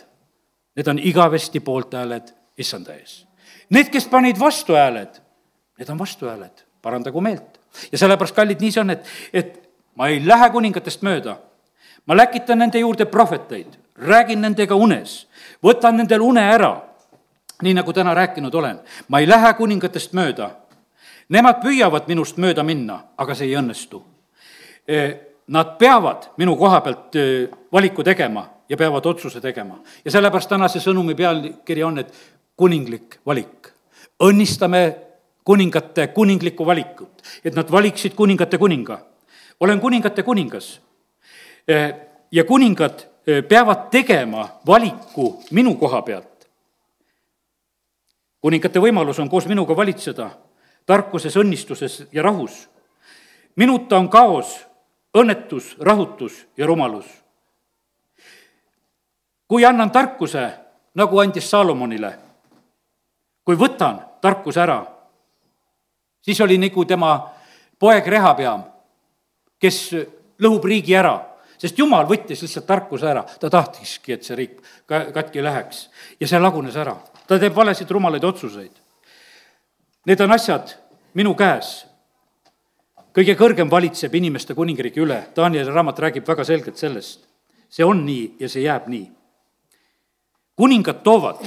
need 0.77 0.87
on 0.87 0.99
igavesti 0.99 1.61
poolthääled 1.61 2.29
issanda 2.59 2.95
ees. 2.95 3.27
Need, 3.71 3.91
kes 3.91 4.07
panid 4.07 4.39
vastuhääled, 4.39 5.21
need 5.79 5.89
on 5.89 5.99
vastuhääled, 5.99 6.63
parandagu 6.83 7.21
meelt. 7.21 7.61
ja 7.93 7.99
sellepärast, 7.99 8.35
kallid, 8.35 8.61
nii 8.61 8.73
see 8.73 8.81
on, 8.81 8.91
et, 8.91 9.07
et 9.33 9.71
ma 9.95 10.07
ei 10.07 10.23
lähe 10.27 10.51
kuningatest 10.51 11.03
mööda. 11.03 11.37
ma 12.07 12.17
läkitan 12.17 12.59
nende 12.59 12.79
juurde 12.79 13.05
prohveteid, 13.05 13.75
räägin 13.97 14.41
nendega 14.41 14.75
unes, 14.75 15.27
võtan 15.63 15.97
nendel 15.97 16.23
une 16.23 16.47
ära, 16.47 16.77
nii 17.63 17.75
nagu 17.75 17.93
täna 17.93 18.15
rääkinud 18.15 18.55
olen. 18.55 18.79
ma 19.09 19.19
ei 19.19 19.29
lähe 19.29 19.55
kuningatest 19.55 20.13
mööda. 20.13 20.51
Nemad 21.29 21.59
püüavad 21.63 22.07
minust 22.07 22.37
mööda 22.37 22.63
minna, 22.63 23.03
aga 23.17 23.35
see 23.35 23.51
ei 23.51 23.59
õnnestu. 23.59 24.03
Nad 25.51 25.77
peavad 25.79 26.31
minu 26.39 26.57
koha 26.57 26.81
pealt 26.81 27.17
valiku 27.73 28.05
tegema 28.07 28.45
ja 28.69 28.77
peavad 28.77 29.07
otsuse 29.07 29.41
tegema. 29.41 29.79
ja 30.05 30.11
sellepärast 30.11 30.49
tänase 30.49 30.79
sõnumi 30.79 31.15
pealkiri 31.15 31.83
on, 31.83 31.99
et 31.99 32.15
kuninglik 32.57 33.21
valik. 33.27 33.73
õnnistame 34.23 34.97
kuningate 35.45 36.07
kuninglikku 36.07 36.67
valikut, 36.67 37.23
et 37.45 37.55
nad 37.55 37.71
valiksid 37.71 38.15
kuningate 38.15 38.59
kuninga. 38.59 39.01
olen 39.61 39.81
kuningate 39.81 40.23
kuningas. 40.23 40.81
Ja 42.33 42.45
kuningad 42.45 43.07
peavad 43.49 43.91
tegema 43.91 44.49
valiku 44.67 45.43
minu 45.51 45.75
koha 45.75 46.03
pealt. 46.03 46.49
kuningate 48.41 48.79
võimalus 48.79 49.19
on 49.21 49.29
koos 49.31 49.47
minuga 49.47 49.77
valitseda 49.77 50.31
tarkuses, 50.87 51.37
õnnistuses 51.37 52.07
ja 52.13 52.23
rahus. 52.23 52.69
minuta 53.57 53.99
on 53.99 54.09
kaos, 54.09 54.67
õnnetus, 55.15 55.77
rahutus 55.81 56.47
ja 56.57 56.67
rumalus. 56.67 57.07
kui 59.49 59.65
annan 59.65 59.91
tarkuse, 59.91 60.51
nagu 60.95 61.19
andis 61.19 61.51
Saalomonile, 61.51 62.19
kui 63.45 63.57
võtan 63.59 63.99
tarkuse 64.21 64.61
ära 64.61 65.01
siis 66.23 66.41
oli 66.41 66.59
nagu 66.59 66.85
tema 66.85 67.31
poeg 67.79 68.07
Rehapeam, 68.07 68.63
kes 69.61 69.91
lõhub 70.41 70.65
riigi 70.65 70.95
ära, 70.97 71.17
sest 71.61 71.79
jumal 71.79 72.09
võttis 72.09 72.43
lihtsalt 72.45 72.67
tarkuse 72.69 73.09
ära, 73.09 73.25
ta 73.41 73.51
tahtiski, 73.51 74.15
et 74.17 74.25
see 74.25 74.37
riik 74.37 74.61
ka 74.89 75.07
katki 75.15 75.45
läheks 75.45 75.89
ja 76.21 76.29
see 76.29 76.41
lagunes 76.41 76.77
ära. 76.77 76.97
ta 77.27 77.39
teeb 77.39 77.55
valesid 77.55 77.91
rumalaid 77.91 78.25
otsuseid. 78.25 78.73
Need 80.07 80.21
on 80.21 80.33
asjad 80.33 80.73
minu 81.15 81.35
käes. 81.35 81.87
Kõige 83.15 83.35
kõrgem 83.39 83.71
valitseb 83.71 84.15
inimeste 84.15 84.55
kuningriigi 84.55 85.03
üle, 85.03 85.23
Danieli 85.37 85.71
raamat 85.71 85.99
räägib 85.99 86.27
väga 86.27 86.45
selgelt 86.45 86.77
sellest. 86.77 87.27
see 87.71 87.85
on 87.85 88.05
nii 88.07 88.37
ja 88.41 88.49
see 88.49 88.63
jääb 88.63 88.87
nii. 88.87 89.11
kuningad 90.57 91.03
toovad, 91.03 91.45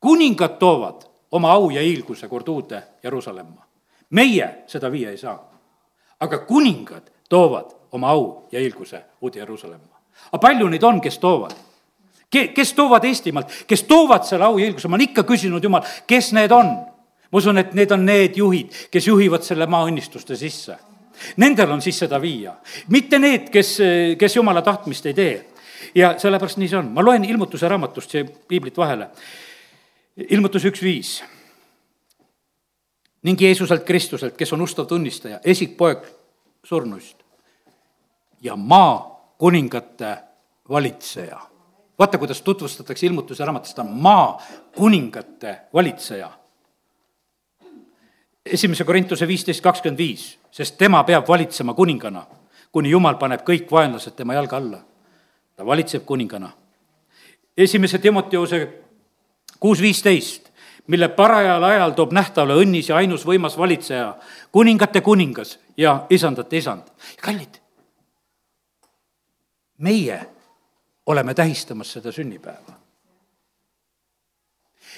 kuningad 0.00 0.58
toovad 0.58 1.06
oma 1.30 1.52
au 1.52 1.70
ja 1.70 1.80
hiilguse 1.80 2.28
kord 2.28 2.48
uude 2.48 2.82
Jeruusalemma. 3.02 3.66
meie 4.10 4.64
seda 4.66 4.92
viia 4.92 5.10
ei 5.10 5.16
saa. 5.16 5.50
aga 6.20 6.38
kuningad 6.38 7.10
toovad 7.28 7.70
oma 7.92 8.10
au 8.10 8.48
ja 8.52 8.60
hiilguse 8.60 9.02
uude 9.20 9.38
Jeruusalemma. 9.38 9.96
aga 10.32 10.38
palju 10.38 10.68
neid 10.68 10.82
on, 10.82 11.00
kes 11.00 11.18
toovad? 11.18 11.54
Ke-, 12.30 12.48
kes 12.48 12.72
toovad 12.72 13.04
Eestimaalt, 13.04 13.64
kes 13.66 13.82
toovad 13.82 14.24
selle 14.24 14.44
au 14.44 14.58
ja 14.58 14.64
hiilguse, 14.64 14.88
ma 14.88 14.96
olen 14.96 15.08
ikka 15.08 15.22
küsinud, 15.22 15.62
jumal, 15.62 15.82
kes 16.06 16.32
need 16.32 16.50
on? 16.50 16.95
Ma 17.32 17.38
usun, 17.38 17.58
et 17.58 17.74
need 17.74 17.90
on 17.92 18.04
need 18.06 18.36
juhid, 18.36 18.74
kes 18.90 19.06
juhivad 19.06 19.42
selle 19.42 19.66
maa 19.66 19.86
õnnistuste 19.88 20.36
sisse. 20.36 20.76
Nendel 21.40 21.70
on 21.72 21.80
siis 21.82 21.98
seda 21.98 22.20
viia, 22.20 22.52
mitte 22.92 23.18
need, 23.18 23.48
kes, 23.50 23.78
kes 24.18 24.36
jumala 24.36 24.62
tahtmist 24.62 25.06
ei 25.06 25.14
tee. 25.14 25.36
ja 25.94 26.18
sellepärast 26.18 26.58
nii 26.60 26.68
see 26.68 26.78
on, 26.78 26.88
ma 26.92 27.04
loen 27.04 27.24
ilmutuse 27.24 27.68
raamatust 27.68 28.10
siia 28.10 28.24
piiblit 28.48 28.76
vahele 28.76 29.08
ilmutus 30.16 30.64
üks 30.64 30.82
viis. 30.82 31.22
ning 33.22 33.40
Jeesuselt 33.40 33.82
Kristuselt, 33.84 34.36
kes 34.38 34.52
on 34.52 34.62
ustav 34.62 34.86
tunnistaja, 34.86 35.40
esikpoeg 35.44 36.04
surnuist 36.64 37.24
ja 38.42 38.56
maa 38.56 39.34
kuningate 39.38 40.16
valitseja. 40.68 41.40
vaata, 41.98 42.18
kuidas 42.18 42.42
tutvustatakse 42.42 43.06
ilmutuse 43.06 43.44
raamatus, 43.44 43.74
ta 43.74 43.82
on 43.82 43.92
maa 43.92 44.42
kuningate 44.76 45.56
valitseja. 45.74 46.30
Esimese 48.46 48.84
Korintuse 48.84 49.26
viisteist 49.28 49.62
kakskümmend 49.62 49.98
viis, 49.98 50.38
sest 50.50 50.78
tema 50.78 51.02
peab 51.04 51.28
valitsema 51.28 51.74
kuningana, 51.74 52.26
kuni 52.72 52.90
jumal 52.90 53.18
paneb 53.18 53.44
kõik 53.46 53.70
vaenlased 53.70 54.16
tema 54.16 54.34
jalge 54.34 54.56
alla. 54.56 54.84
ta 55.56 55.66
valitseb 55.66 56.04
kuningana. 56.04 56.50
esimese 57.56 57.98
Timoteuse 57.98 58.68
kuus 59.60 59.80
viisteist, 59.80 60.50
mille 60.86 61.08
parajal 61.08 61.64
ajal 61.64 61.90
toob 61.90 62.12
nähtavale 62.12 62.54
õnnis 62.62 62.88
ja 62.88 62.96
ainus 62.96 63.26
võimas 63.26 63.58
valitseja, 63.58 64.16
kuningate 64.52 65.00
kuningas 65.00 65.58
ja 65.76 66.06
isandate 66.10 66.56
isand. 66.56 66.82
kallid, 67.22 67.60
meie 69.78 70.20
oleme 71.06 71.34
tähistamas 71.34 71.92
seda 71.92 72.12
sünnipäeva. 72.12 72.72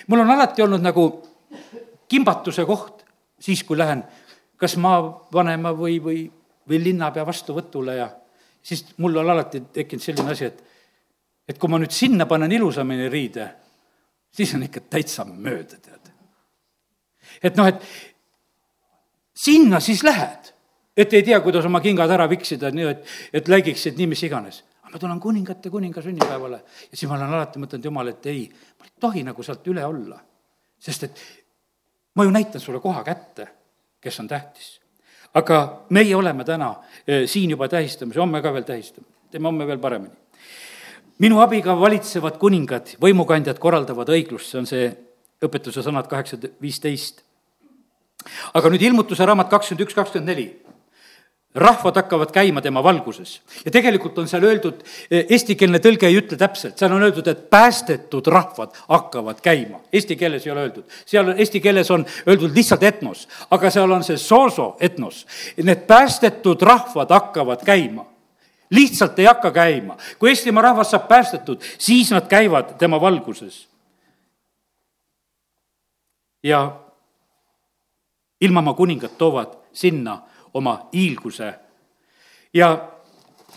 mul 0.06 0.20
on 0.20 0.30
alati 0.30 0.62
olnud 0.62 0.80
nagu 0.80 1.22
kimbatuse 2.08 2.64
koht 2.64 2.97
siis, 3.40 3.64
kui 3.64 3.78
lähen 3.78 4.02
kas 4.58 4.76
maavanema 4.76 5.72
või, 5.76 5.98
või, 6.02 6.24
või 6.68 6.82
linnapea 6.84 7.26
vastuvõtule 7.26 7.96
ja 7.96 8.10
siis 8.62 8.84
mul 8.98 9.16
on 9.16 9.30
alati 9.30 9.62
tekkinud 9.72 10.02
selline 10.02 10.34
asi, 10.34 10.50
et, 10.50 10.64
et 11.48 11.58
kui 11.58 11.70
ma 11.70 11.78
nüüd 11.78 11.94
sinna 11.94 12.26
panen 12.26 12.52
ilusamini 12.52 13.08
riide 13.08 13.48
siis 14.30 14.54
on 14.54 14.64
ikka 14.66 14.84
täitsa 14.90 15.24
mööda, 15.28 15.78
tead. 15.82 16.12
et 17.42 17.58
noh, 17.58 17.68
et 17.68 17.82
sinna 19.38 19.80
siis 19.84 20.02
lähed, 20.06 20.52
et 20.98 21.14
ei 21.14 21.24
tea, 21.26 21.40
kuidas 21.44 21.66
oma 21.68 21.80
kingad 21.84 22.10
ära 22.10 22.28
viksida, 22.30 22.72
nii 22.74 22.88
et, 22.92 23.04
et 23.40 23.50
läigiksid 23.50 23.98
nii 23.98 24.10
mis 24.14 24.24
iganes. 24.28 24.64
ma 24.88 24.98
tulen 24.98 25.20
kuningate 25.20 25.70
kuninga 25.70 26.00
sünnipäevale 26.02 26.62
ja 26.90 26.96
siis 26.96 27.08
ma 27.10 27.18
olen 27.18 27.34
alati 27.36 27.60
mõtelnud, 27.60 27.90
jumal, 27.90 28.08
et 28.08 28.26
ei, 28.26 28.46
ma 28.78 28.88
ei 28.88 28.94
tohi 29.00 29.24
nagu 29.26 29.42
sealt 29.44 29.66
üle 29.68 29.84
olla. 29.84 30.20
sest 30.78 31.04
et 31.04 31.20
ma 32.18 32.26
ju 32.26 32.34
näitan 32.34 32.60
sulle 32.60 32.82
koha 32.82 33.04
kätte, 33.06 33.46
kes 34.02 34.20
on 34.20 34.28
tähtis. 34.28 34.80
aga 35.34 35.84
meie 35.94 36.16
oleme 36.16 36.44
täna 36.44 36.74
eh, 37.06 37.28
siin 37.28 37.50
juba 37.50 37.68
tähistamas 37.68 38.16
ja 38.16 38.22
homme 38.22 38.42
ka 38.42 38.52
veel 38.52 38.66
tähistame, 38.66 39.06
teeme 39.30 39.46
homme 39.46 39.66
veel 39.66 39.78
paremini 39.78 40.16
minu 41.18 41.40
abiga 41.42 41.74
valitsevad 41.78 42.38
kuningad, 42.38 42.94
võimukandjad 43.02 43.58
korraldavad 43.62 44.10
õiglust, 44.14 44.50
see 44.50 44.60
on 44.60 44.68
see 44.70 44.88
õpetuse 45.44 45.82
sõnad 45.86 46.08
kaheksa, 46.10 46.38
viisteist. 46.62 47.22
aga 48.54 48.70
nüüd 48.70 48.82
ilmutuse 48.82 49.26
raamat 49.26 49.50
kakskümmend 49.50 49.86
üks, 49.86 49.94
kakskümmend 49.94 50.30
neli 50.30 50.46
rahvad 51.54 51.96
hakkavad 51.96 52.30
käima 52.32 52.60
tema 52.60 52.82
valguses. 52.82 53.40
ja 53.64 53.70
tegelikult 53.70 54.18
on 54.18 54.28
seal 54.28 54.44
öeldud, 54.44 54.82
eestikeelne 55.10 55.78
tõlge 55.78 56.06
ei 56.06 56.18
ütle 56.20 56.36
täpselt, 56.36 56.78
seal 56.78 56.92
on 56.92 57.02
öeldud, 57.02 57.26
et 57.26 57.48
päästetud 57.50 58.26
rahvad 58.26 58.76
hakkavad 58.88 59.40
käima. 59.40 59.80
Eesti 59.92 60.16
keeles 60.16 60.46
ei 60.46 60.52
ole 60.52 60.66
öeldud, 60.68 60.84
seal 61.06 61.32
eesti 61.36 61.60
keeles 61.60 61.90
on 61.90 62.06
öeldud 62.26 62.54
lihtsalt 62.54 62.82
etnos, 62.82 63.26
aga 63.50 63.70
seal 63.70 63.90
on 63.90 64.04
see 64.04 64.20
sooso 64.20 64.76
etnos. 64.80 65.26
Need 65.56 65.88
päästetud 65.88 66.62
rahvad 66.62 67.10
hakkavad 67.10 67.64
käima 67.64 68.06
lihtsalt 68.70 69.18
ei 69.18 69.24
hakka 69.24 69.50
käima. 69.50 69.96
kui 70.18 70.28
Eestimaa 70.28 70.62
rahvas 70.62 70.90
saab 70.90 71.08
päästetud, 71.08 71.62
siis 71.78 72.10
nad 72.10 72.28
käivad 72.28 72.76
tema 72.78 73.00
valguses. 73.00 73.68
ja 76.42 76.80
ilmamaa 78.40 78.74
kuningad 78.74 79.10
toovad 79.18 79.56
sinna 79.72 80.22
oma 80.58 80.88
hiilguse. 80.92 81.54
ja 82.54 82.68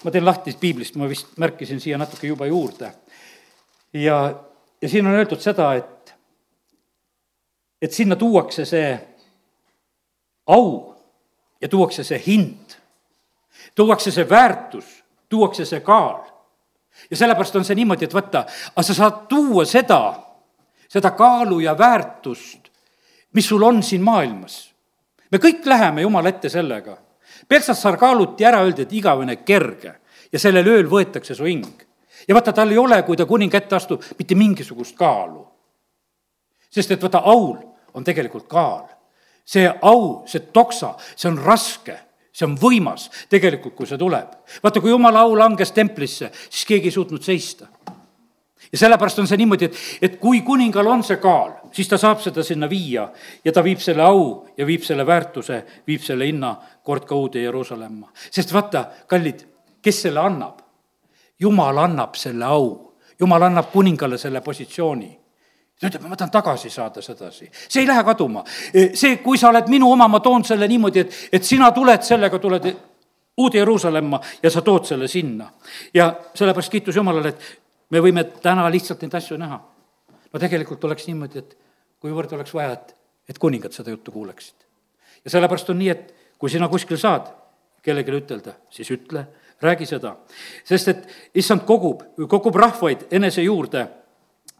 ma 0.04 0.12
teen 0.12 0.26
lahti 0.26 0.56
piiblist, 0.60 0.96
ma 0.96 1.10
vist 1.10 1.38
märkisin 1.38 1.82
siia 1.82 1.98
natuke 1.98 2.28
juba 2.28 2.46
juurde. 2.46 2.94
ja, 3.94 4.44
ja 4.82 4.90
siin 4.90 5.08
on 5.08 5.18
öeldud 5.20 5.42
seda, 5.42 5.74
et, 5.74 6.16
et 7.82 7.92
sinna 7.92 8.16
tuuakse 8.16 8.66
see 8.66 8.96
au 10.48 10.96
ja 11.62 11.70
tuuakse 11.70 12.04
see 12.04 12.24
hind, 12.26 12.80
tuuakse 13.76 14.12
see 14.12 14.30
väärtus 14.30 15.02
tuuakse 15.32 15.66
see 15.66 15.80
kaal. 15.80 16.20
ja 17.12 17.18
sellepärast 17.18 17.56
on 17.56 17.66
see 17.66 17.76
niimoodi, 17.80 18.06
et 18.06 18.14
vaata, 18.14 18.44
aga 18.76 18.84
sa 18.84 18.94
saad 18.94 19.24
tuua 19.32 19.64
seda, 19.66 20.02
seda 20.92 21.14
kaalu 21.16 21.62
ja 21.64 21.72
väärtust, 21.78 22.68
mis 23.34 23.48
sul 23.48 23.64
on 23.64 23.80
siin 23.84 24.04
maailmas. 24.04 24.71
Me 25.32 25.38
kõik 25.38 25.66
läheme 25.66 26.02
Jumala 26.02 26.30
ette 26.30 26.50
sellega. 26.50 26.98
Peltsassar 27.48 27.98
kaaluti 27.98 28.46
ära, 28.46 28.62
öeldi, 28.66 28.86
et 28.86 28.94
igavene 28.94 29.36
kerge 29.46 29.96
ja 30.32 30.40
sellel 30.40 30.68
ööl 30.68 30.90
võetakse 30.90 31.36
su 31.36 31.44
hing. 31.44 31.88
ja 32.28 32.36
vaata, 32.36 32.54
tal 32.54 32.72
ei 32.72 32.78
ole, 32.78 33.02
kui 33.04 33.18
ta 33.18 33.26
kuninga 33.26 33.58
ette 33.58 33.76
astub, 33.76 34.04
mitte 34.18 34.36
mingisugust 34.36 34.96
kaalu. 34.98 35.48
sest 36.70 36.92
et 36.92 37.02
vaata, 37.02 37.20
aul 37.26 37.58
on 37.94 38.04
tegelikult 38.04 38.48
kaal. 38.48 38.88
see 39.46 39.68
au, 39.82 40.24
see 40.26 40.40
toksa, 40.40 40.96
see 41.16 41.30
on 41.30 41.38
raske 41.38 41.98
see 42.32 42.48
on 42.48 42.56
võimas 42.58 43.10
tegelikult, 43.30 43.76
kui 43.76 43.88
see 43.88 44.00
tuleb. 44.00 44.36
vaata, 44.64 44.82
kui 44.82 44.92
jumala 44.92 45.26
au 45.26 45.36
langes 45.38 45.72
templisse, 45.72 46.32
siis 46.50 46.66
keegi 46.66 46.88
ei 46.90 46.96
suutnud 46.96 47.24
seista. 47.24 47.68
Ja 48.72 48.78
sellepärast 48.78 49.20
on 49.20 49.28
see 49.28 49.38
niimoodi, 49.42 49.68
et, 49.68 49.80
et 50.02 50.18
kui 50.20 50.42
kuningal 50.48 50.88
on 50.88 51.04
see 51.04 51.20
kaal, 51.22 51.54
siis 51.76 51.90
ta 51.92 51.98
saab 52.00 52.22
seda 52.24 52.44
sinna 52.44 52.70
viia 52.70 53.08
ja 53.46 53.52
ta 53.52 53.64
viib 53.64 53.80
selle 53.84 54.04
au 54.04 54.26
ja 54.58 54.66
viib 54.68 54.86
selle 54.88 55.06
väärtuse, 55.08 55.62
viib 55.88 56.04
selle 56.06 56.28
hinna 56.30 56.56
kord 56.84 57.06
ka 57.10 57.16
uude 57.16 57.44
Jeruusalemma. 57.44 58.12
sest 58.32 58.54
vaata, 58.54 58.86
kallid, 59.08 59.46
kes 59.82 60.02
selle 60.08 60.20
annab? 60.20 60.62
jumal 61.42 61.78
annab 61.82 62.16
selle 62.16 62.46
au, 62.46 62.94
jumal 63.20 63.50
annab 63.50 63.72
kuningale 63.74 64.18
selle 64.22 64.42
positsiooni 64.42 65.18
ta 65.82 65.90
ütleb, 65.90 66.04
ma 66.06 66.16
tahan 66.16 66.32
tagasi 66.32 66.70
saada 66.70 67.02
sedasi, 67.02 67.48
see 67.52 67.82
ei 67.82 67.88
lähe 67.90 68.04
kaduma. 68.06 68.44
see, 68.94 69.18
kui 69.24 69.38
sa 69.38 69.50
oled 69.50 69.68
minu 69.70 69.90
oma, 69.92 70.08
ma 70.08 70.20
toon 70.22 70.44
selle 70.46 70.68
niimoodi, 70.70 71.00
et, 71.00 71.16
et 71.34 71.44
sina 71.44 71.72
tuled 71.74 72.06
sellega, 72.06 72.38
tuled 72.40 72.68
uude 73.42 73.58
Jeruusalemma 73.58 74.20
ja 74.44 74.52
sa 74.54 74.62
tood 74.62 74.86
selle 74.86 75.08
sinna. 75.08 75.50
ja 75.94 76.14
sellepärast 76.36 76.72
kiitus 76.72 76.96
Jumalale, 76.96 77.30
et 77.30 77.62
me 77.92 78.02
võime 78.02 78.24
täna 78.44 78.70
lihtsalt 78.72 79.04
neid 79.04 79.16
asju 79.20 79.38
näha. 79.38 79.60
no 80.34 80.40
tegelikult 80.40 80.84
oleks 80.84 81.08
niimoodi, 81.08 81.40
et 81.40 81.58
kuivõrd 82.00 82.34
oleks 82.34 82.54
vaja, 82.54 82.74
et, 82.74 82.96
et 83.30 83.38
kuningad 83.38 83.76
seda 83.76 83.92
juttu 83.92 84.12
kuuleksid. 84.12 84.56
ja 85.26 85.32
sellepärast 85.32 85.70
on 85.70 85.80
nii, 85.80 85.90
et 85.90 86.14
kui 86.40 86.50
sina 86.50 86.68
kuskil 86.68 86.98
saad 86.98 87.30
kellelegi 87.82 88.18
ütelda, 88.18 88.54
siis 88.70 88.92
ütle, 88.92 89.26
räägi 89.62 89.86
seda. 89.86 90.16
sest 90.64 90.88
et 90.88 91.08
issand 91.36 91.66
kogub, 91.66 92.04
kogub 92.28 92.56
rahvaid 92.56 93.08
enese 93.12 93.42
juurde 93.42 93.88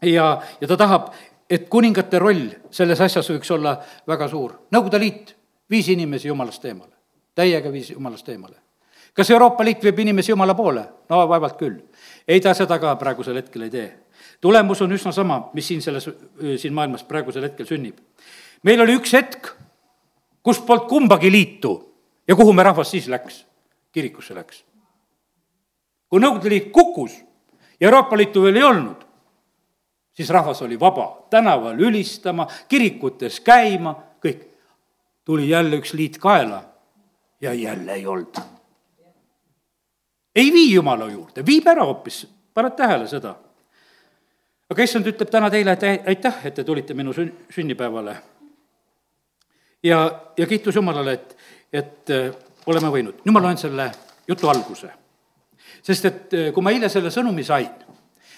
ja, 0.02 0.42
ja 0.60 0.68
ta 0.68 0.76
tahab, 0.76 1.12
et 1.50 1.68
kuningate 1.68 2.18
roll 2.18 2.48
selles 2.70 3.00
asjas 3.00 3.30
võiks 3.30 3.50
olla 3.52 3.76
väga 4.08 4.28
suur. 4.28 4.54
Nõukogude 4.72 5.00
Liit 5.00 5.34
viis 5.70 5.88
inimesi 5.88 6.28
jumalast 6.28 6.64
eemale, 6.64 6.94
täiega 7.34 7.72
viis 7.72 7.90
jumalast 7.90 8.28
eemale. 8.28 8.56
kas 9.12 9.30
Euroopa 9.30 9.64
Liit 9.64 9.82
viib 9.82 9.98
inimesi 9.98 10.32
jumala 10.32 10.54
poole? 10.54 10.84
no 11.08 11.28
vaevalt 11.28 11.58
küll. 11.58 11.78
Ei, 12.28 12.40
ta 12.40 12.54
seda 12.54 12.78
ka 12.78 12.94
praegusel 12.96 13.36
hetkel 13.40 13.66
ei 13.66 13.70
tee. 13.70 13.88
tulemus 14.40 14.82
on 14.82 14.92
üsna 14.92 15.12
sama, 15.12 15.50
mis 15.54 15.68
siin 15.68 15.82
selles, 15.82 16.08
siin 16.56 16.74
maailmas 16.74 17.04
praegusel 17.04 17.42
hetkel 17.48 17.66
sünnib. 17.66 17.98
meil 18.62 18.80
oli 18.80 18.96
üks 18.98 19.12
hetk, 19.12 19.52
kus 20.42 20.60
polnud 20.60 20.88
kumbagi 20.88 21.32
liitu 21.32 21.72
ja 22.28 22.36
kuhu 22.36 22.52
me 22.52 22.62
rahvas 22.62 22.90
siis 22.90 23.08
läks? 23.08 23.44
kirikusse 23.92 24.34
läks. 24.34 24.64
kui 26.08 26.20
Nõukogude 26.20 26.50
Liit 26.50 26.72
kukkus 26.72 27.18
ja 27.80 27.88
Euroopa 27.88 28.16
Liitu 28.16 28.42
veel 28.42 28.56
ei 28.56 28.62
olnud, 28.62 29.04
siis 30.12 30.30
rahvas 30.30 30.62
oli 30.62 30.80
vaba 30.80 31.26
tänaval 31.30 31.80
ülistama, 31.80 32.46
kirikutes 32.68 33.40
käima, 33.40 33.96
kõik. 34.24 34.48
tuli 35.24 35.48
jälle 35.48 35.76
üks 35.78 35.92
liit 35.94 36.18
kaela 36.18 36.64
ja 37.40 37.52
jälle 37.54 37.92
ei 37.92 38.06
olnud. 38.06 38.36
Ei 40.36 40.52
vii 40.52 40.74
Jumala 40.74 41.08
juurde, 41.10 41.46
viib 41.46 41.66
ära 41.68 41.84
hoopis, 41.84 42.26
paned 42.54 42.76
tähele 42.76 43.08
seda. 43.08 43.34
aga 44.72 44.82
issand 44.82 45.06
ütleb 45.06 45.30
täna 45.30 45.50
teile, 45.50 45.72
et 45.72 46.08
aitäh, 46.08 46.46
et 46.46 46.54
te 46.54 46.64
tulite 46.64 46.94
minu 46.94 47.12
sünn-, 47.12 47.34
sünnipäevale. 47.50 48.16
ja, 49.82 50.20
ja 50.36 50.46
kiitus 50.46 50.74
Jumalale, 50.76 51.12
et, 51.12 51.36
et 51.72 52.10
äh, 52.10 52.34
oleme 52.66 52.88
võinud. 52.88 53.24
nüüd 53.24 53.32
ma 53.32 53.40
loen 53.40 53.58
selle 53.58 53.90
jutu 54.28 54.48
alguse. 54.48 54.90
sest 55.82 56.04
et 56.04 56.34
äh, 56.34 56.52
kui 56.52 56.62
ma 56.62 56.70
eile 56.70 56.88
selle 56.88 57.10
sõnumi 57.10 57.44
sain, 57.44 57.68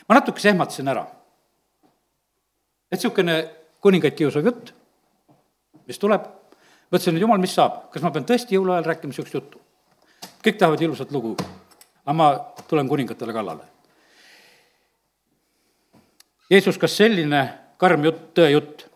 ma 0.08 0.14
natukese 0.14 0.48
ehmatasin 0.48 0.88
ära 0.88 1.06
et 2.94 3.02
niisugune 3.02 3.36
kuningaid 3.82 4.14
kiusav 4.16 4.46
jutt, 4.46 4.70
mis 5.88 5.98
tuleb, 6.00 6.26
mõtlesin, 6.92 7.18
et 7.18 7.24
jumal, 7.24 7.40
mis 7.42 7.54
saab, 7.56 7.88
kas 7.92 8.04
ma 8.04 8.12
pean 8.14 8.26
tõesti 8.28 8.56
jõuluajal 8.56 8.86
rääkima 8.90 9.12
niisugust 9.12 9.34
juttu? 9.34 9.60
kõik 10.44 10.58
tahavad 10.60 10.82
ilusat 10.84 11.12
lugu, 11.12 11.30
aga 12.04 12.16
ma 12.16 12.28
tulen 12.68 12.88
kuningatele 12.88 13.32
kallale. 13.32 13.64
Jeesus, 16.50 16.78
kas 16.78 16.96
selline 16.96 17.42
karm 17.78 18.04
jutt, 18.04 18.34
tõejutt? 18.36 18.90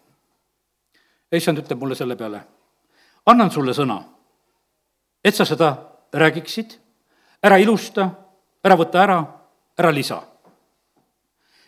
issand 1.32 1.61
ütleb 1.61 1.80
mulle 1.80 1.96
selle 1.96 2.16
peale, 2.16 2.38
annan 3.28 3.50
sulle 3.52 3.74
sõna, 3.76 3.98
et 5.20 5.36
sa 5.36 5.44
seda 5.44 5.74
räägiksid, 6.16 6.72
ära 7.44 7.59
ilusta, 7.61 8.06
ära 8.64 8.76
võta 8.80 9.02
ära, 9.02 9.18
ära 9.76 9.90
lisa. 9.92 10.22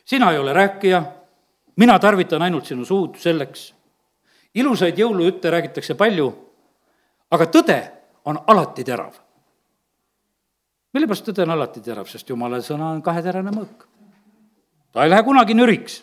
sina 0.04 0.32
ei 0.32 0.38
ole 0.38 0.52
rääkija 0.56 1.02
mina 1.80 1.98
tarvitan 1.98 2.42
ainult 2.42 2.66
sinu 2.66 2.84
suud 2.84 3.16
selleks. 3.16 3.74
ilusaid 4.54 4.98
jõulujutte 4.98 5.50
räägitakse 5.50 5.94
palju, 5.94 6.26
aga 7.30 7.46
tõde 7.46 7.78
on 8.24 8.40
alati 8.46 8.84
terav. 8.84 9.14
Millepärast 10.92 11.28
tõde 11.30 11.44
on 11.46 11.54
alati 11.54 11.82
terav, 11.84 12.08
sest 12.10 12.30
jumala 12.30 12.60
sõna 12.64 12.90
on 12.94 13.02
kaheterane 13.02 13.52
mõõk. 13.54 13.86
ta 14.92 15.04
ei 15.04 15.10
lähe 15.10 15.22
kunagi 15.22 15.54
nüriks. 15.54 16.02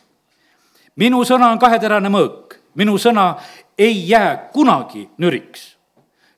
minu 0.96 1.24
sõna 1.24 1.52
on 1.52 1.60
kaheterane 1.60 2.10
mõõk, 2.10 2.58
minu 2.76 2.98
sõna 2.98 3.36
ei 3.78 4.08
jää 4.10 4.50
kunagi 4.54 5.10
nüriks. 5.18 5.78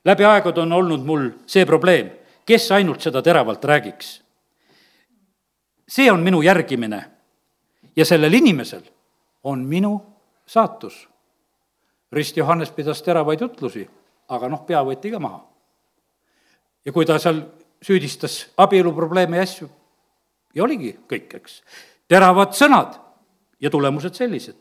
läbi 0.04 0.24
aegade 0.24 0.60
on 0.60 0.72
olnud 0.72 1.04
mul 1.04 1.30
see 1.46 1.66
probleem, 1.66 2.10
kes 2.46 2.70
ainult 2.72 3.00
seda 3.00 3.22
teravalt 3.22 3.64
räägiks. 3.64 4.22
see 5.88 6.10
on 6.10 6.20
minu 6.20 6.42
järgimine 6.42 7.10
ja 7.96 8.04
sellel 8.04 8.32
inimesel 8.32 8.82
on 9.44 9.58
minu 9.58 10.00
saatus. 10.46 11.08
rist 12.12 12.36
Johannes 12.36 12.70
pidas 12.70 13.02
teravaid 13.02 13.40
jutlusi, 13.40 13.88
aga 14.28 14.48
noh, 14.48 14.66
pea 14.66 14.82
võeti 14.82 15.10
ka 15.10 15.18
maha. 15.18 15.46
ja 16.84 16.92
kui 16.92 17.06
ta 17.06 17.18
seal 17.18 17.42
süüdistas 17.82 18.50
abieluprobleeme 18.60 19.40
ja 19.40 19.46
asju, 19.46 19.68
ja 20.54 20.64
oligi 20.64 20.94
kõik, 21.10 21.34
eks, 21.40 21.60
teravad 22.10 22.54
sõnad 22.56 22.98
ja 23.60 23.70
tulemused 23.70 24.14
sellised. 24.18 24.58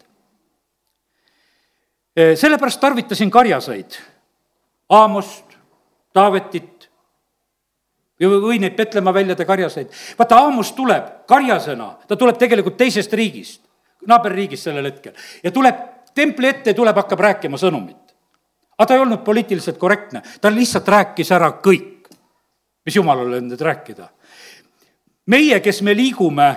E, 2.15 2.36
sellepärast 2.39 2.82
tarvitasin 2.82 3.32
karjaseid, 3.32 3.99
Aamost, 4.89 5.45
Taavetit, 6.13 6.89
või 8.20 8.57
neid 8.59 8.76
Petlemma 8.76 9.13
väljade 9.13 9.45
karjaseid. 9.45 9.91
vaata, 10.17 10.39
Aamos 10.43 10.72
tuleb 10.76 11.28
karjasena, 11.28 11.97
ta 12.07 12.15
tuleb 12.15 12.38
tegelikult 12.38 12.78
teisest 12.78 13.13
riigist 13.13 13.61
naaberriigis 14.07 14.63
sellel 14.63 14.86
hetkel. 14.91 15.13
Ja 15.43 15.51
tuleb 15.51 15.80
templi 16.15 16.47
ette, 16.47 16.74
tuleb, 16.74 16.95
hakkab 16.95 17.20
rääkima 17.20 17.57
sõnumit. 17.57 17.97
aga 18.80 18.88
ta 18.88 18.95
ei 18.95 19.01
olnud 19.03 19.26
poliitiliselt 19.28 19.78
korrektne, 19.78 20.22
ta 20.41 20.47
lihtsalt 20.47 20.88
rääkis 20.88 21.32
ära 21.36 21.49
kõik, 21.59 21.98
mis 22.89 22.97
jumalal 22.97 23.37
on 23.37 23.49
nüüd 23.51 23.61
rääkida. 23.61 24.09
meie, 25.29 25.59
kes 25.59 25.81
me 25.85 25.93
liigume 25.95 26.49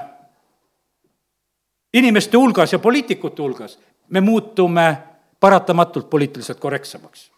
inimeste 1.92 2.36
hulgas 2.36 2.72
ja 2.72 2.78
poliitikute 2.78 3.42
hulgas, 3.42 3.78
me 4.08 4.20
muutume 4.20 4.96
paratamatult 5.40 6.10
poliitiliselt 6.10 6.60
korrektsemaks. 6.60 7.30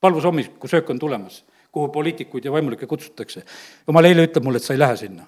palvus 0.00 0.24
hommikusöök 0.24 0.90
on 0.90 0.98
tulemas, 0.98 1.44
kuhu 1.72 1.88
poliitikuid 1.88 2.44
ja 2.44 2.52
vaimulikke 2.52 2.86
kutsutakse. 2.86 3.44
jumal 3.86 4.04
eile 4.04 4.26
ütleb 4.26 4.44
mulle, 4.44 4.56
et 4.56 4.62
sa 4.68 4.74
ei 4.74 4.78
lähe 4.78 4.96
sinna. 4.96 5.24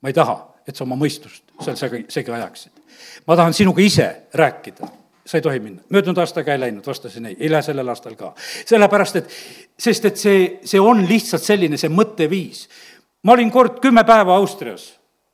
ma 0.00 0.08
ei 0.08 0.14
taha 0.14 0.50
et 0.68 0.76
sa 0.76 0.84
oma 0.86 0.98
mõistust 0.98 1.50
seal 1.64 1.76
segi, 1.78 2.04
segi 2.12 2.32
ajaksid. 2.32 2.72
ma 3.26 3.36
tahan 3.36 3.54
sinuga 3.56 3.82
ise 3.82 4.06
rääkida, 4.34 4.88
sa 5.30 5.38
ei 5.38 5.42
tohi 5.42 5.60
minna. 5.60 5.82
möödunud 5.88 6.18
aastaga 6.18 6.52
ei 6.52 6.60
läinud, 6.60 6.86
vastasin 6.86 7.26
ei, 7.26 7.36
ei 7.40 7.50
lähe 7.50 7.62
sellel 7.62 7.88
aastal 7.88 8.16
ka. 8.18 8.32
sellepärast, 8.66 9.16
et, 9.16 9.36
sest 9.78 10.04
et 10.04 10.16
see, 10.18 10.40
see 10.66 10.80
on 10.80 11.04
lihtsalt 11.08 11.42
selline 11.42 11.78
see 11.78 11.90
mõtteviis. 11.92 12.64
ma 13.22 13.36
olin 13.36 13.50
kord 13.50 13.78
kümme 13.84 14.04
päeva 14.04 14.36
Austrias, 14.40 14.90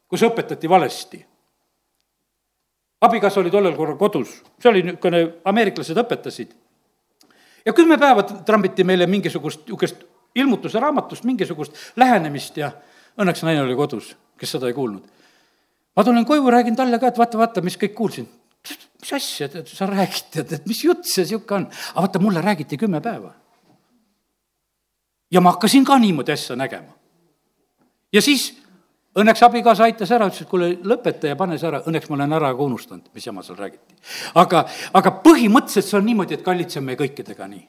kus 0.09 0.27
õpetati 0.29 0.69
valesti 0.69 1.23
abikaasa 3.01 3.41
oli 3.41 3.51
tollel 3.51 3.77
korral 3.77 3.97
kodus, 3.97 4.43
see 4.61 4.71
oli 4.71 4.83
niisugune, 4.85 5.23
ameeriklased 5.45 5.97
õpetasid. 6.05 6.53
ja 7.65 7.73
kümme 7.73 7.99
päeva 7.99 8.23
trambiti 8.23 8.85
meile 8.85 9.07
mingisugust 9.07 9.65
niisugust 9.65 10.05
ilmutuse 10.37 10.81
raamatust 10.81 11.25
mingisugust 11.25 11.77
lähenemist 11.97 12.57
ja 12.57 12.73
õnneks 13.17 13.45
naine 13.49 13.63
oli 13.63 13.77
kodus, 13.77 14.17
kes 14.37 14.59
seda 14.59 14.69
ei 14.69 14.77
kuulnud 14.77 15.17
ma 15.97 16.05
tulen 16.05 16.27
koju, 16.29 16.51
räägin 16.51 16.77
talle 16.77 16.99
ka, 16.99 17.09
et 17.09 17.19
vaata, 17.19 17.39
vaata, 17.39 17.63
mis 17.65 17.79
kõik 17.81 17.95
kuulsin. 17.97 18.29
Mis 19.01 19.13
asja 19.13 19.49
tead, 19.53 19.69
sa 19.69 19.89
räägid, 19.91 20.29
tead, 20.35 20.53
et 20.59 20.69
mis 20.69 20.85
jutt 20.85 21.05
see 21.09 21.25
niisugune 21.25 21.67
on? 21.67 21.67
aga 21.95 22.07
vaata, 22.07 22.23
mulle 22.23 22.45
räägiti 22.45 22.79
kümme 22.81 23.01
päeva. 23.01 23.33
ja 25.31 25.41
ma 25.41 25.53
hakkasin 25.57 25.85
ka 25.85 25.99
niimoodi 25.99 26.33
asja 26.33 26.57
nägema. 26.57 26.93
ja 28.13 28.23
siis 28.23 28.55
õnneks 29.17 29.45
abikaasa 29.45 29.85
aitas 29.85 30.11
ära, 30.13 30.29
ütles, 30.29 30.43
et 30.45 30.51
kuule, 30.51 30.73
lõpeta 30.85 31.33
ja 31.33 31.37
pane 31.37 31.59
see 31.59 31.69
ära, 31.69 31.83
õnneks 31.89 32.11
ma 32.11 32.21
olen 32.21 32.37
ära 32.37 32.53
ka 32.53 32.69
unustanud, 32.69 33.09
mis 33.15 33.27
jama 33.27 33.43
seal 33.43 33.59
räägiti. 33.59 33.97
aga, 34.35 34.67
aga 34.93 35.17
põhimõtteliselt 35.25 35.91
see 35.91 35.99
on 35.99 36.07
niimoodi, 36.07 36.39
et 36.39 36.47
kallitseme 36.47 36.99
kõikidega 37.01 37.49
nii 37.49 37.67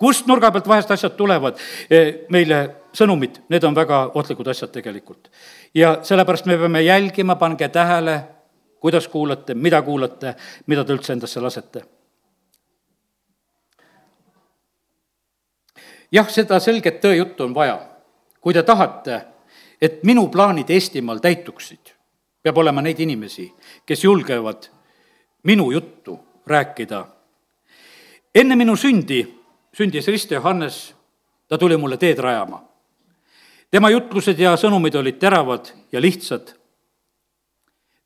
kust 0.00 0.26
nurga 0.26 0.50
pealt 0.52 0.68
vahest 0.68 0.90
asjad 0.90 1.14
tulevad 1.16 1.60
eh, 1.90 2.26
meile 2.34 2.60
sõnumid, 2.94 3.40
need 3.50 3.64
on 3.64 3.76
väga 3.76 4.00
ohtlikud 4.18 4.48
asjad 4.52 4.72
tegelikult. 4.74 5.30
ja 5.74 5.98
sellepärast 6.02 6.46
me 6.46 6.58
peame 6.58 6.82
jälgima, 6.82 7.36
pange 7.36 7.68
tähele, 7.68 8.20
kuidas 8.84 9.08
kuulate, 9.08 9.54
mida 9.54 9.78
kuulate, 9.82 10.34
mida 10.66 10.82
te 10.84 10.92
üldse 10.92 11.14
endasse 11.16 11.40
lasete. 11.40 11.80
jah, 16.12 16.28
seda 16.28 16.58
selget 16.60 16.98
tõejuttu 17.00 17.46
on 17.46 17.54
vaja. 17.56 17.78
kui 18.40 18.52
te 18.52 18.62
tahate, 18.62 19.20
et 19.80 20.02
minu 20.04 20.26
plaanid 20.28 20.68
Eestimaal 20.68 21.22
täituksid, 21.24 21.94
peab 22.42 22.60
olema 22.60 22.82
neid 22.84 23.00
inimesi, 23.00 23.46
kes 23.86 24.04
julgevad 24.04 24.68
minu 25.48 25.70
juttu 25.72 26.18
rääkida. 26.46 27.06
enne 28.34 28.56
minu 28.56 28.76
sündi 28.76 29.24
sündis 29.72 30.08
Risto 30.08 30.34
Johannes, 30.34 30.94
ta 31.48 31.58
tuli 31.58 31.76
mulle 31.76 31.96
teed 31.96 32.18
rajama. 32.18 32.64
tema 33.70 33.90
jutlused 33.90 34.38
ja 34.38 34.56
sõnumid 34.56 34.94
olid 34.96 35.18
teravad 35.18 35.72
ja 35.92 36.00
lihtsad. 36.00 36.52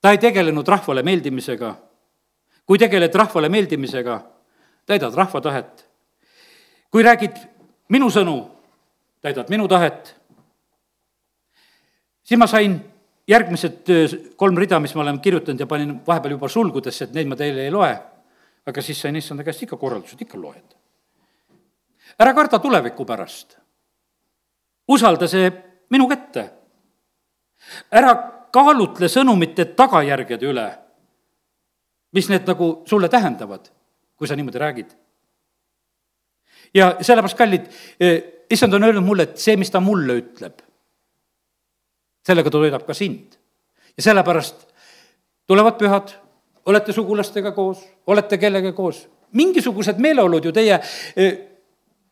Ta 0.01 0.11
ei 0.11 0.19
tegelenud 0.19 0.69
rahvale 0.69 1.03
meeldimisega. 1.03 1.75
kui 2.67 2.79
tegeled 2.79 3.15
rahvale 3.15 3.49
meeldimisega, 3.49 4.21
täidad 4.87 5.15
rahva 5.15 5.41
tahet. 5.41 5.89
kui 6.91 7.03
räägid 7.03 7.37
minu 7.89 8.11
sõnu, 8.11 8.47
täidad 9.21 9.51
minu 9.51 9.69
tahet. 9.69 10.17
siis 12.23 12.39
ma 12.39 12.47
sain 12.47 12.81
järgmised 13.29 13.85
kolm 14.37 14.57
rida, 14.57 14.81
mis 14.81 14.95
ma 14.95 15.03
olen 15.03 15.21
kirjutanud 15.21 15.61
ja 15.61 15.67
panin 15.67 16.01
vahepeal 16.07 16.33
juba 16.33 16.49
sulgudesse, 16.49 17.05
et 17.05 17.15
neid 17.15 17.27
ma 17.27 17.37
teile 17.37 17.65
ei 17.65 17.71
loe. 17.71 17.99
aga 18.67 18.83
siis 18.83 19.01
sain 19.01 19.17
issanda 19.17 19.45
käest 19.45 19.63
ikka 19.63 19.77
korraldused, 19.77 20.21
ikka 20.21 20.41
loed 20.41 20.79
ära 22.19 22.35
karda 22.35 22.59
tuleviku 22.59 23.07
pärast. 23.07 23.57
usalda 24.89 25.29
see 25.29 25.51
minu 25.91 26.09
kätte. 26.09 26.51
ära 27.91 28.38
kaalutle 28.53 29.09
sõnumite 29.09 29.65
tagajärgede 29.77 30.49
üle, 30.49 30.69
mis 32.13 32.29
need 32.31 32.47
nagu 32.49 32.71
sulle 32.89 33.09
tähendavad, 33.13 33.69
kui 34.17 34.29
sa 34.29 34.37
niimoodi 34.37 34.59
räägid. 34.59 34.91
ja 36.75 36.97
sellepärast, 37.01 37.37
kallid, 37.37 37.67
eh, 38.01 38.23
issand 38.51 38.75
on 38.75 38.85
öelnud 38.85 39.05
mulle, 39.05 39.23
et 39.23 39.39
see, 39.39 39.57
mis 39.57 39.71
ta 39.71 39.81
mulle 39.81 40.19
ütleb, 40.21 40.63
sellega 42.27 42.51
ta 42.51 42.59
toidab 42.59 42.87
ka 42.87 42.95
sind. 42.95 43.37
ja 43.97 44.03
sellepärast 44.03 44.67
tulevad 45.47 45.79
pühad, 45.79 46.13
olete 46.67 46.93
sugulastega 46.93 47.53
koos, 47.53 47.85
olete 48.07 48.39
kellega 48.39 48.73
koos, 48.73 49.09
mingisugused 49.33 49.99
meeleolud 49.99 50.45
ju 50.45 50.53
teie 50.53 50.81
eh, 51.17 51.39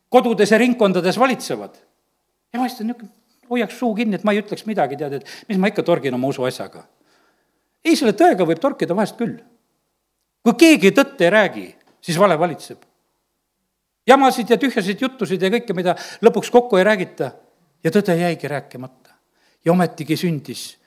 kodudes 0.09 0.51
ja 0.51 0.59
ringkondades 0.59 1.19
valitsevad. 1.19 1.77
ja 2.53 2.61
vahest 2.61 2.81
on 2.81 2.87
niisugune, 2.87 3.13
hoiaks 3.51 3.79
suu 3.79 3.95
kinni, 3.95 4.17
et 4.19 4.25
ma 4.25 4.35
ei 4.35 4.43
ütleks 4.43 4.67
midagi, 4.67 4.99
tead, 5.01 5.19
et 5.21 5.49
mis 5.49 5.59
ma 5.61 5.71
ikka 5.71 5.85
torgin 5.87 6.15
oma 6.15 6.29
usuasjaga. 6.33 6.85
ei, 7.85 7.97
selle 7.97 8.13
tõega 8.19 8.47
võib 8.47 8.61
torkida 8.61 8.97
vahest 8.97 9.17
küll. 9.17 9.39
kui 10.43 10.55
keegi 10.55 10.93
tõtt 10.97 11.21
ei 11.21 11.31
räägi, 11.31 11.67
siis 12.01 12.19
vale 12.19 12.39
valitseb. 12.39 12.83
jamasid 14.07 14.51
ja 14.51 14.59
tühjasid 14.59 15.01
juttusid 15.01 15.43
ja 15.43 15.51
kõike, 15.51 15.75
mida 15.75 15.97
lõpuks 16.23 16.51
kokku 16.51 16.77
ei 16.77 16.85
räägita 16.85 17.33
ja 17.85 17.91
tõde 17.91 18.17
jäigi 18.17 18.49
rääkimata. 18.49 19.11
ja 19.65 19.73
ometigi 19.73 20.17
sündis 20.17 20.79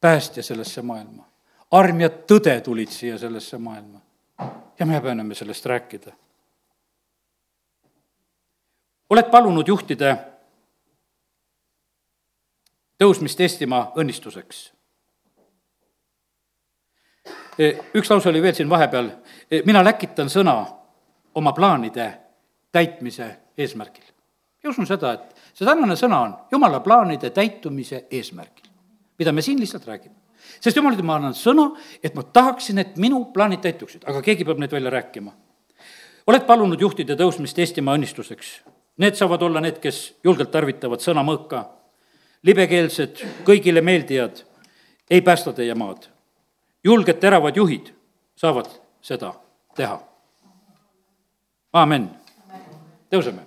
päästja 0.00 0.42
sellesse 0.42 0.82
maailma. 0.82 1.28
arm 1.70 2.00
ja 2.00 2.08
tõde 2.08 2.60
tulid 2.60 2.88
siia 2.88 3.18
sellesse 3.18 3.58
maailma. 3.58 4.00
ja 4.78 4.86
me 4.86 4.94
häbeneme 4.94 5.34
sellest 5.34 5.66
rääkida 5.66 6.12
oled 9.10 9.30
palunud 9.30 9.68
juhtide 9.68 10.16
tõusmist 13.00 13.40
Eestimaa 13.40 13.92
õnnistuseks. 13.98 14.64
E, 17.58 17.70
üks 17.94 18.10
lause 18.10 18.28
oli 18.28 18.42
veel 18.42 18.54
siin 18.56 18.70
vahepeal, 18.70 19.10
e, 19.50 19.62
mina 19.66 19.84
läkitan 19.84 20.30
sõna 20.30 20.56
oma 21.34 21.52
plaanide 21.54 22.08
täitmise 22.72 23.30
eesmärgil. 23.58 24.04
ja 24.62 24.70
usun 24.70 24.86
seda, 24.86 25.12
et 25.12 25.54
see 25.54 25.66
tänane 25.66 25.94
sõna 25.96 26.20
on 26.24 26.34
jumala 26.50 26.80
plaanide 26.80 27.30
täitumise 27.30 28.06
eesmärgil, 28.10 28.70
mida 29.18 29.32
me 29.32 29.42
siin 29.42 29.60
lihtsalt 29.60 29.86
räägime. 29.86 30.14
sest 30.60 30.76
jumal 30.76 30.92
ütleb, 30.92 31.06
ma 31.06 31.16
annan 31.16 31.34
sõna, 31.34 31.70
et 32.02 32.14
ma 32.14 32.22
tahaksin, 32.22 32.78
et 32.78 32.96
minu 32.96 33.24
plaanid 33.24 33.60
täituksid, 33.60 34.04
aga 34.06 34.22
keegi 34.22 34.44
peab 34.44 34.58
neid 34.58 34.72
välja 34.72 34.90
rääkima. 34.90 35.32
oled 36.26 36.46
palunud 36.46 36.80
juhtide 36.80 37.14
tõusmist 37.14 37.58
Eestimaa 37.58 37.94
õnnistuseks 37.94 38.62
Need 38.96 39.16
saavad 39.18 39.42
olla 39.42 39.60
need, 39.60 39.80
kes 39.82 40.20
julgelt 40.24 40.52
tarvitavad 40.54 41.02
sõna 41.02 41.24
mõõka, 41.26 41.64
libekeelsed, 42.44 43.22
kõigile 43.44 43.80
meeldijad, 43.80 44.42
ei 45.10 45.22
päästa 45.22 45.52
teie 45.52 45.74
maad. 45.74 46.10
julged 46.84 47.16
teravad 47.20 47.56
juhid 47.56 47.92
saavad 48.36 48.68
seda 49.00 49.34
teha. 49.76 50.00
amin. 51.72 52.10
tõuseme. 53.10 53.40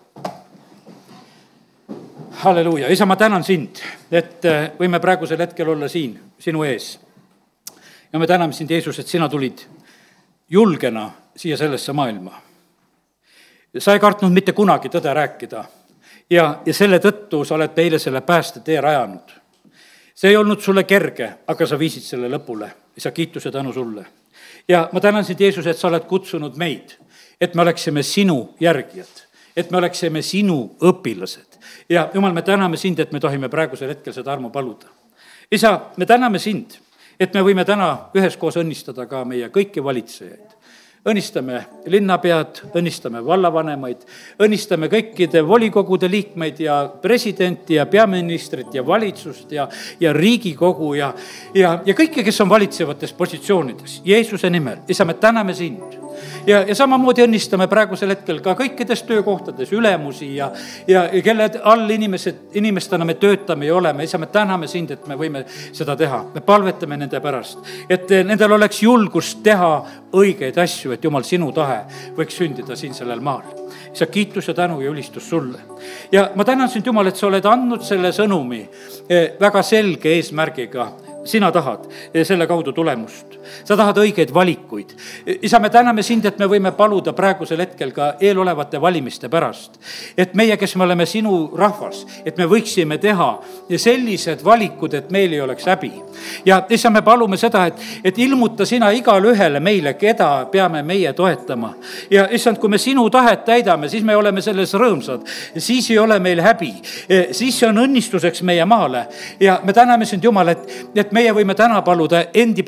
halleluuja, 2.31 2.89
isa, 2.89 3.05
ma 3.05 3.15
tänan 3.15 3.43
sind, 3.43 3.75
et 4.11 4.45
äh, 4.45 4.71
võime 4.79 4.99
praegusel 4.99 5.39
hetkel 5.39 5.69
olla 5.69 5.87
siin 5.87 6.19
sinu 6.39 6.63
ees. 6.63 6.99
ja 8.13 8.19
me 8.19 8.27
täname 8.27 8.53
sind, 8.53 8.71
Jeesus, 8.71 8.99
et 8.99 9.07
sina 9.07 9.29
tulid 9.29 9.65
julgena 10.49 11.11
siia 11.35 11.57
sellesse 11.57 11.93
maailma 11.93 12.47
sa 13.77 13.93
ei 13.93 13.99
kartnud 13.99 14.33
mitte 14.33 14.53
kunagi 14.53 14.89
tõde 14.89 15.13
rääkida 15.13 15.63
ja, 16.29 16.61
ja 16.65 16.73
selle 16.73 16.99
tõttu 16.99 17.43
sa 17.45 17.55
oled 17.55 17.75
meile 17.75 17.99
selle 17.99 18.21
päästetee 18.21 18.81
rajanud. 18.81 19.35
see 20.15 20.29
ei 20.29 20.37
olnud 20.37 20.59
sulle 20.61 20.83
kerge, 20.83 21.29
aga 21.47 21.65
sa 21.67 21.77
viisid 21.79 22.01
selle 22.03 22.29
lõpule, 22.29 22.69
isa, 22.97 23.11
kiituse 23.11 23.51
tänu 23.51 23.73
sulle. 23.73 24.05
ja 24.67 24.89
ma 24.91 24.99
tänan 24.99 25.25
sind, 25.25 25.39
Jeesus, 25.39 25.67
et 25.67 25.77
sa 25.77 25.87
oled 25.87 26.05
kutsunud 26.05 26.55
meid, 26.55 26.97
et 27.41 27.55
me 27.55 27.61
oleksime 27.61 28.03
sinu 28.03 28.55
järgijad, 28.59 29.23
et 29.55 29.71
me 29.71 29.77
oleksime 29.77 30.21
sinu 30.21 30.75
õpilased. 30.81 31.59
ja 31.89 32.09
jumal, 32.13 32.33
me 32.33 32.41
täname 32.41 32.77
sind, 32.77 32.99
et 32.99 33.11
me 33.11 33.19
tohime 33.19 33.49
praegusel 33.49 33.89
hetkel 33.89 34.13
seda 34.13 34.31
armu 34.33 34.49
paluda. 34.49 34.87
isa, 35.51 35.81
me 35.97 36.05
täname 36.05 36.39
sind, 36.39 36.79
et 37.19 37.33
me 37.33 37.41
võime 37.41 37.65
täna 37.65 38.09
üheskoos 38.15 38.57
õnnistada 38.57 39.05
ka 39.05 39.25
meie 39.25 39.49
kõiki 39.49 39.83
valitsejaid 39.83 40.56
õnnistame 41.07 41.61
linnapead, 41.87 42.61
õnnistame 42.75 43.21
vallavanemaid, 43.25 44.03
õnnistame 44.43 44.89
kõikide 44.91 45.43
volikogude 45.47 46.09
liikmeid 46.11 46.59
ja 46.59 46.79
presidenti 47.01 47.77
ja 47.77 47.85
peaministrit 47.87 48.75
ja 48.75 48.83
valitsust 48.85 49.51
ja, 49.55 49.67
ja 49.99 50.13
Riigikogu 50.13 50.93
ja, 50.97 51.13
ja, 51.55 51.77
ja 51.85 51.95
kõiki, 51.97 52.25
kes 52.27 52.41
on 52.43 52.51
valitsevates 52.51 53.13
positsioonides. 53.17 54.01
Jeesuse 54.05 54.51
nimel, 54.51 54.83
isa, 54.89 55.07
me 55.07 55.15
täname 55.19 55.55
sind 55.55 56.06
ja, 56.47 56.61
ja 56.67 56.75
samamoodi 56.75 57.23
õnnistame 57.25 57.67
praegusel 57.69 58.11
hetkel 58.13 58.39
ka 58.43 58.55
kõikides 58.57 59.03
töökohtades 59.07 59.71
ülemusi 59.75 60.29
ja, 60.35 60.49
ja, 60.87 61.05
kelle 61.23 61.49
all 61.67 61.89
inimesed, 61.93 62.47
inimestena 62.59 63.05
me 63.05 63.17
töötame 63.19 63.67
ja 63.67 63.75
oleme. 63.75 64.03
isa, 64.03 64.17
me 64.17 64.29
täname 64.31 64.67
sind, 64.67 64.91
et 64.91 65.07
me 65.07 65.17
võime 65.19 65.43
seda 65.47 65.95
teha. 65.95 66.23
me 66.33 66.41
palvetame 66.41 66.97
nende 66.97 67.21
pärast, 67.21 67.59
et 67.89 68.09
nendel 68.25 68.57
oleks 68.57 68.81
julgust 68.83 69.43
teha 69.43 69.71
õigeid 70.13 70.57
asju, 70.63 70.91
et 70.95 71.03
jumal, 71.03 71.23
sinu 71.27 71.51
tahe 71.51 71.81
võiks 72.17 72.37
sündida 72.39 72.75
siin 72.75 72.93
sellel 72.93 73.21
maal. 73.21 73.43
isa, 73.93 74.05
kiitus 74.05 74.47
ja 74.47 74.53
tänu 74.53 74.81
ja 74.81 74.91
ülistus 74.91 75.29
sulle. 75.29 75.59
ja 76.11 76.29
ma 76.35 76.45
tänan 76.45 76.69
sind, 76.69 76.85
Jumal, 76.87 77.07
et 77.07 77.15
sa 77.15 77.27
oled 77.27 77.45
andnud 77.45 77.83
selle 77.83 78.13
sõnumi 78.15 78.61
eh, 79.09 79.35
väga 79.39 79.63
selge 79.63 80.15
eesmärgiga 80.15 80.91
sina 81.27 81.51
tahad 81.51 81.87
selle 82.23 82.47
kaudu 82.47 82.71
tulemust. 82.73 83.36
Sa 83.63 83.77
tahad 83.77 83.97
õigeid 83.97 84.33
valikuid. 84.33 84.93
isa, 85.41 85.59
me 85.59 85.69
täname 85.69 86.03
sind, 86.03 86.25
et 86.25 86.39
me 86.39 86.45
võime 86.45 86.71
paluda 86.71 87.13
praegusel 87.13 87.59
hetkel 87.59 87.91
ka 87.91 88.13
eelolevate 88.21 88.81
valimiste 88.81 89.29
pärast. 89.29 89.79
et 90.17 90.33
meie, 90.33 90.57
kes 90.57 90.75
me 90.75 90.83
oleme 90.83 91.05
sinu 91.05 91.51
rahvas, 91.55 92.05
et 92.25 92.37
me 92.37 92.45
võiksime 92.45 92.97
teha 92.97 93.29
sellised 93.77 94.43
valikud, 94.45 94.93
et 94.93 95.11
meil 95.11 95.33
ei 95.33 95.41
oleks 95.41 95.65
häbi. 95.65 95.91
ja 96.45 96.63
isa, 96.69 96.89
me 96.89 97.01
palume 97.01 97.37
seda, 97.37 97.65
et, 97.67 97.81
et 98.03 98.17
ilmuta 98.17 98.65
sina 98.65 98.91
igale 98.91 99.31
ühele 99.33 99.59
meile, 99.59 99.93
keda 99.93 100.47
peame 100.51 100.83
meie 100.83 101.13
toetama. 101.13 101.73
ja 102.11 102.27
issand, 102.31 102.57
kui 102.57 102.69
me 102.69 102.77
sinu 102.77 103.09
tahet 103.09 103.45
täidame, 103.45 103.89
siis 103.89 104.03
me 104.03 104.15
oleme 104.15 104.41
selles 104.41 104.73
rõõmsad. 104.73 105.27
siis 105.57 105.89
ei 105.91 105.99
ole 105.99 106.19
meil 106.19 106.41
häbi. 106.41 106.73
siis 107.31 107.59
see 107.59 107.69
on 107.69 107.77
õnnistuseks 107.77 108.43
meie 108.43 108.65
maale 108.65 109.07
ja 109.39 109.59
me 109.63 109.73
täname 109.73 110.05
sind, 110.05 110.23
Jumal, 110.23 110.47
et, 110.47 110.69
et 110.95 111.11
meie 111.15 111.31
võime 111.33 111.55
täna 111.55 111.81
paluda 111.85 112.25
endi 112.33 112.63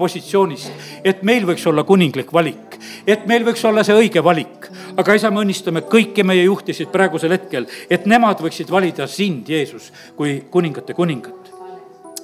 positsioonist, 0.69 1.05
et 1.05 1.23
meil 1.23 1.45
võiks 1.47 1.65
olla 1.69 1.83
kuninglik 1.87 2.31
valik, 2.33 2.77
et 3.07 3.25
meil 3.27 3.45
võiks 3.47 3.63
olla 3.65 3.83
see 3.83 3.95
õige 3.95 4.23
valik. 4.23 4.69
aga 4.99 5.15
isa, 5.15 5.31
me 5.31 5.41
õnnistame 5.43 5.81
kõiki 5.87 6.23
meie 6.23 6.43
juhtisid 6.43 6.91
praegusel 6.91 7.31
hetkel, 7.31 7.67
et 7.89 8.05
nemad 8.05 8.41
võiksid 8.41 8.69
valida 8.69 9.07
sind, 9.07 9.47
Jeesus, 9.49 9.91
kui 10.15 10.43
kuningate 10.51 10.93
kuningat 10.93 11.38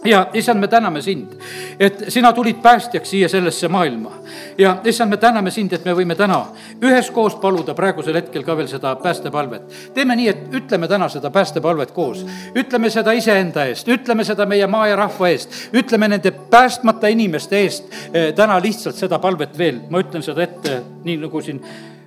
ja 0.06 0.28
issand, 0.34 0.60
me 0.60 0.68
täname 0.68 1.01
sind, 1.01 1.34
et 1.80 2.06
sina 2.08 2.34
tulid 2.34 2.62
päästjaks 2.62 3.10
siia 3.10 3.30
sellesse 3.30 3.68
maailma. 3.68 4.12
ja 4.58 4.78
issand, 4.84 5.10
me 5.10 5.18
täname 5.18 5.51
sind, 5.51 5.74
et 5.74 5.86
me 5.86 5.93
võime 5.93 6.16
täna 6.16 6.45
üheskoos 6.82 7.36
paluda 7.41 7.74
praegusel 7.74 8.16
hetkel 8.16 8.43
ka 8.43 8.58
veel 8.58 8.68
seda 8.68 8.95
päästepalvet. 8.95 9.93
teeme 9.93 10.16
nii, 10.16 10.28
et 10.28 10.53
ütleme 10.53 10.88
täna 10.88 11.10
seda 11.10 11.30
päästepalvet 11.30 11.91
koos, 11.91 12.26
ütleme 12.56 12.89
seda 12.89 13.12
iseenda 13.12 13.66
eest, 13.66 13.88
ütleme 13.88 14.24
seda 14.24 14.45
meie 14.45 14.68
maa 14.68 14.88
ja 14.88 14.95
rahva 14.95 15.30
eest, 15.30 15.70
ütleme 15.74 16.08
nende 16.08 16.32
päästmata 16.32 17.08
inimeste 17.08 17.60
eest 17.60 17.89
eh, 18.14 18.34
täna 18.34 18.60
lihtsalt 18.62 18.95
seda 18.95 19.20
palvet 19.20 19.58
veel, 19.58 19.82
ma 19.89 20.03
ütlen 20.03 20.24
seda 20.24 20.43
ette, 20.43 20.82
nii 21.03 21.18
nagu 21.26 21.41
siin 21.41 21.62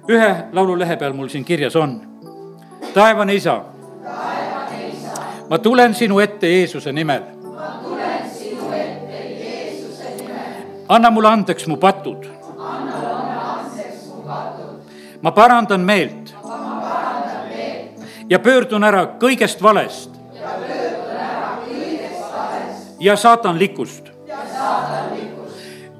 ühe 0.08 0.34
laululehe 0.52 0.96
peal 0.96 1.12
mul 1.12 1.28
siin 1.28 1.44
kirjas 1.44 1.76
on. 1.76 2.00
taevane 2.94 3.34
isa, 3.34 3.62
ma 5.50 5.58
tulen 5.58 5.94
sinu 5.94 6.20
ette 6.20 6.48
Jeesuse 6.48 6.92
nimel 6.92 7.37
anna 10.88 11.10
mulle 11.10 11.28
andeks 11.28 11.66
mu 11.66 11.76
patud. 11.76 12.26
ma 15.22 15.30
parandan 15.30 15.80
meelt. 15.80 16.34
ja 18.28 18.38
pöördun 18.38 18.84
ära 18.84 19.06
kõigest 19.20 19.62
valest. 19.62 20.10
ja 23.00 23.16
saatanlikust. 23.16 24.04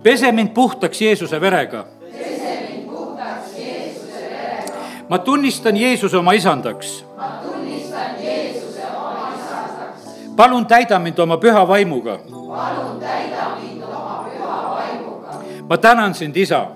pese 0.03 0.33
mind 0.33 0.49
puhtaks 0.55 1.01
Jeesuse 1.01 1.41
verega. 1.41 1.85
ma 5.09 5.19
tunnistan 5.19 5.77
Jeesuse 5.77 6.17
oma 6.17 6.33
isandaks. 6.33 7.05
palun 10.37 10.67
täida 10.67 10.99
mind 10.99 11.19
oma 11.19 11.37
püha 11.37 11.69
vaimuga. 11.69 12.19
palun 12.49 13.01
täida 13.01 13.57
mind. 13.61 13.78
Ma 15.69 15.77
tänan 15.79 16.15
sind, 16.15 16.37
isa. 16.37 16.67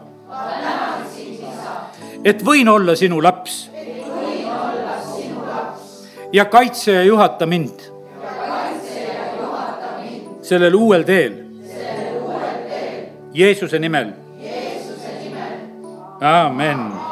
et 2.25 2.43
võin 2.45 2.69
olla 2.69 2.97
sinu 2.97 3.23
laps. 3.23 3.71
ja 6.33 6.45
kaitse 6.45 6.93
ja 6.93 7.05
juhata 7.05 7.47
mind. 7.47 7.89
sellel 10.43 10.75
uuel 10.75 11.05
teel. 11.05 11.39
Jeesuse 13.35 13.79
nimel. 13.79 14.13
Jeesuse 14.43 15.17
nimel. 15.23 15.57
amen 16.21 17.12